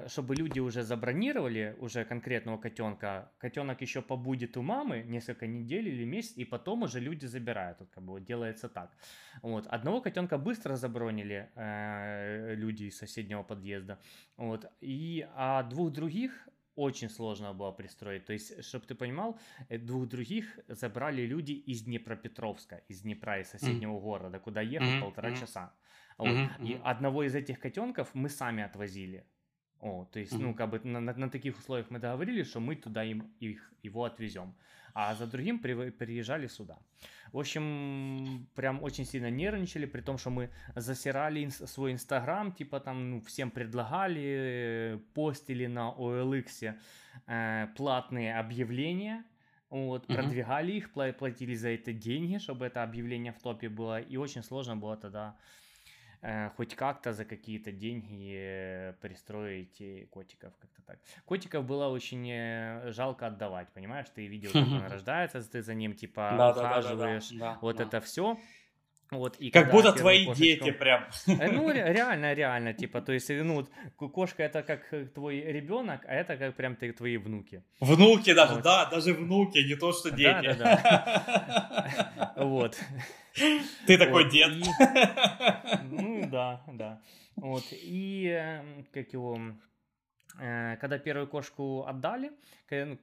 чтобы 0.09 0.37
люди 0.37 0.59
уже 0.61 0.83
забронировали 0.83 1.75
уже 1.79 2.05
конкретного 2.05 2.59
котенка, 2.59 3.33
котенок 3.39 3.81
еще 3.81 4.03
побудет 4.03 4.57
у 4.57 4.63
мамы 4.63 5.03
несколько 5.03 5.47
недель 5.47 5.89
или 5.89 6.05
месяц, 6.05 6.37
и 6.37 6.45
потом 6.45 6.83
уже 6.83 7.01
люди 7.01 7.27
забирают, 7.27 7.81
вот 7.81 7.91
как 7.91 8.05
бы 8.05 8.13
вот 8.15 8.25
делается 8.25 8.69
так. 8.69 8.97
Вот. 9.43 9.67
Одного 9.67 10.01
котенка 10.01 10.39
быстро 10.39 10.77
забронили 10.77 11.51
э, 11.55 12.55
люди 12.55 12.85
из 12.85 12.99
соседнего 12.99 13.43
подъезда, 13.43 14.01
вот, 14.37 14.67
и, 14.81 15.27
а 15.35 15.63
двух 15.63 15.93
других 15.93 16.49
очень 16.75 17.09
сложно 17.09 17.55
было 17.55 17.73
пристроить. 17.73 18.27
То 18.27 18.35
есть, 18.35 18.63
чтобы 18.63 18.85
ты 18.87 18.95
понимал, 18.95 19.39
э, 19.69 19.79
двух 19.79 20.09
других 20.09 20.59
забрали 20.69 21.23
люди 21.23 21.53
из 21.53 21.83
Днепропетровска, 21.83 22.77
из 22.89 23.01
Днепра, 23.03 23.41
из 23.41 23.49
соседнего 23.49 23.99
города, 23.99 24.39
куда 24.39 24.61
ехать 24.61 24.99
Мгм, 24.99 24.99
полтора 24.99 25.33
мгм. 25.33 25.33
часа. 25.33 25.75
Вот. 26.19 26.43
Мгм, 26.43 26.57
И 26.61 26.75
одного 26.75 27.25
из 27.25 27.35
этих 27.35 27.59
котенков 27.61 28.15
мы 28.15 28.29
сами 28.29 28.63
отвозили. 28.63 29.27
О, 29.87 30.05
то 30.13 30.19
есть, 30.19 30.33
ну, 30.43 30.55
как 30.55 30.71
бы 30.71 30.81
на, 30.85 31.01
на- 31.01 31.15
на 31.15 31.29
таких 31.31 31.59
условиях 31.59 31.91
мы 31.91 31.99
договорились, 32.01 32.49
что 32.49 32.61
мы 32.61 32.75
туда 32.77 33.05
им 33.05 33.31
их, 33.41 33.73
его 33.85 34.03
отвезем. 34.05 34.53
А 34.95 35.15
за 35.15 35.27
другим 35.27 35.59
при- 35.59 35.91
приезжали 35.91 36.49
сюда. 36.49 36.77
В 37.33 37.39
общем, 37.39 38.47
прям 38.55 38.83
очень 38.83 39.05
сильно 39.05 39.31
нервничали, 39.31 39.87
при 39.87 40.01
том, 40.01 40.19
что 40.19 40.31
мы 40.31 40.49
засирали 40.77 41.41
инс- 41.45 41.67
свой 41.67 41.93
инстаграм, 41.93 42.53
типа 42.53 42.81
там 42.81 43.11
ну, 43.11 43.21
всем 43.21 43.51
предлагали, 43.51 44.23
э, 44.23 44.99
постили 45.15 45.67
на 45.67 45.91
OLX 45.99 46.75
э, 47.27 47.67
платные 47.77 48.39
объявления, 48.41 49.25
вот, 49.71 50.07
продвигали 50.07 50.73
их, 50.73 50.91
пла- 50.95 51.13
платили 51.13 51.55
за 51.57 51.69
это 51.69 51.93
деньги, 51.93 52.39
чтобы 52.39 52.67
это 52.67 52.83
объявление 52.83 53.33
в 53.33 53.39
топе 53.43 53.69
было, 53.69 54.01
и 54.01 54.17
очень 54.17 54.43
сложно 54.43 54.77
было 54.77 54.97
тогда 54.97 55.35
хоть 56.57 56.75
как-то 56.75 57.13
за 57.13 57.25
какие-то 57.25 57.71
деньги 57.71 58.35
э, 58.37 58.93
пристроить 59.01 59.81
э, 59.81 60.07
котиков, 60.11 60.53
как-то 60.59 60.83
так. 60.83 60.99
Котиков 61.25 61.65
было 61.65 61.89
очень 61.89 62.29
э, 62.29 62.91
жалко 62.93 63.27
отдавать, 63.27 63.69
понимаешь? 63.73 64.07
Ты 64.15 64.27
видел, 64.27 64.51
как 64.53 64.67
он 64.67 64.87
рождается, 64.91 65.41
ты 65.49 65.63
за 65.63 65.75
ним 65.75 65.95
типа 65.95 66.55
ухаживаешь, 66.57 67.33
вот 67.61 67.81
это 67.81 68.01
все. 68.01 68.37
Вот, 69.11 69.37
и 69.37 69.51
Как 69.51 69.71
будто 69.71 69.93
твои 69.93 70.25
кошечку- 70.27 70.43
дети 70.43 70.73
прям. 70.73 71.05
Э, 71.29 71.51
Ну, 71.53 71.69
ре- 71.73 71.93
реально, 71.93 72.35
реально, 72.35 72.73
типа, 72.75 73.01
то 73.01 73.13
есть, 73.13 73.31
э, 73.31 73.43
ну, 73.45 73.67
кошка 73.97 74.43
это 74.43 74.63
как 74.65 74.93
э, 74.93 75.05
твой 75.07 75.41
ребенок, 75.41 76.01
а 76.09 76.13
это 76.15 76.37
как 76.37 76.57
прям 76.57 76.75
ты, 76.75 76.93
твои 76.93 77.17
внуки. 77.17 77.63
Внуки 77.81 78.35
даже, 78.35 78.55
Вот. 78.55 78.63
да, 78.65 78.85
даже 78.87 79.15
внуки, 79.15 79.59
не 79.59 79.77
то, 79.77 79.93
что 79.93 80.11
дети. 80.11 80.57
Да-да-да. 80.57 82.33
Вот. 82.37 82.77
Ты 83.87 83.99
такой 83.99 84.25
Вот, 84.25 84.33
дед. 84.33 84.53
и- 84.53 84.65
Ну 85.91 86.29
да, 86.31 86.61
да. 86.73 87.01
Вот. 87.37 87.65
И 87.73 88.27
э, 88.29 88.63
как 88.93 89.13
его, 89.13 89.39
когда 90.81 90.99
первую 90.99 91.29
кошку 91.29 91.85
отдали, 91.87 92.31
ну, 92.71 92.99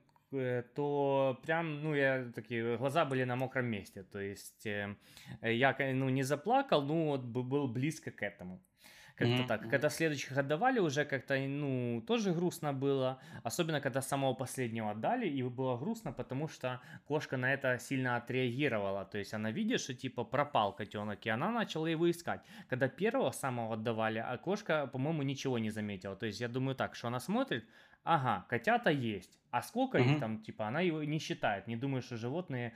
то 0.76 1.40
прям, 1.44 1.84
ну, 1.84 1.96
я 1.96 2.32
такие, 2.36 2.78
глаза 2.78 3.06
были 3.06 3.24
на 3.24 3.36
мокром 3.36 3.66
месте. 3.66 4.04
То 4.04 4.20
есть 4.20 4.66
э, 4.66 4.96
я, 5.42 5.76
ну, 5.94 6.10
не 6.10 6.24
заплакал, 6.24 6.82
ну, 6.82 7.08
вот 7.08 7.22
бы- 7.22 7.44
был 7.44 7.68
близко 7.68 8.12
к 8.12 8.22
этому. 8.24 8.62
Как-то 9.16 9.36
Мгм, 9.36 9.48
так. 9.48 9.70
Когда 9.70 9.90
следующих 9.90 10.38
отдавали, 10.38 10.80
уже 10.80 11.06
как-то, 11.06 11.38
ну, 11.38 12.02
тоже 12.08 12.34
грустно 12.34 12.74
было. 12.74 13.20
Особенно, 13.44 13.80
когда 13.80 14.02
самого 14.02 14.34
последнего 14.34 14.90
отдали, 14.90 15.28
и 15.28 15.44
было 15.44 15.78
грустно, 15.78 16.12
потому 16.12 16.48
что 16.48 16.82
кошка 17.08 17.38
на 17.38 17.54
это 17.54 17.78
сильно 17.78 18.16
отреагировала. 18.16 19.06
То 19.06 19.20
есть 19.20 19.34
она 19.36 19.52
видит, 19.52 19.82
что 19.82 19.94
типа 19.94 20.24
пропал 20.24 20.76
котенок, 20.76 21.26
и 21.28 21.30
она 21.30 21.52
начала 21.52 21.86
его 21.86 22.10
искать. 22.10 22.42
Когда 22.68 22.88
первого 22.88 23.32
самого 23.32 23.74
отдавали, 23.76 24.18
а 24.18 24.36
кошка, 24.38 24.88
по-моему, 24.88 25.22
ничего 25.22 25.60
не 25.60 25.70
заметила. 25.70 26.16
То 26.16 26.26
есть 26.26 26.42
я 26.42 26.48
думаю 26.48 26.76
так, 26.76 26.96
что 26.96 27.08
она 27.08 27.20
смотрит, 27.20 27.66
ага, 28.04 28.46
котята 28.50 28.90
есть. 28.90 29.40
А 29.52 29.62
сколько 29.62 30.00
их 30.00 30.14
Мгм. 30.14 30.20
там, 30.20 30.42
типа, 30.42 30.68
она 30.68 30.82
его 30.82 31.04
не 31.04 31.20
считает. 31.20 31.68
Не 31.68 31.76
думает, 31.76 32.04
что 32.06 32.18
животные, 32.18 32.76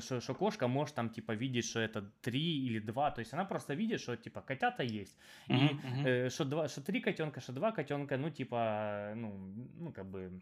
что, 0.00 0.20
что 0.20 0.34
кошка 0.34 0.66
может 0.68 0.94
там, 0.94 1.10
типа, 1.10 1.32
видеть, 1.32 1.64
что 1.66 1.80
это 1.80 2.02
три 2.20 2.66
или 2.66 2.80
два. 2.80 3.10
То 3.12 3.20
есть 3.20 3.32
она 3.32 3.44
просто 3.44 3.74
видит, 3.74 4.00
что, 4.00 4.16
типа, 4.16 4.40
котята 4.40 4.82
есть. 4.82 5.16
И 5.48 5.54
Мгм, 5.54 5.80
мгм. 5.90 6.08
э, 6.08 6.28
что, 6.30 6.44
два, 6.44 6.68
что 6.68 6.82
три 6.82 7.00
котенка, 7.00 7.40
что 7.40 7.52
два 7.52 7.70
котенка, 7.72 8.16
ну, 8.16 8.30
типа, 8.30 9.12
ну, 9.16 9.36
ну, 9.78 9.92
как 9.92 10.10
бы 10.10 10.40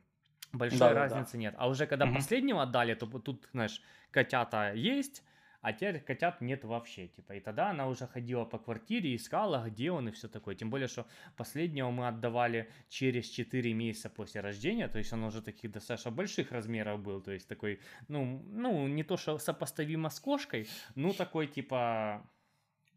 большой 0.53 0.79
Да, 0.79 0.95
да, 0.95 1.09
да. 1.09 1.17
разницы 1.17 1.37
нет. 1.39 1.55
А 1.59 1.69
уже 1.69 1.87
когда 1.87 2.07
Мгм. 2.07 2.15
последнего 2.15 2.63
отдали, 2.63 2.95
то 2.95 3.07
тут, 3.07 3.49
знаешь, 3.53 3.83
котята 4.11 4.73
есть, 4.73 5.23
а 5.65 5.73
теперь 5.73 5.99
котят 5.99 6.43
нет 6.43 6.63
вообще, 6.65 7.09
типа. 7.09 7.33
И 7.33 7.41
тогда 7.41 7.71
она 7.71 7.89
уже 7.89 8.07
ходила 8.07 8.45
по 8.45 8.59
квартире, 8.59 9.17
искала, 9.17 9.65
где 9.67 9.91
он 9.91 10.09
и 10.09 10.13
все 10.13 10.29
такое. 10.29 10.55
Тем 10.55 10.69
более, 10.69 10.89
что 10.89 11.07
последнего 11.37 11.91
мы 11.91 12.07
отдавали 12.07 12.71
через 12.91 13.31
4 13.31 13.73
месяца 13.73 14.11
после 14.11 14.43
рождения, 14.43 14.89
то 14.89 14.99
есть 14.99 15.11
он 15.15 15.25
уже 15.25 15.41
таких 15.41 15.73
достаточно 15.73 16.11
больших 16.11 16.53
размеров 16.53 17.01
был, 17.01 17.23
то 17.23 17.33
есть 17.33 17.49
такой, 17.49 17.81
ну, 18.09 18.45
ну 18.47 18.87
не 18.89 19.05
то, 19.05 19.17
что 19.17 19.39
сопоставимо 19.39 20.11
с 20.11 20.21
кошкой, 20.21 20.69
ну 20.97 21.15
такой 21.15 21.47
типа 21.47 22.29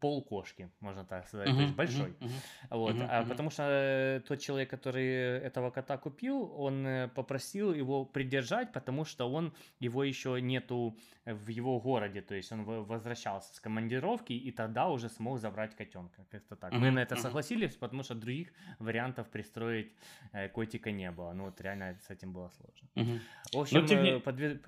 пол 0.00 0.22
кошки, 0.22 0.68
можно 0.80 1.04
так 1.04 1.26
сказать, 1.26 1.48
то 1.54 1.60
есть 1.60 1.74
большой. 1.74 2.10
Мгм, 2.10 2.16
мгм. 2.20 2.32
Вот, 2.70 2.94
Мгм, 2.94 3.06
а 3.10 3.20
мгм. 3.20 3.28
потому 3.30 3.50
что 3.50 3.62
э, 3.66 4.20
тот 4.28 4.40
человек, 4.40 4.70
который 4.70 5.06
этого 5.40 5.70
кота 5.70 5.96
купил, 5.98 6.52
он 6.56 6.86
э, 6.86 7.08
попросил 7.08 7.74
его 7.74 8.04
придержать, 8.04 8.72
потому 8.72 9.04
что 9.04 9.30
он 9.30 9.52
его 9.80 10.04
еще 10.04 10.40
нету 10.40 10.96
в 11.24 11.48
его 11.48 11.80
городе, 11.80 12.22
то 12.22 12.34
есть 12.34 12.52
он 12.52 12.64
возвращался 12.64 13.54
с 13.54 13.60
командировки 13.60 14.32
и 14.32 14.50
тогда 14.52 14.88
уже 14.88 15.08
смог 15.08 15.38
забрать 15.38 15.74
котенка, 15.76 16.24
как-то 16.30 16.56
так. 16.56 16.72
Мы 16.72 16.78
Мгм, 16.86 16.94
на 16.94 17.02
это 17.02 17.14
мгм. 17.14 17.22
согласились, 17.22 17.74
потому 17.74 18.02
что 18.02 18.14
других 18.14 18.48
вариантов 18.78 19.28
пристроить 19.28 19.92
э, 20.32 20.48
котика 20.48 20.90
не 20.92 21.10
было. 21.10 21.32
Ну 21.32 21.44
вот 21.44 21.60
реально 21.60 21.98
с 22.06 22.10
этим 22.10 22.32
было 22.32 22.50
сложно. 22.50 22.88
Мгм. 22.94 23.20
В 23.52 23.58
общем, 23.58 23.86
тем 23.86 24.02
не- 24.02 24.18
подве- 24.18 24.60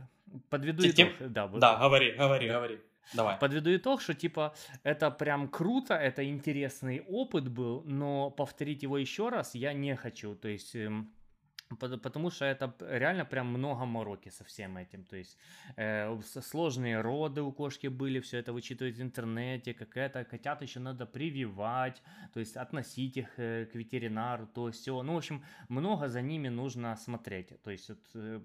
подведу 0.49 0.83
Тем- 0.93 1.09
итог. 1.09 1.33
Да, 1.33 1.49
Да, 1.49 1.79
говори, 1.79 2.13
говори, 2.13 2.49
Да. 2.49 2.55
говори. 2.55 2.81
Давай. 3.15 3.39
Подведу 3.39 3.75
итог, 3.75 4.01
что 4.01 4.15
типа 4.15 4.55
это 4.83 5.11
прям 5.11 5.49
круто, 5.49 5.95
это 5.95 6.25
интересный 6.25 7.01
опыт 7.01 7.49
был, 7.49 7.83
но 7.85 8.31
повторить 8.31 8.83
его 8.83 8.99
еще 8.99 9.29
раз 9.29 9.55
я 9.55 9.73
не 9.73 9.97
хочу. 9.97 10.35
То 10.35 10.49
есть 10.49 10.77
эм, 10.77 11.13
пот- 11.79 12.01
потому 12.03 12.31
что 12.31 12.45
это 12.45 12.75
реально 12.81 13.25
прям 13.25 13.47
много 13.49 13.85
мороки 13.85 14.31
со 14.31 14.45
всем 14.45 14.77
этим. 14.77 15.05
То 15.05 15.17
есть 15.17 15.39
э, 15.77 16.21
сложные 16.23 17.01
роды 17.01 17.43
у 17.43 17.53
кошки 17.53 17.89
были, 17.89 18.21
все 18.21 18.39
это 18.39 18.53
вычитывать 18.53 18.97
в 18.97 19.03
интернете, 19.03 19.75
как 19.75 19.97
это, 19.97 20.25
котят 20.25 20.63
еще 20.63 20.81
надо 20.81 21.07
прививать, 21.07 22.03
то 22.33 22.41
есть 22.41 22.57
относить 22.57 23.17
их 23.17 23.39
э, 23.39 23.67
к 23.67 23.75
ветеринару, 23.75 24.47
то 24.47 24.71
все. 24.71 25.03
Ну, 25.03 25.15
в 25.15 25.17
общем, 25.17 25.45
много 25.69 26.09
за 26.09 26.23
ними 26.23 26.49
нужно 26.49 26.97
смотреть. 26.97 27.61
То 27.63 27.71
есть 27.71 27.89
вот, 27.89 28.01
э, 28.15 28.41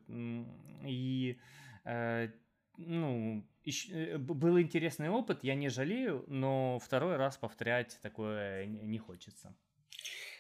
и 0.84 1.40
э, 1.86 2.30
ну, 2.78 3.46
э, 3.92 4.18
был 4.18 4.60
интересный 4.60 5.10
опыт, 5.10 5.44
я 5.44 5.56
не 5.56 5.70
жалею, 5.70 6.24
но 6.28 6.80
второй 6.80 7.16
раз 7.18 7.38
повторять 7.38 8.00
такое 8.02 8.66
не 8.66 8.86
не 8.86 8.98
хочется. 8.98 9.56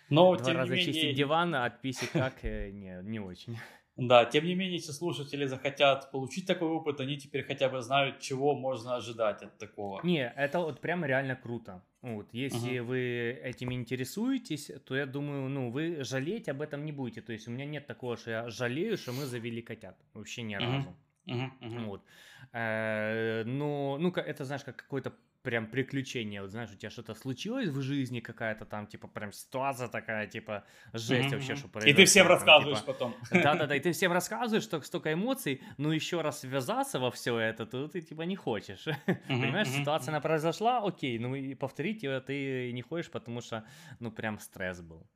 Но, 0.10 0.36
Два 0.36 0.46
тем 0.46 0.54
не 0.54 0.60
раза 0.60 0.76
чистить 0.78 0.96
менее, 0.96 1.14
диван, 1.14 1.56
а 1.56 1.66
от 1.66 1.82
писек 1.82 2.12
как 2.12 2.44
э, 2.44 2.72
не, 2.72 3.00
не 3.04 3.20
очень. 3.20 3.58
да, 3.96 4.26
тем 4.26 4.46
не 4.46 4.56
менее, 4.56 4.76
если 4.76 4.92
слушатели 4.92 5.46
захотят 5.46 6.12
получить 6.12 6.46
такой 6.46 6.70
опыт, 6.70 7.00
они 7.00 7.18
теперь 7.18 7.44
хотя 7.44 7.70
бы 7.70 7.82
знают, 7.82 8.20
чего 8.20 8.56
можно 8.56 8.96
ожидать 8.96 9.42
от 9.42 9.58
такого. 9.58 10.02
Не, 10.04 10.32
это 10.36 10.60
вот 10.60 10.80
прям 10.80 11.04
реально 11.06 11.36
круто. 11.36 11.84
Вот, 12.02 12.28
если 12.34 12.80
вы 12.80 13.40
этим 13.44 13.74
интересуетесь, 13.74 14.70
то 14.86 14.96
я 14.96 15.08
думаю, 15.08 15.50
ну, 15.50 15.72
вы 15.72 16.04
жалеть 16.04 16.48
об 16.50 16.62
этом 16.62 16.86
не 16.86 16.92
будете. 16.92 17.22
То 17.22 17.34
есть 17.34 17.48
у 17.48 17.52
меня 17.52 17.66
нет 17.66 17.88
такого, 17.88 18.16
что 18.16 18.30
я 18.30 18.50
жалею, 18.50 18.96
что 18.96 19.12
мы 19.12 19.26
завели 19.26 19.64
котят. 19.64 19.98
Вообще 20.14 20.44
ни 20.44 20.54
разу. 20.54 20.96
Мгм, 21.26 21.58
мгм. 21.62 21.86
Вот. 21.88 22.06
Э, 22.54 23.44
Но, 23.46 23.98
ну, 24.00 24.12
это, 24.12 24.46
знаешь, 24.46 24.64
как 24.64 24.78
какое-то 24.78 25.14
прям 25.44 25.68
приключение. 25.70 26.42
Вот 26.42 26.52
знаешь, 26.52 26.72
у 26.72 26.76
тебя 26.76 26.90
что-то 26.90 27.14
случилось 27.16 27.68
в 27.70 27.82
жизни, 27.82 28.20
какая-то 28.20 28.66
там, 28.66 28.88
типа, 28.88 29.08
прям 29.08 29.32
ситуация 29.32 29.88
такая, 29.90 30.28
типа, 30.28 30.66
жесть 30.94 31.32
Мгм, 31.32 31.34
вообще, 31.34 31.56
что 31.56 31.68
И 31.84 31.94
произошло. 31.94 31.94
ты 31.94 32.06
всем 32.06 32.28
там, 32.28 32.28
рассказываешь 32.28 32.84
типа, 32.84 32.86
потом. 32.86 33.16
Да-да-да, 33.32 33.76
и 33.76 33.80
ты 33.82 33.92
всем 33.92 34.12
рассказываешь, 34.12 34.64
что 34.64 34.82
столько 34.82 35.14
эмоций, 35.14 35.62
но 35.78 35.94
еще 35.94 36.22
раз 36.22 36.44
ввязаться 36.44 37.00
во 37.00 37.12
все 37.12 37.38
это, 37.38 37.66
то 37.66 37.88
ты, 37.88 38.02
типа, 38.02 38.24
не 38.24 38.36
хочешь. 38.36 38.88
Мгм, 39.30 39.40
Понимаешь, 39.40 39.70
мгм, 39.70 39.86
ситуация 39.86 40.12
она 40.14 40.22
произошла, 40.22 40.80
окей, 40.84 41.20
ну 41.20 41.36
и 41.36 41.54
повторить 41.56 42.04
ее 42.04 42.22
ты 42.22 42.72
не 42.72 42.82
хочешь, 42.82 43.12
потому 43.12 43.42
что, 43.42 43.68
ну, 44.00 44.12
прям 44.12 44.40
стресс 44.40 44.82
был. 44.82 45.08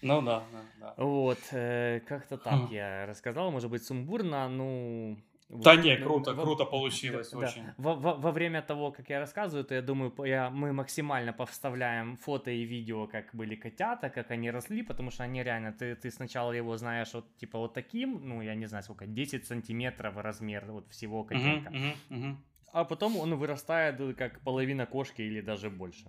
Ну 0.00 0.22
да, 0.22 0.48
да, 0.52 0.72
да. 0.76 0.96
Вот, 0.96 1.48
э, 1.52 2.00
как-то 2.06 2.38
так 2.38 2.70
я 2.70 3.06
рассказал, 3.06 3.50
может 3.52 3.70
быть, 3.70 3.84
сумбурно, 3.84 4.48
ну... 4.48 5.18
Да 5.18 5.27
вот, 5.48 5.84
не, 5.84 5.96
ну, 5.96 6.06
круто, 6.06 6.34
во- 6.34 6.42
круто 6.42 6.64
получилось 6.64 7.30
да, 7.30 7.38
очень. 7.38 7.62
Во, 7.78 7.94
во- 7.94 8.14
во 8.14 8.30
время 8.32 8.62
того, 8.62 8.92
как 8.92 9.08
я 9.10 9.18
рассказываю, 9.18 9.64
то 9.64 9.74
я 9.74 9.82
думаю, 9.82 10.12
я, 10.24 10.50
мы 10.50 10.72
максимально 10.72 11.32
повставляем 11.32 12.16
фото 12.16 12.50
и 12.50 12.64
видео, 12.64 13.06
как 13.06 13.34
были 13.34 13.54
котята, 13.56 14.10
как 14.10 14.30
они 14.30 14.50
росли, 14.50 14.82
потому 14.82 15.10
что 15.10 15.24
они 15.24 15.42
реально, 15.42 15.72
ты, 15.72 15.94
ты 15.94 16.10
сначала 16.10 16.52
его 16.52 16.76
знаешь 16.76 17.14
вот 17.14 17.36
типа 17.38 17.58
вот 17.58 17.74
таким, 17.74 18.20
ну 18.28 18.42
я 18.42 18.54
не 18.54 18.66
знаю 18.66 18.82
сколько, 18.84 19.06
10 19.06 19.46
сантиметров 19.46 20.16
размер 20.16 20.64
вот 20.70 20.88
всего 20.90 21.24
котенка, 21.24 21.70
мгм, 21.70 21.92
мгм. 22.10 22.44
а 22.72 22.84
потом 22.84 23.16
он 23.16 23.34
вырастает 23.34 24.00
э, 24.00 24.12
как 24.14 24.40
половина 24.40 24.86
кошки 24.86 25.22
или 25.22 25.40
даже 25.40 25.70
больше. 25.70 26.04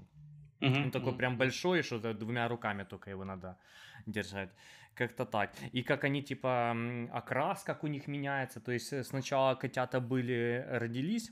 Мгм, 0.61 0.83
Он 0.85 0.91
такой 0.91 1.11
мгм. 1.11 1.17
прям 1.17 1.37
большой, 1.37 1.81
что 1.83 1.99
то 1.99 2.13
двумя 2.13 2.47
руками 2.49 2.83
только 2.83 3.09
его 3.11 3.23
надо 3.25 3.57
держать. 4.05 4.49
Как-то 4.99 5.25
так. 5.25 5.53
И 5.71 5.81
как 5.81 6.03
они, 6.03 6.21
типа, 6.21 6.75
окрас, 7.13 7.63
как 7.63 7.85
у 7.85 7.87
них 7.87 8.07
меняется. 8.07 8.59
То 8.59 8.73
есть 8.73 8.91
э, 8.91 9.03
сначала 9.03 9.55
котята 9.55 10.01
были, 10.01 10.65
родились 10.69 11.31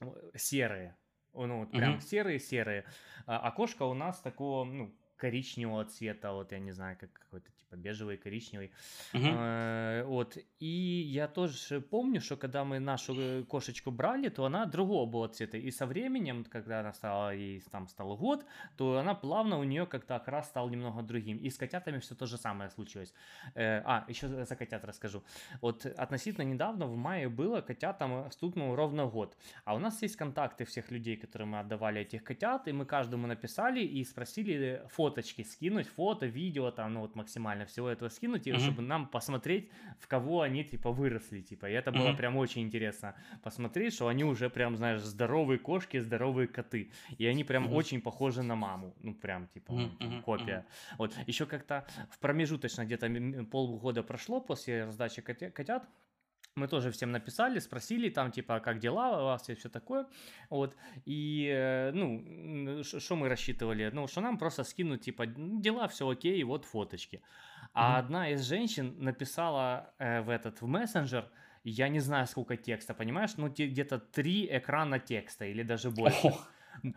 э, 0.00 0.06
серые. 0.34 0.96
Ну, 1.34 1.58
вот 1.58 1.70
прям 1.70 2.00
серые-серые. 2.00 2.86
А 3.26 3.50
кошка 3.50 3.82
у 3.82 3.92
нас 3.92 4.20
такого, 4.20 4.64
ну, 4.64 4.94
коричневого 5.18 5.84
цвета, 5.84 6.32
вот 6.32 6.52
я 6.52 6.58
не 6.58 6.72
знаю, 6.72 6.96
как 6.98 7.12
какой-то 7.12 7.50
типа 7.58 7.76
бежевый, 7.76 8.16
коричневый. 8.16 8.70
Мгм. 9.12 9.34
Э, 9.34 10.04
Вот. 10.06 10.38
И 10.60 10.66
я 11.12 11.28
тоже 11.28 11.80
помню, 11.80 12.20
что 12.20 12.36
когда 12.36 12.64
мы 12.64 12.78
нашу 12.80 13.14
э, 13.14 13.42
кошечку 13.44 13.90
брали, 13.90 14.28
то 14.30 14.44
она 14.44 14.66
другого 14.66 15.06
была 15.06 15.28
цвета. 15.28 15.58
И 15.58 15.70
со 15.70 15.86
временем, 15.86 16.44
когда 16.44 16.80
она 16.80 16.92
стала, 16.92 17.34
ей 17.34 17.62
там 17.70 17.88
стал 17.88 18.16
год, 18.16 18.44
то 18.76 18.98
она 18.98 19.14
плавно 19.14 19.58
у 19.58 19.64
нее 19.64 19.86
как-то 19.86 20.16
окрас 20.16 20.46
стал 20.48 20.70
немного 20.70 21.02
другим. 21.02 21.38
И 21.38 21.50
с 21.50 21.56
котятами 21.56 21.98
все 21.98 22.14
то 22.14 22.26
же 22.26 22.38
самое 22.38 22.70
случилось. 22.70 23.12
Э, 23.54 23.82
А, 23.84 24.04
еще 24.08 24.28
за 24.28 24.56
котят 24.56 24.84
расскажу. 24.84 25.22
Вот 25.60 25.86
относительно 25.86 26.44
недавно, 26.44 26.86
в 26.86 26.96
мае 26.96 27.28
было, 27.28 27.60
котятам 27.60 28.30
стукнул 28.30 28.74
ровно 28.76 29.06
год. 29.06 29.36
А 29.64 29.74
у 29.74 29.78
нас 29.78 30.02
есть 30.02 30.16
контакты 30.16 30.64
всех 30.64 30.90
людей, 30.90 31.16
которым 31.16 31.48
мы 31.48 31.60
отдавали 31.60 32.00
этих 32.00 32.22
котят, 32.24 32.68
и 32.68 32.72
мы 32.72 32.86
каждому 32.86 33.26
написали 33.26 33.80
и 33.80 34.04
спросили 34.04 34.82
фоточки 35.08 35.42
скинуть, 35.42 35.86
фото, 35.86 36.26
видео, 36.26 36.70
там, 36.70 36.94
ну 36.94 37.00
вот 37.00 37.14
максимально 37.14 37.64
всего 37.66 37.88
этого 37.88 38.08
скинуть, 38.08 38.46
и 38.46 38.52
Мгм. 38.52 38.58
чтобы 38.58 38.82
нам 38.82 39.08
посмотреть, 39.08 39.70
в 39.98 40.06
кого 40.08 40.42
они, 40.42 40.64
типа, 40.64 40.90
выросли, 40.92 41.40
типа, 41.40 41.66
и 41.70 41.72
это 41.72 41.92
было 41.92 42.12
Мгм. 42.12 42.16
прям 42.16 42.36
очень 42.36 42.62
интересно 42.62 43.14
посмотреть, 43.42 43.94
что 43.94 44.08
они 44.08 44.24
уже 44.24 44.50
прям, 44.50 44.76
знаешь, 44.76 45.00
здоровые 45.02 45.58
кошки, 45.58 45.98
здоровые 45.98 46.48
коты, 46.48 46.92
и 47.18 47.26
они 47.26 47.44
прям 47.44 47.66
Мгм. 47.66 47.72
очень 47.72 48.00
похожи 48.00 48.42
на 48.42 48.54
маму, 48.56 48.94
ну, 49.00 49.14
прям, 49.14 49.46
типа, 49.48 49.72
мгм, 49.72 50.20
копия. 50.20 50.66
Вот, 50.98 51.14
еще 51.26 51.46
как-то 51.46 51.86
в 52.10 52.18
промежуточно 52.18 52.84
где-то 52.84 53.08
полгода 53.50 54.02
прошло 54.02 54.40
после 54.40 54.84
раздачи 54.84 55.22
котят, 55.22 55.88
мы 56.58 56.68
тоже 56.68 56.90
всем 56.90 57.12
написали, 57.12 57.60
спросили 57.60 58.10
там, 58.10 58.30
типа, 58.30 58.60
как 58.60 58.78
дела 58.78 59.20
у 59.20 59.24
вас 59.24 59.48
и 59.48 59.54
все 59.54 59.68
такое. 59.68 60.06
Вот. 60.50 60.76
И, 61.06 61.48
э, 61.50 61.92
ну, 61.92 62.82
что 62.82 63.16
мы 63.16 63.28
рассчитывали? 63.28 63.90
Ну, 63.92 64.06
что 64.06 64.20
нам 64.20 64.38
просто 64.38 64.64
скинут, 64.64 65.00
типа, 65.00 65.24
«Ну, 65.36 65.60
дела, 65.60 65.86
все 65.88 66.04
окей, 66.08 66.44
вот 66.44 66.64
фоточки. 66.64 67.22
А 67.74 67.88
Мгм. 67.90 67.98
одна 67.98 68.30
из 68.30 68.42
женщин 68.42 68.94
написала 68.98 69.92
э, 69.98 70.20
в 70.22 70.30
этот, 70.30 70.60
в 70.62 70.66
мессенджер, 70.66 71.24
я 71.64 71.88
не 71.88 72.00
знаю, 72.00 72.26
сколько 72.26 72.56
текста, 72.56 72.94
понимаешь? 72.94 73.36
Ну, 73.36 73.48
где-то 73.48 73.98
три 73.98 74.46
экрана 74.50 74.98
текста 74.98 75.44
или 75.44 75.62
даже 75.62 75.90
больше. 75.90 76.28
Ох, 76.28 76.48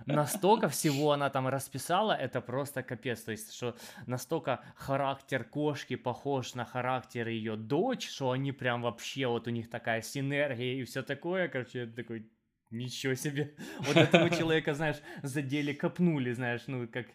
Настолько 0.05 0.67
всего 0.69 1.11
она 1.11 1.29
там 1.29 1.47
расписала, 1.47 2.13
это 2.13 2.41
просто 2.41 2.83
капец. 2.83 3.21
То 3.21 3.31
есть, 3.31 3.53
что 3.53 3.75
настолько 4.07 4.63
характер 4.75 5.43
кошки 5.43 5.95
похож 5.95 6.55
на 6.55 6.65
характер 6.65 7.27
ее 7.27 7.55
дочь, 7.55 8.09
что 8.09 8.31
они 8.31 8.51
прям 8.51 8.81
вообще, 8.81 9.27
вот 9.27 9.47
у 9.47 9.51
них 9.51 9.69
такая 9.69 10.01
синергия 10.01 10.75
и 10.75 10.83
все 10.83 11.03
такое. 11.03 11.47
Короче, 11.47 11.79
я 11.79 11.87
такой, 11.87 12.29
ничего 12.71 13.15
себе. 13.15 13.53
Вот 13.79 13.97
этого 13.97 14.29
человека, 14.29 14.73
знаешь, 14.73 14.97
задели, 15.23 15.73
копнули, 15.73 16.33
знаешь, 16.33 16.63
ну, 16.67 16.87
как, 16.87 17.07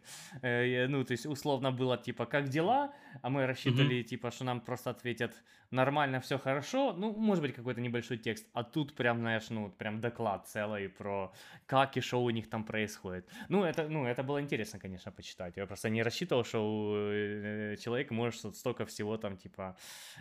э, 0.42 0.86
ну, 0.88 1.04
то 1.04 1.12
есть, 1.12 1.26
условно 1.26 1.72
было, 1.72 1.96
типа, 1.96 2.26
как 2.26 2.48
дела, 2.48 2.92
а 3.22 3.30
мы 3.30 3.46
рассчитывали, 3.46 4.02
типа, 4.02 4.30
что 4.30 4.44
нам 4.44 4.60
просто 4.60 4.90
ответят, 4.90 5.34
нормально, 5.70 6.20
все 6.20 6.38
хорошо, 6.38 6.92
ну, 6.92 7.12
может 7.12 7.42
быть, 7.42 7.54
какой-то 7.54 7.80
небольшой 7.80 8.18
текст, 8.18 8.46
а 8.52 8.62
тут 8.62 8.94
прям, 8.94 9.18
знаешь, 9.18 9.50
ну, 9.50 9.70
прям 9.70 10.00
доклад 10.00 10.46
целый 10.46 10.88
про 10.88 11.32
как 11.66 11.96
и 11.96 12.00
что 12.00 12.22
у 12.22 12.30
них 12.30 12.48
там 12.48 12.64
происходит. 12.64 13.28
Ну, 13.48 13.64
это, 13.64 13.88
ну, 13.88 14.06
это 14.06 14.22
было 14.22 14.40
интересно, 14.40 14.78
конечно, 14.78 15.12
почитать. 15.12 15.56
Я 15.56 15.66
просто 15.66 15.88
не 15.90 16.02
рассчитывал, 16.02 16.44
что 16.44 17.10
э, 17.12 17.76
человек 17.82 18.10
может 18.10 18.56
столько 18.56 18.84
всего 18.84 19.16
там, 19.16 19.36
типа, 19.36 19.76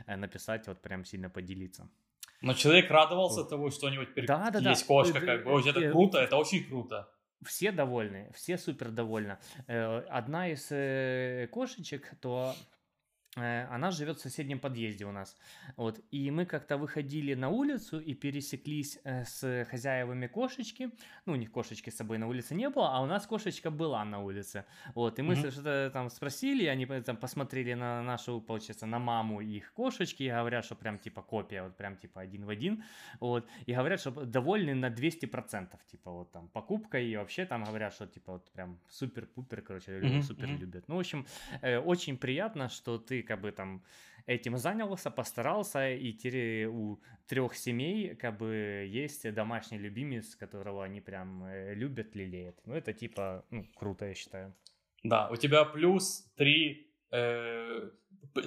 э, 0.08 0.16
написать, 0.16 0.68
вот 0.68 0.82
прям 0.82 1.06
сильно 1.06 1.30
поделиться. 1.30 1.88
Но 2.42 2.54
человек 2.54 2.90
радовался 2.92 3.42
Вот. 3.42 3.50
тому, 3.50 3.72
что 3.72 3.88
у 3.88 3.90
него 3.90 4.06
теперь 4.06 4.26
Да, 4.28 4.50
да, 4.52 4.60
да. 4.60 4.70
есть 4.72 4.86
кошка, 4.86 5.18
Э, 5.20 5.26
как 5.26 5.44
бы. 5.46 5.52
Ой, 5.54 5.70
это 5.70 5.90
круто, 5.92 6.20
это 6.20 6.36
очень 6.38 6.64
круто. 6.66 7.10
Все 7.44 7.72
довольны, 7.72 8.32
все 8.34 8.58
супер 8.58 8.90
довольны. 8.92 9.38
Э, 9.68 10.00
Одна 10.10 10.50
из 10.50 10.68
э, 10.72 11.48
кошечек, 11.52 12.12
то 12.22 12.54
она 13.36 13.92
живет 13.92 14.18
в 14.18 14.22
соседнем 14.22 14.60
подъезде 14.60 15.06
у 15.06 15.12
нас. 15.12 15.36
Вот. 15.76 16.00
И 16.12 16.32
мы 16.32 16.46
как-то 16.46 16.78
выходили 16.78 17.34
на 17.34 17.50
улицу 17.50 18.00
и 18.00 18.14
пересеклись 18.14 19.00
э, 19.04 19.26
с 19.26 19.66
хозяевами 19.70 20.28
кошечки. 20.28 20.90
Ну, 21.26 21.34
у 21.34 21.36
них 21.36 21.52
кошечки 21.52 21.90
с 21.90 21.98
собой 21.98 22.18
на 22.18 22.28
улице 22.28 22.56
не 22.56 22.70
было, 22.70 22.96
а 22.96 23.02
у 23.02 23.06
нас 23.06 23.28
кошечка 23.28 23.72
была 23.72 24.06
на 24.06 24.20
улице. 24.20 24.64
Вот. 24.94 25.20
И 25.20 25.22
мы 25.22 25.34
mm-hmm. 25.34 25.52
что-то 25.52 25.90
там 25.92 26.10
спросили, 26.10 26.66
они 26.66 26.86
там 26.86 27.18
посмотрели 27.18 27.74
на 27.74 28.02
нашу, 28.04 28.40
получается, 28.40 28.86
на 28.86 29.00
маму 29.00 29.42
их 29.42 29.74
кошечки 29.74 30.24
и 30.24 30.30
говорят, 30.30 30.64
что 30.64 30.76
прям 30.76 30.98
типа 30.98 31.22
копия, 31.22 31.64
вот 31.64 31.76
прям 31.76 31.98
типа 31.98 32.22
один 32.22 32.46
в 32.46 32.50
один. 32.50 32.84
Вот. 33.20 33.46
И 33.66 33.74
говорят, 33.74 34.00
что 34.00 34.12
довольны 34.12 34.76
на 34.76 34.90
200%. 34.90 35.78
Типа 35.92 36.12
вот 36.12 36.32
там 36.32 36.48
покупка 36.48 37.00
и 37.00 37.18
вообще 37.18 37.46
там 37.46 37.66
говорят, 37.66 37.94
что 37.94 38.08
типа 38.08 38.32
вот 38.32 38.50
прям 38.52 38.80
супер-пупер, 38.90 39.62
короче, 39.62 39.92
mm-hmm. 39.92 40.22
супер 40.22 40.48
любят. 40.48 40.88
Ну, 40.88 40.96
в 40.96 41.00
общем, 41.00 41.26
э, 41.62 41.80
очень 41.80 42.18
приятно, 42.18 42.70
что 42.70 42.98
ты 42.98 43.25
как 43.26 43.42
бы 43.42 43.52
там 43.52 43.84
этим 44.26 44.58
занялся, 44.58 45.12
постарался, 45.12 45.90
и 45.90 46.14
теперь 46.14 46.68
у 46.68 47.00
трех 47.28 47.56
семей 47.56 48.16
как 48.16 48.38
бы 48.38 48.88
есть 48.88 49.34
домашний 49.34 49.78
любимец, 49.78 50.36
которого 50.36 50.84
они 50.84 51.02
прям 51.02 51.44
э, 51.44 51.76
любят, 51.76 52.16
лелеют. 52.16 52.58
Ну, 52.66 52.74
это 52.74 52.94
типа, 52.94 53.46
ну, 53.52 53.66
круто, 53.76 54.06
я 54.06 54.14
считаю. 54.14 54.54
Да, 55.04 55.30
у 55.30 55.36
тебя 55.36 55.66
плюс 55.66 56.32
три 56.36 56.90
э, 57.12 57.90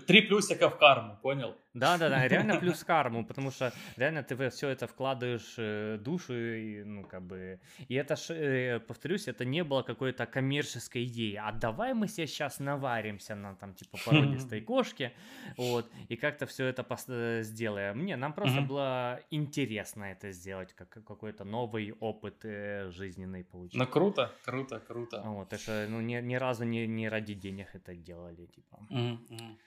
Три 0.07 0.23
плюсика 0.23 0.69
в 0.69 0.79
карму, 0.79 1.19
понял? 1.23 1.57
Да, 1.79 1.99
да, 1.99 2.09
да, 2.09 2.29
реально 2.29 2.57
плюс 2.61 2.85
карму, 2.85 3.25
потому 3.25 3.51
что 3.51 3.73
реально 3.97 4.23
ты 4.23 4.51
все 4.51 4.69
это 4.69 4.87
вкладываешь 4.87 5.55
э, 5.59 5.99
душу, 5.99 6.35
и, 6.35 6.85
ну, 6.85 7.05
как 7.05 7.23
бы. 7.23 7.61
И 7.89 7.95
это, 7.95 8.15
э, 8.31 8.81
повторюсь, 8.81 9.29
это 9.29 9.45
не 9.45 9.65
было 9.65 9.83
какой-то 9.83 10.27
коммерческой 10.27 11.05
идеи. 11.05 11.35
А 11.35 11.53
давай 11.53 11.95
мы 11.95 12.09
сейчас 12.09 12.61
наваримся 12.61 13.35
на 13.35 13.55
там, 13.55 13.75
типа, 13.75 13.99
породистой 14.05 14.61
кошке, 14.73 15.13
вот, 15.57 15.91
и 16.09 16.17
как-то 16.17 16.47
все 16.47 16.67
это 16.67 16.87
э, 17.09 17.43
сделаем. 17.43 17.99
Мне, 17.99 18.17
нам 18.17 18.33
просто 18.33 18.61
было 18.61 19.21
интересно 19.31 20.05
это 20.05 20.33
сделать, 20.33 20.75
как 20.75 20.89
какой-то 20.89 21.45
новый 21.45 21.93
опыт 22.01 22.45
жизненный 22.91 23.45
получить. 23.45 23.79
Ну, 23.79 23.87
круто, 23.87 24.31
круто, 24.45 24.81
круто. 24.81 25.23
Вот, 25.25 25.53
это, 25.53 25.87
ну, 25.89 26.01
ни, 26.01 26.21
ни 26.21 26.37
разу 26.37 26.65
не, 26.65 26.87
не 26.87 27.09
ради 27.09 27.35
денег 27.35 27.69
это 27.75 27.95
делали, 27.95 28.47
типа. 28.47 28.79
Mm-hmm. 28.91 29.59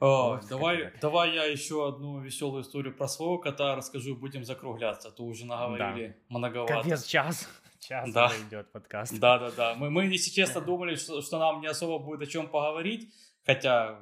О, 0.00 0.40
давай, 0.48 0.92
давай 1.02 1.34
я 1.34 1.44
еще 1.44 1.86
одну 1.86 2.20
веселую 2.20 2.62
историю 2.62 2.96
про 2.96 3.06
своего 3.06 3.36
кота 3.36 3.76
расскажу, 3.76 4.16
будем 4.16 4.44
закругляться. 4.44 5.08
А 5.08 5.10
то 5.10 5.24
уже 5.24 5.44
наговорили 5.44 6.08
да. 6.08 6.14
многовато. 6.30 6.74
Капец, 6.74 7.04
час. 7.04 7.48
Час 7.80 8.12
да. 8.12 8.30
идет 8.48 8.70
подкаст. 8.72 9.18
Да, 9.18 9.38
да, 9.38 9.50
да. 9.50 9.74
Мы, 9.74 9.90
мы 9.90 10.04
если 10.04 10.30
честно, 10.30 10.60
думали, 10.60 10.96
что, 10.96 11.22
что 11.22 11.38
нам 11.38 11.62
не 11.62 11.66
особо 11.66 11.98
будет 11.98 12.20
о 12.22 12.30
чем 12.30 12.48
поговорить. 12.48 13.12
Хотя 13.44 13.98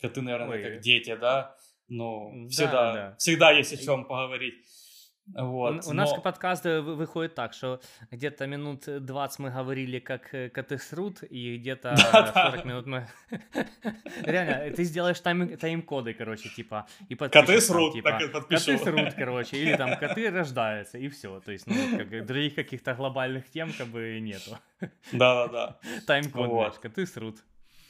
коты, 0.00 0.22
наверное, 0.22 0.48
Ой. 0.48 0.62
как 0.62 0.80
дети, 0.80 1.14
да. 1.14 1.54
Но 1.88 2.30
да, 2.32 2.48
всегда, 2.48 2.92
да. 2.92 3.16
всегда 3.18 3.50
есть 3.52 3.72
о 3.72 3.76
чем 3.76 4.04
поговорить. 4.04 4.54
Вот, 5.34 5.70
у, 5.70 5.74
но... 5.74 5.80
у 5.90 5.92
нас 5.92 6.12
подкаст 6.22 6.64
выходит 6.64 7.34
так, 7.34 7.52
что 7.52 7.80
где-то 8.10 8.46
минут 8.46 8.84
20 8.86 9.38
мы 9.38 9.50
говорили, 9.50 9.98
как 9.98 10.34
э, 10.34 10.48
коты 10.48 10.78
срут, 10.78 11.22
и 11.22 11.58
где-то 11.58 11.96
40 12.34 12.64
минут 12.64 12.86
мы... 12.86 13.08
Реально, 14.22 14.74
ты 14.74 14.84
сделаешь 14.84 15.20
тайм- 15.20 15.56
тайм-коды, 15.56 16.14
короче, 16.14 16.48
типа, 16.48 16.86
и 17.08 17.14
Коты 17.14 17.60
срут, 17.60 17.92
типа, 17.92 18.10
так 18.10 18.22
и 18.22 18.28
подпишу. 18.28 18.78
Коты 18.78 18.84
срут, 18.84 19.14
короче, 19.16 19.56
или 19.58 19.76
там 19.76 19.96
коты 19.96 20.30
рождаются, 20.30 20.98
и 20.98 21.08
все. 21.08 21.40
То 21.40 21.52
есть, 21.52 21.66
ну, 21.66 21.74
как, 21.98 22.26
других 22.26 22.54
каких-то 22.54 22.94
глобальных 22.94 23.50
тем 23.50 23.72
как 23.72 23.88
бы 23.88 24.18
нету. 24.20 24.58
Да-да-да. 25.12 25.78
Тайм-код, 26.06 26.48
вот. 26.48 26.78
коты 26.78 27.06
срут. 27.06 27.36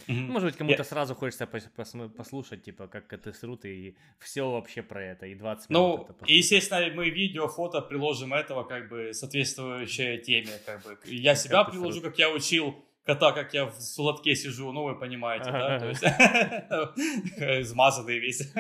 Mm-hmm. 0.09 0.29
Может 0.29 0.49
быть, 0.49 0.57
кому-то 0.57 0.79
Я... 0.79 0.85
сразу 0.85 1.15
хочется 1.15 1.45
пос- 1.45 2.09
послушать, 2.09 2.63
типа, 2.63 2.89
как 2.89 3.13
это 3.13 3.33
срут, 3.35 3.67
и 3.67 3.95
все 4.19 4.51
вообще 4.51 4.83
про 4.83 5.03
это, 5.03 5.27
и 5.27 5.35
20 5.35 5.69
минут. 5.69 5.99
Ну, 5.99 6.07
это 6.09 6.33
естественно, 6.33 6.95
мы 6.95 7.11
видео, 7.11 7.47
фото 7.47 7.83
приложим 7.83 8.33
этого, 8.33 8.65
как 8.65 8.89
бы, 8.89 9.13
соответствующей 9.13 10.19
теме, 10.19 10.53
как 10.65 10.83
бы. 10.83 10.99
Я 11.05 11.35
себя 11.35 11.65
как 11.65 11.73
приложу, 11.73 12.01
как 12.01 12.19
я 12.19 12.31
учил 12.31 12.75
кота, 13.05 13.33
как 13.33 13.55
я 13.55 13.67
в 13.67 13.81
сладке 13.81 14.35
сижу, 14.35 14.73
ну, 14.73 14.85
вы 14.85 14.99
понимаете, 14.99 15.51
да, 15.51 15.79
то 15.79 15.89
есть, 15.89 16.03
измазанный 17.63 18.19
весь. 18.19 18.53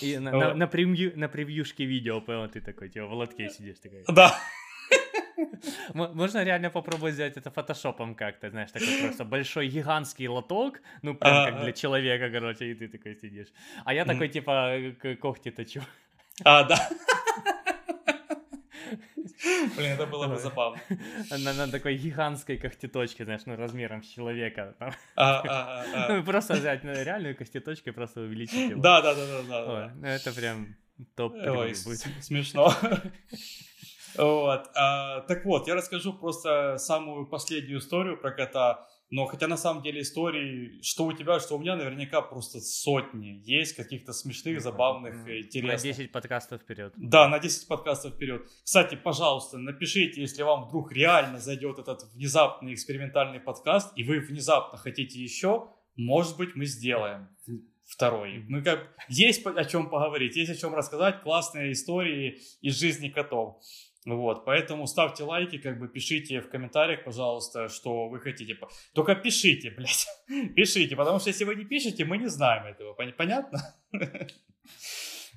И 0.00 0.18
на, 0.18 0.32
на, 0.32 0.54
на, 0.54 0.66
превью, 0.66 1.12
на 1.16 1.28
превьюшке 1.28 1.84
видео, 1.84 2.20
понял, 2.20 2.48
ты 2.48 2.60
такой, 2.60 2.88
типа, 2.88 3.06
в 3.06 3.12
лотке 3.12 3.48
сидишь 3.48 3.78
такой. 3.78 4.04
Да. 4.08 4.36
Можно 5.94 6.44
реально 6.44 6.70
попробовать 6.70 7.14
сделать 7.14 7.36
это 7.36 7.50
фотошопом 7.50 8.14
как-то, 8.14 8.50
знаешь, 8.50 8.70
такой 8.72 8.98
просто 9.02 9.24
большой 9.24 9.68
гигантский 9.68 10.28
лоток, 10.28 10.80
ну 11.02 11.14
прям 11.14 11.52
как 11.52 11.62
для 11.62 11.72
человека, 11.72 12.30
короче, 12.30 12.70
и 12.70 12.74
ты 12.74 12.88
такой 12.88 13.16
сидишь. 13.16 13.48
А 13.84 13.94
я 13.94 14.04
такой, 14.04 14.28
типа, 14.28 14.78
когти 15.20 15.50
точу. 15.50 15.82
А, 16.44 16.64
да. 16.64 16.88
Блин, 19.76 19.92
это 19.92 20.06
было 20.06 20.28
бы 20.28 20.38
забавно. 20.38 20.80
На, 21.30 21.52
на 21.52 21.68
такой 21.70 21.96
гигантской 21.96 22.56
когтеточке, 22.56 23.24
знаешь, 23.24 23.42
ну, 23.46 23.56
размером 23.56 24.02
с 24.02 24.08
человека. 24.08 24.74
А, 24.78 24.92
а, 25.16 25.84
а, 25.94 26.08
ну, 26.12 26.24
просто 26.24 26.54
взять 26.54 26.84
ну, 26.84 26.92
реальную 26.92 27.36
когтеточку 27.36 27.90
и 27.90 27.92
просто 27.92 28.20
увеличить 28.20 28.70
его. 28.70 28.80
Да, 28.80 29.02
да, 29.02 29.14
да, 29.14 29.42
да. 29.42 29.66
да. 29.66 29.92
Ну, 29.94 30.06
это 30.06 30.32
прям 30.32 30.76
топ 31.16 31.34
Ой, 31.34 31.74
смешно. 31.74 32.74
Вот. 34.16 34.70
А, 34.74 35.20
так 35.22 35.44
вот, 35.44 35.68
я 35.68 35.74
расскажу 35.74 36.12
просто 36.12 36.76
самую 36.78 37.26
последнюю 37.26 37.78
историю 37.78 38.20
про 38.20 38.32
кота. 38.32 38.86
Но 39.10 39.26
хотя 39.26 39.46
на 39.46 39.58
самом 39.58 39.82
деле 39.82 40.00
историй, 40.00 40.80
что 40.82 41.04
у 41.04 41.12
тебя, 41.12 41.38
что 41.38 41.56
у 41.56 41.58
меня, 41.58 41.76
наверняка 41.76 42.22
просто 42.22 42.60
сотни 42.60 43.42
есть 43.44 43.76
каких-то 43.76 44.14
смешных, 44.14 44.62
забавных, 44.62 45.28
интересных. 45.28 45.84
На 45.84 45.98
10 45.98 46.12
подкастов 46.12 46.62
вперед. 46.62 46.94
Да, 46.96 47.28
на 47.28 47.38
10 47.38 47.68
подкастов 47.68 48.14
вперед. 48.14 48.48
Кстати, 48.64 48.94
пожалуйста, 48.94 49.58
напишите, 49.58 50.22
если 50.22 50.42
вам 50.42 50.66
вдруг 50.66 50.92
реально 50.92 51.40
зайдет 51.40 51.78
этот 51.78 52.04
внезапный 52.14 52.72
экспериментальный 52.72 53.38
подкаст, 53.38 53.92
и 53.96 54.02
вы 54.02 54.18
внезапно 54.18 54.78
хотите 54.78 55.22
еще, 55.22 55.68
может 55.94 56.38
быть, 56.38 56.56
мы 56.56 56.64
сделаем 56.64 57.28
второй. 57.84 58.44
Мы 58.48 58.62
как 58.62 58.88
есть 59.08 59.44
о 59.44 59.64
чем 59.66 59.90
поговорить, 59.90 60.36
есть 60.36 60.50
о 60.50 60.56
чем 60.56 60.74
рассказать, 60.74 61.20
классные 61.22 61.72
истории 61.72 62.40
из 62.62 62.78
жизни 62.78 63.10
котов. 63.10 63.60
Вот, 64.04 64.44
поэтому 64.44 64.86
ставьте 64.86 65.22
лайки, 65.22 65.58
как 65.58 65.78
бы 65.78 65.88
пишите 65.88 66.40
в 66.40 66.48
комментариях, 66.48 67.04
пожалуйста, 67.04 67.68
что 67.68 68.08
вы 68.08 68.18
хотите. 68.18 68.58
Только 68.94 69.14
пишите, 69.14 69.70
блядь, 69.76 70.06
пишите, 70.56 70.96
потому 70.96 71.20
что 71.20 71.30
если 71.30 71.44
вы 71.44 71.54
не 71.54 71.64
пишете, 71.64 72.04
мы 72.04 72.18
не 72.18 72.28
знаем 72.28 72.66
этого, 72.66 72.94
понятно? 72.94 73.76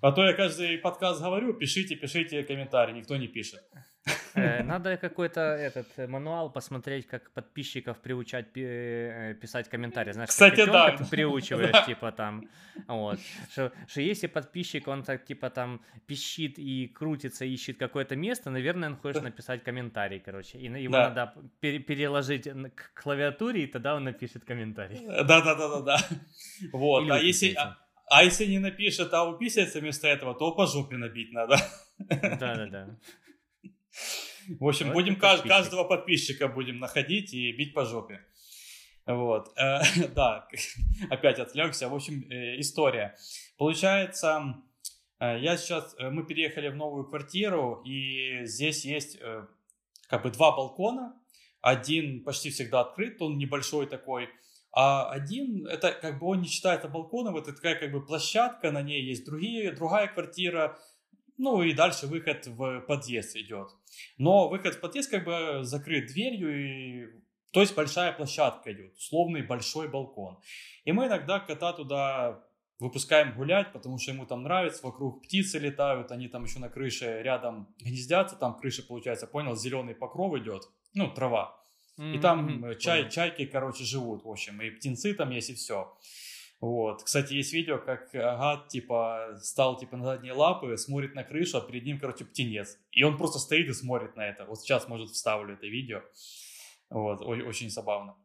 А 0.06 0.12
то 0.12 0.24
я 0.24 0.34
каждый 0.34 0.78
подкаст 0.78 1.20
говорю, 1.20 1.54
пишите, 1.56 1.96
пишите 1.96 2.44
комментарии, 2.44 2.94
никто 2.94 3.18
не 3.18 3.28
пишет. 3.28 3.64
Э, 4.36 4.62
надо 4.62 4.98
какой-то 4.98 5.42
этот 5.42 5.88
э, 5.98 6.06
мануал 6.06 6.52
посмотреть, 6.52 7.08
как 7.08 7.32
подписчиков 7.32 7.98
приучать 7.98 8.56
э, 8.56 9.36
писать 9.42 9.68
комментарии. 9.68 10.12
Знаешь, 10.12 10.30
Кстати, 10.30 10.64
да. 10.64 10.92
Ты 10.92 11.06
приучиваешь, 11.06 11.86
типа 11.88 12.12
там, 12.12 12.48
вот. 12.88 13.20
Что, 13.52 13.72
что 13.88 14.02
если 14.02 14.28
подписчик, 14.28 14.88
он 14.88 15.02
так, 15.02 15.26
типа 15.26 15.50
там 15.50 15.82
пищит 16.06 16.60
и 16.60 16.88
крутится, 16.88 17.44
ищет 17.44 17.80
какое-то 17.80 18.16
место, 18.16 18.52
наверное, 18.52 18.90
он 18.90 18.98
хочет 18.98 19.24
написать 19.24 19.64
комментарий, 19.64 20.20
короче. 20.20 20.60
И 20.60 20.66
его 20.84 20.94
да. 20.94 21.10
надо 21.10 21.34
переложить 21.62 22.48
к 22.76 23.02
клавиатуре, 23.02 23.64
и 23.64 23.68
тогда 23.68 23.96
он 23.96 24.04
напишет 24.04 24.46
комментарий. 24.46 25.00
Да-да-да-да-да. 25.08 25.98
Вот, 26.74 27.04
Или 27.04 27.12
а 27.12 27.18
если... 27.18 27.56
А, 27.56 27.78
а 28.08 28.24
если 28.24 28.46
не 28.46 28.60
напишет, 28.60 29.14
а 29.14 29.28
уписается 29.28 29.80
вместо 29.80 30.08
этого, 30.08 30.36
то 30.36 30.52
по 30.54 30.68
жопе 30.68 30.98
набить 30.98 31.32
надо. 31.32 31.58
Да-да-да. 31.98 33.00
В 34.60 34.68
общем, 34.68 34.88
вот 34.88 34.94
будем 34.94 35.16
подписчик. 35.16 35.48
каждого 35.48 35.84
подписчика 35.86 36.48
будем 36.48 36.80
находить 36.80 37.34
и 37.34 37.52
бить 37.52 37.74
по 37.74 37.86
жопе. 37.86 38.22
Вот, 39.06 39.52
э, 39.58 39.80
да, 40.16 40.48
опять 41.10 41.40
отвлекся. 41.40 41.90
В 41.90 41.96
общем, 41.96 42.30
э, 42.30 42.60
история. 42.60 43.16
Получается, 43.58 44.56
э, 45.20 45.40
я 45.40 45.58
сейчас, 45.58 45.96
мы 46.00 46.26
переехали 46.26 46.70
в 46.70 46.76
новую 46.76 47.06
квартиру, 47.06 47.82
и 47.86 48.46
здесь 48.46 48.86
есть 48.86 49.20
как 50.08 50.24
бы 50.24 50.32
два 50.32 50.56
балкона. 50.56 51.20
Один 51.62 52.24
почти 52.24 52.52
всегда 52.52 52.82
открыт, 52.82 53.20
он 53.22 53.38
небольшой 53.38 53.88
такой, 53.88 54.30
а 54.76 55.10
один, 55.10 55.66
это 55.68 55.94
как 55.94 56.20
бы 56.20 56.28
он 56.28 56.42
не 56.42 56.48
считается 56.50 56.90
балконом, 56.90 57.38
это 57.38 57.54
такая 57.54 57.76
как 57.76 57.94
бы 57.94 58.06
площадка, 58.06 58.72
на 58.72 58.82
ней 58.82 59.02
есть 59.02 59.26
другие, 59.26 59.72
другая 59.72 60.08
квартира, 60.08 60.78
ну 61.38 61.62
и 61.64 61.74
дальше 61.74 62.08
выход 62.08 62.46
в 62.46 62.82
подъезд 62.82 63.38
идет. 63.38 63.70
Но 64.18 64.50
выход 64.50 64.76
в 64.76 64.82
подъезд 64.82 65.10
как 65.10 65.24
бы 65.24 65.64
закрыт 65.64 66.08
дверью, 66.08 66.50
и... 66.52 67.08
то 67.54 67.62
есть 67.62 67.74
большая 67.74 68.12
площадка 68.12 68.74
идет, 68.74 68.98
условный 68.98 69.44
большой 69.44 69.88
балкон. 69.88 70.40
И 70.84 70.92
мы 70.92 71.08
иногда 71.08 71.40
кота 71.40 71.72
туда 71.72 72.44
выпускаем 72.78 73.34
гулять, 73.34 73.72
потому 73.72 73.98
что 73.98 74.12
ему 74.12 74.26
там 74.26 74.44
нравится, 74.44 74.86
вокруг 74.86 75.24
птицы 75.24 75.58
летают, 75.58 76.12
они 76.12 76.28
там 76.28 76.44
еще 76.44 76.60
на 76.60 76.68
крыше 76.68 77.22
рядом 77.24 77.74
гнездятся, 77.80 78.36
там 78.36 78.58
крыша 78.58 78.84
получается, 78.84 79.26
понял, 79.26 79.56
зеленый 79.56 79.96
покров 79.96 80.36
идет, 80.38 80.64
ну, 80.94 81.10
трава. 81.14 81.65
Mm-hmm. 81.98 82.16
И 82.16 82.20
там 82.20 82.64
mm-hmm. 82.64 82.78
чай, 82.78 83.10
чайки, 83.10 83.46
короче, 83.46 83.84
живут, 83.84 84.26
в 84.26 84.30
общем, 84.30 84.62
и 84.62 84.70
птенцы 84.70 85.14
там 85.14 85.30
есть, 85.32 85.50
и 85.50 85.54
все. 85.54 85.98
Вот. 86.60 87.04
Кстати, 87.04 87.34
есть 87.34 87.54
видео, 87.54 87.78
как 87.78 88.10
гад, 88.12 88.70
типа, 88.70 89.38
стал, 89.42 89.78
типа, 89.78 89.98
на 89.98 90.06
задние 90.06 90.34
лапы, 90.34 90.78
смотрит 90.78 91.14
на 91.14 91.24
крышу, 91.24 91.58
а 91.58 91.62
перед 91.62 91.86
ним, 91.86 92.00
короче, 92.00 92.26
птенец. 92.26 92.78
И 92.92 93.04
он 93.04 93.18
просто 93.18 93.40
стоит 93.40 93.68
и 93.68 93.74
смотрит 93.74 94.16
на 94.16 94.26
это. 94.28 94.46
Вот 94.46 94.60
сейчас, 94.60 94.88
может, 94.88 95.10
вставлю 95.10 95.54
это 95.54 95.68
видео. 95.68 96.02
Вот, 96.90 97.22
очень 97.22 97.70
забавно. 97.70 98.16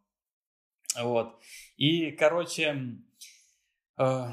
Вот. 0.98 1.38
И, 1.76 2.10
короче, 2.12 2.96
э, 3.98 4.26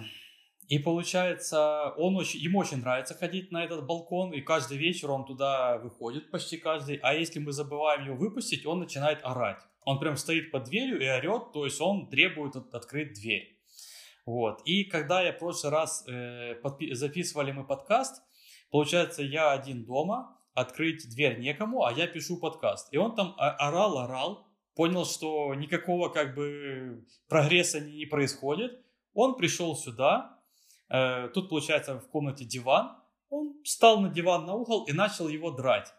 и 0.68 0.80
получается, 0.80 1.94
он 1.98 2.18
очень, 2.18 2.42
ему 2.42 2.60
очень 2.60 2.82
нравится 2.82 3.14
ходить 3.14 3.52
на 3.52 3.64
этот 3.64 3.86
балкон, 3.86 4.34
и 4.34 4.42
каждый 4.42 4.78
вечер 4.78 5.12
он 5.12 5.26
туда 5.26 5.78
выходит, 5.78 6.30
почти 6.30 6.58
каждый. 6.58 6.98
А 6.98 7.14
если 7.14 7.40
мы 7.40 7.54
забываем 7.54 8.06
его 8.06 8.18
выпустить, 8.18 8.66
он 8.66 8.80
начинает 8.80 9.20
орать. 9.24 9.62
Он 9.86 9.98
прям 9.98 10.18
стоит 10.18 10.52
под 10.52 10.66
дверью 10.66 11.00
и 11.00 11.08
орет, 11.08 11.54
то 11.54 11.64
есть 11.64 11.80
он 11.80 12.10
требует 12.10 12.58
от, 12.58 12.74
открыть 12.76 13.14
дверь. 13.14 13.58
Вот. 14.26 14.62
И 14.66 14.84
когда 14.84 15.22
я 15.22 15.32
в 15.32 15.40
прошлый 15.40 15.72
раз 15.72 16.04
э, 16.06 16.60
подпи- 16.62 16.94
записывали 16.94 17.54
мы 17.54 17.66
подкаст, 17.66 18.22
получается, 18.70 19.24
я 19.24 19.54
один 19.54 19.86
дома, 19.86 20.38
открыть 20.54 21.08
дверь 21.10 21.40
некому, 21.40 21.86
а 21.86 21.94
я 21.94 22.08
пишу 22.08 22.38
подкаст. 22.38 22.94
И 22.94 22.98
он 22.98 23.16
там 23.16 23.36
орал, 23.38 24.00
орал, 24.00 24.48
понял, 24.76 25.06
что 25.06 25.56
никакого 25.56 26.10
как 26.10 26.36
бы 26.36 27.06
прогресса 27.30 27.80
не, 27.80 28.00
не 28.00 28.06
происходит. 28.06 28.84
Он 29.14 29.36
пришел 29.38 29.78
сюда, 29.78 30.37
тут 30.90 31.50
получается 31.50 32.00
в 32.00 32.08
комнате 32.10 32.46
диван, 32.46 32.98
он 33.30 33.62
встал 33.64 34.00
на 34.00 34.10
диван 34.10 34.46
на 34.46 34.54
угол 34.54 34.86
и 34.86 34.94
начал 34.94 35.28
его 35.28 35.52
драть. 35.52 35.94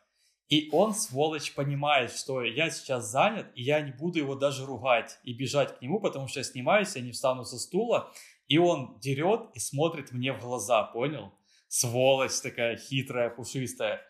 И 0.48 0.70
он, 0.73 0.94
сволочь, 0.94 1.55
понимает, 1.55 2.10
что 2.10 2.43
я 2.43 2.70
сейчас 2.70 3.10
занят, 3.10 3.47
и 3.55 3.62
я 3.62 3.82
не 3.82 3.93
буду 3.93 4.19
его 4.19 4.35
даже 4.35 4.65
ругать 4.65 5.19
и 5.23 5.35
бежать 5.35 5.78
к 5.78 5.82
нему, 5.82 6.01
потому 6.01 6.27
что 6.27 6.40
я 6.40 6.44
снимаюсь, 6.44 6.97
я 6.97 7.02
не 7.02 7.12
встану 7.12 7.44
со 7.44 7.59
стула. 7.59 8.10
И 8.47 8.56
он 8.56 8.98
дерет 8.98 9.51
и 9.52 9.59
смотрит 9.59 10.10
мне 10.10 10.32
в 10.32 10.40
глаза, 10.40 10.85
понял? 10.85 11.35
Сволочь 11.69 12.40
такая 12.40 12.78
хитрая, 12.78 13.28
пушистая. 13.28 14.01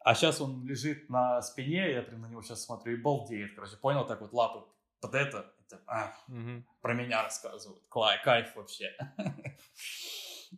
А 0.00 0.16
сейчас 0.16 0.40
он 0.40 0.66
лежит 0.66 1.08
на 1.08 1.40
спине, 1.40 1.92
я 1.92 2.02
прям 2.02 2.22
на 2.22 2.26
него 2.26 2.42
сейчас 2.42 2.64
смотрю 2.64 2.94
и 2.94 3.00
балдеет. 3.00 3.54
Короче, 3.54 3.76
понял, 3.76 4.04
так 4.04 4.22
вот 4.22 4.32
лапы 4.32 4.64
под 5.00 5.14
это, 5.14 5.52
это 5.66 5.80
а, 5.86 6.14
угу. 6.28 6.64
про 6.80 6.94
меня 6.94 7.22
рассказывают. 7.22 7.82
Клай, 7.88 8.22
кайф 8.22 8.54
вообще. 8.56 8.96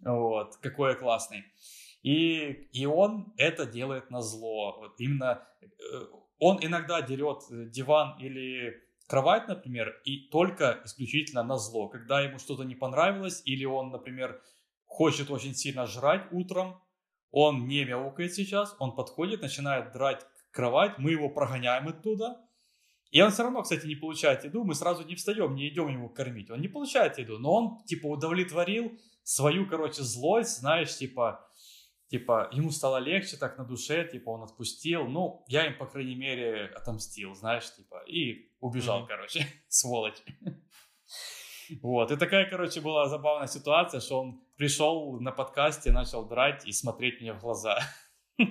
Вот, 0.00 0.56
какой 0.56 0.92
я 0.92 0.96
классный. 0.96 1.44
И, 2.02 2.68
и 2.72 2.86
он 2.86 3.34
это 3.36 3.66
делает 3.66 4.10
на 4.10 4.22
зло. 4.22 4.78
Вот 4.78 4.98
именно 4.98 5.46
э, 5.60 5.66
он 6.38 6.58
иногда 6.62 7.02
дерет 7.02 7.42
диван 7.50 8.18
или 8.18 8.82
кровать, 9.06 9.48
например, 9.48 10.00
и 10.04 10.28
только 10.30 10.80
исключительно 10.84 11.42
на 11.42 11.58
зло. 11.58 11.88
Когда 11.88 12.22
ему 12.22 12.38
что-то 12.38 12.64
не 12.64 12.74
понравилось, 12.74 13.42
или 13.44 13.66
он, 13.66 13.90
например, 13.90 14.42
хочет 14.86 15.30
очень 15.30 15.54
сильно 15.54 15.86
жрать 15.86 16.26
утром, 16.32 16.82
он 17.30 17.66
не 17.66 17.84
мяукает 17.84 18.34
сейчас, 18.34 18.74
он 18.78 18.94
подходит, 18.94 19.42
начинает 19.42 19.92
драть 19.92 20.26
кровать, 20.50 20.98
мы 20.98 21.12
его 21.12 21.30
прогоняем 21.30 21.88
оттуда, 21.88 22.40
и 23.12 23.20
он 23.20 23.30
все 23.30 23.42
равно, 23.42 23.62
кстати, 23.62 23.86
не 23.86 23.94
получает 23.94 24.42
еду, 24.44 24.64
мы 24.64 24.74
сразу 24.74 25.04
не 25.06 25.14
встаем, 25.16 25.54
не 25.54 25.68
идем 25.68 25.88
его 25.88 26.08
кормить, 26.08 26.50
он 26.50 26.62
не 26.62 26.68
получает 26.68 27.18
еду, 27.18 27.38
но 27.38 27.52
он, 27.52 27.84
типа, 27.84 28.06
удовлетворил 28.06 28.98
свою, 29.22 29.68
короче, 29.68 30.02
злость, 30.02 30.60
знаешь, 30.60 30.96
типа, 30.96 31.46
типа, 32.08 32.48
ему 32.52 32.70
стало 32.70 32.96
легче 32.96 33.36
так 33.36 33.58
на 33.58 33.64
душе, 33.64 34.08
типа, 34.10 34.30
он 34.30 34.42
отпустил, 34.44 35.06
ну, 35.06 35.44
я 35.46 35.66
им, 35.66 35.76
по 35.76 35.84
крайней 35.84 36.14
мере, 36.14 36.64
отомстил, 36.74 37.34
знаешь, 37.34 37.70
типа, 37.74 38.02
и 38.06 38.50
убежал, 38.60 39.02
mm-hmm. 39.02 39.08
короче, 39.08 39.46
сволочь. 39.68 40.22
Вот, 41.82 42.10
и 42.10 42.16
такая, 42.16 42.48
короче, 42.48 42.80
была 42.80 43.08
забавная 43.08 43.46
ситуация, 43.46 44.00
что 44.00 44.22
он 44.22 44.40
пришел 44.56 45.20
на 45.20 45.32
подкасте, 45.32 45.92
начал 45.92 46.26
драть 46.26 46.66
и 46.66 46.72
смотреть 46.72 47.20
мне 47.20 47.34
в 47.34 47.40
глаза. 47.40 47.78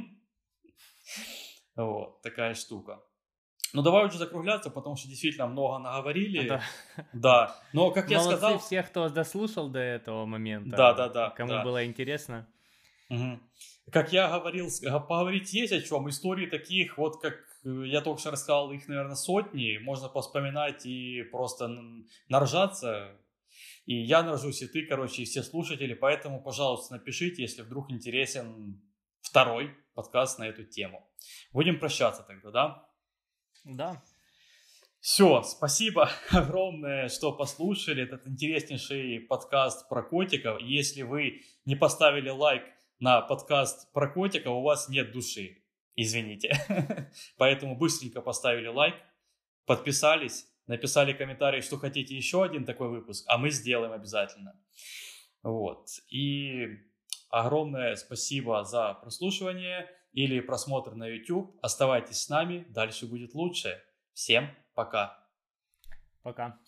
Вот, 1.75 2.21
такая 2.21 2.53
штука. 2.53 3.01
Ну, 3.73 3.81
давай 3.81 4.05
уже 4.05 4.17
закругляться, 4.17 4.69
потому 4.69 4.95
что 4.97 5.07
действительно 5.07 5.47
много 5.47 5.77
наговорили. 5.77 6.47
Да. 6.47 6.61
да. 7.13 7.55
Но, 7.71 7.91
как 7.91 8.09
я 8.09 8.19
сказал... 8.19 8.59
все, 8.59 8.83
кто 8.83 9.07
дослушал 9.09 9.69
до 9.69 9.79
этого 9.79 10.25
момента. 10.25 10.75
Да, 10.75 10.93
да, 10.93 11.09
да. 11.09 11.29
Кому 11.29 11.51
да. 11.51 11.63
было 11.63 11.85
интересно. 11.85 12.47
Угу. 13.09 13.39
Как 13.91 14.13
я 14.13 14.29
говорил, 14.29 14.69
поговорить 15.07 15.53
есть 15.53 15.73
о 15.73 15.81
чем. 15.81 16.09
Истории 16.09 16.47
таких, 16.47 16.97
вот 16.97 17.21
как 17.21 17.35
э, 17.65 17.83
я 17.85 18.01
только 18.01 18.19
что 18.19 18.31
рассказал, 18.31 18.71
их, 18.71 18.87
наверное, 18.87 19.15
сотни. 19.15 19.77
Можно 19.77 20.09
поспоминать 20.09 20.85
и 20.85 21.23
просто 21.23 21.69
наржаться. 22.27 23.17
И 23.85 23.95
я 23.95 24.21
наржусь, 24.23 24.61
и 24.61 24.67
ты, 24.67 24.85
короче, 24.85 25.23
и 25.23 25.25
все 25.25 25.43
слушатели. 25.43 25.93
Поэтому, 25.93 26.41
пожалуйста, 26.41 26.95
напишите, 26.95 27.41
если 27.41 27.61
вдруг 27.61 27.91
интересен 27.91 28.81
второй 29.21 29.75
подкаст 29.93 30.39
на 30.39 30.43
эту 30.47 30.63
тему. 30.63 31.09
Будем 31.51 31.79
прощаться 31.79 32.23
тогда, 32.23 32.51
да? 32.51 32.90
Да. 33.63 34.01
Все, 34.99 35.41
спасибо 35.43 36.09
огромное, 36.31 37.09
что 37.09 37.31
послушали 37.31 38.03
этот 38.03 38.27
интереснейший 38.27 39.19
подкаст 39.21 39.87
про 39.89 40.03
котиков. 40.03 40.61
Если 40.61 41.01
вы 41.01 41.41
не 41.65 41.75
поставили 41.75 42.29
лайк 42.29 42.63
на 42.99 43.21
подкаст 43.21 43.91
про 43.93 44.07
котика, 44.07 44.49
у 44.49 44.61
вас 44.61 44.89
нет 44.89 45.11
души. 45.11 45.63
Извините. 45.95 46.55
Поэтому 47.37 47.75
быстренько 47.75 48.21
поставили 48.21 48.67
лайк, 48.67 48.95
подписались, 49.65 50.47
написали 50.67 51.13
комментарий, 51.13 51.61
что 51.61 51.77
хотите 51.77 52.15
еще 52.15 52.43
один 52.43 52.65
такой 52.65 52.89
выпуск, 52.89 53.25
а 53.27 53.37
мы 53.37 53.49
сделаем 53.49 53.91
обязательно. 53.91 54.59
Вот. 55.43 55.87
И 56.09 56.67
огромное 57.29 57.95
спасибо 57.95 58.63
за 58.63 58.93
прослушивание 58.93 59.89
или 60.13 60.39
просмотр 60.39 60.93
на 60.95 61.07
YouTube. 61.07 61.57
Оставайтесь 61.61 62.21
с 62.21 62.29
нами, 62.29 62.65
дальше 62.69 63.07
будет 63.07 63.33
лучше. 63.33 63.81
Всем 64.13 64.49
пока. 64.73 65.27
Пока. 66.23 66.59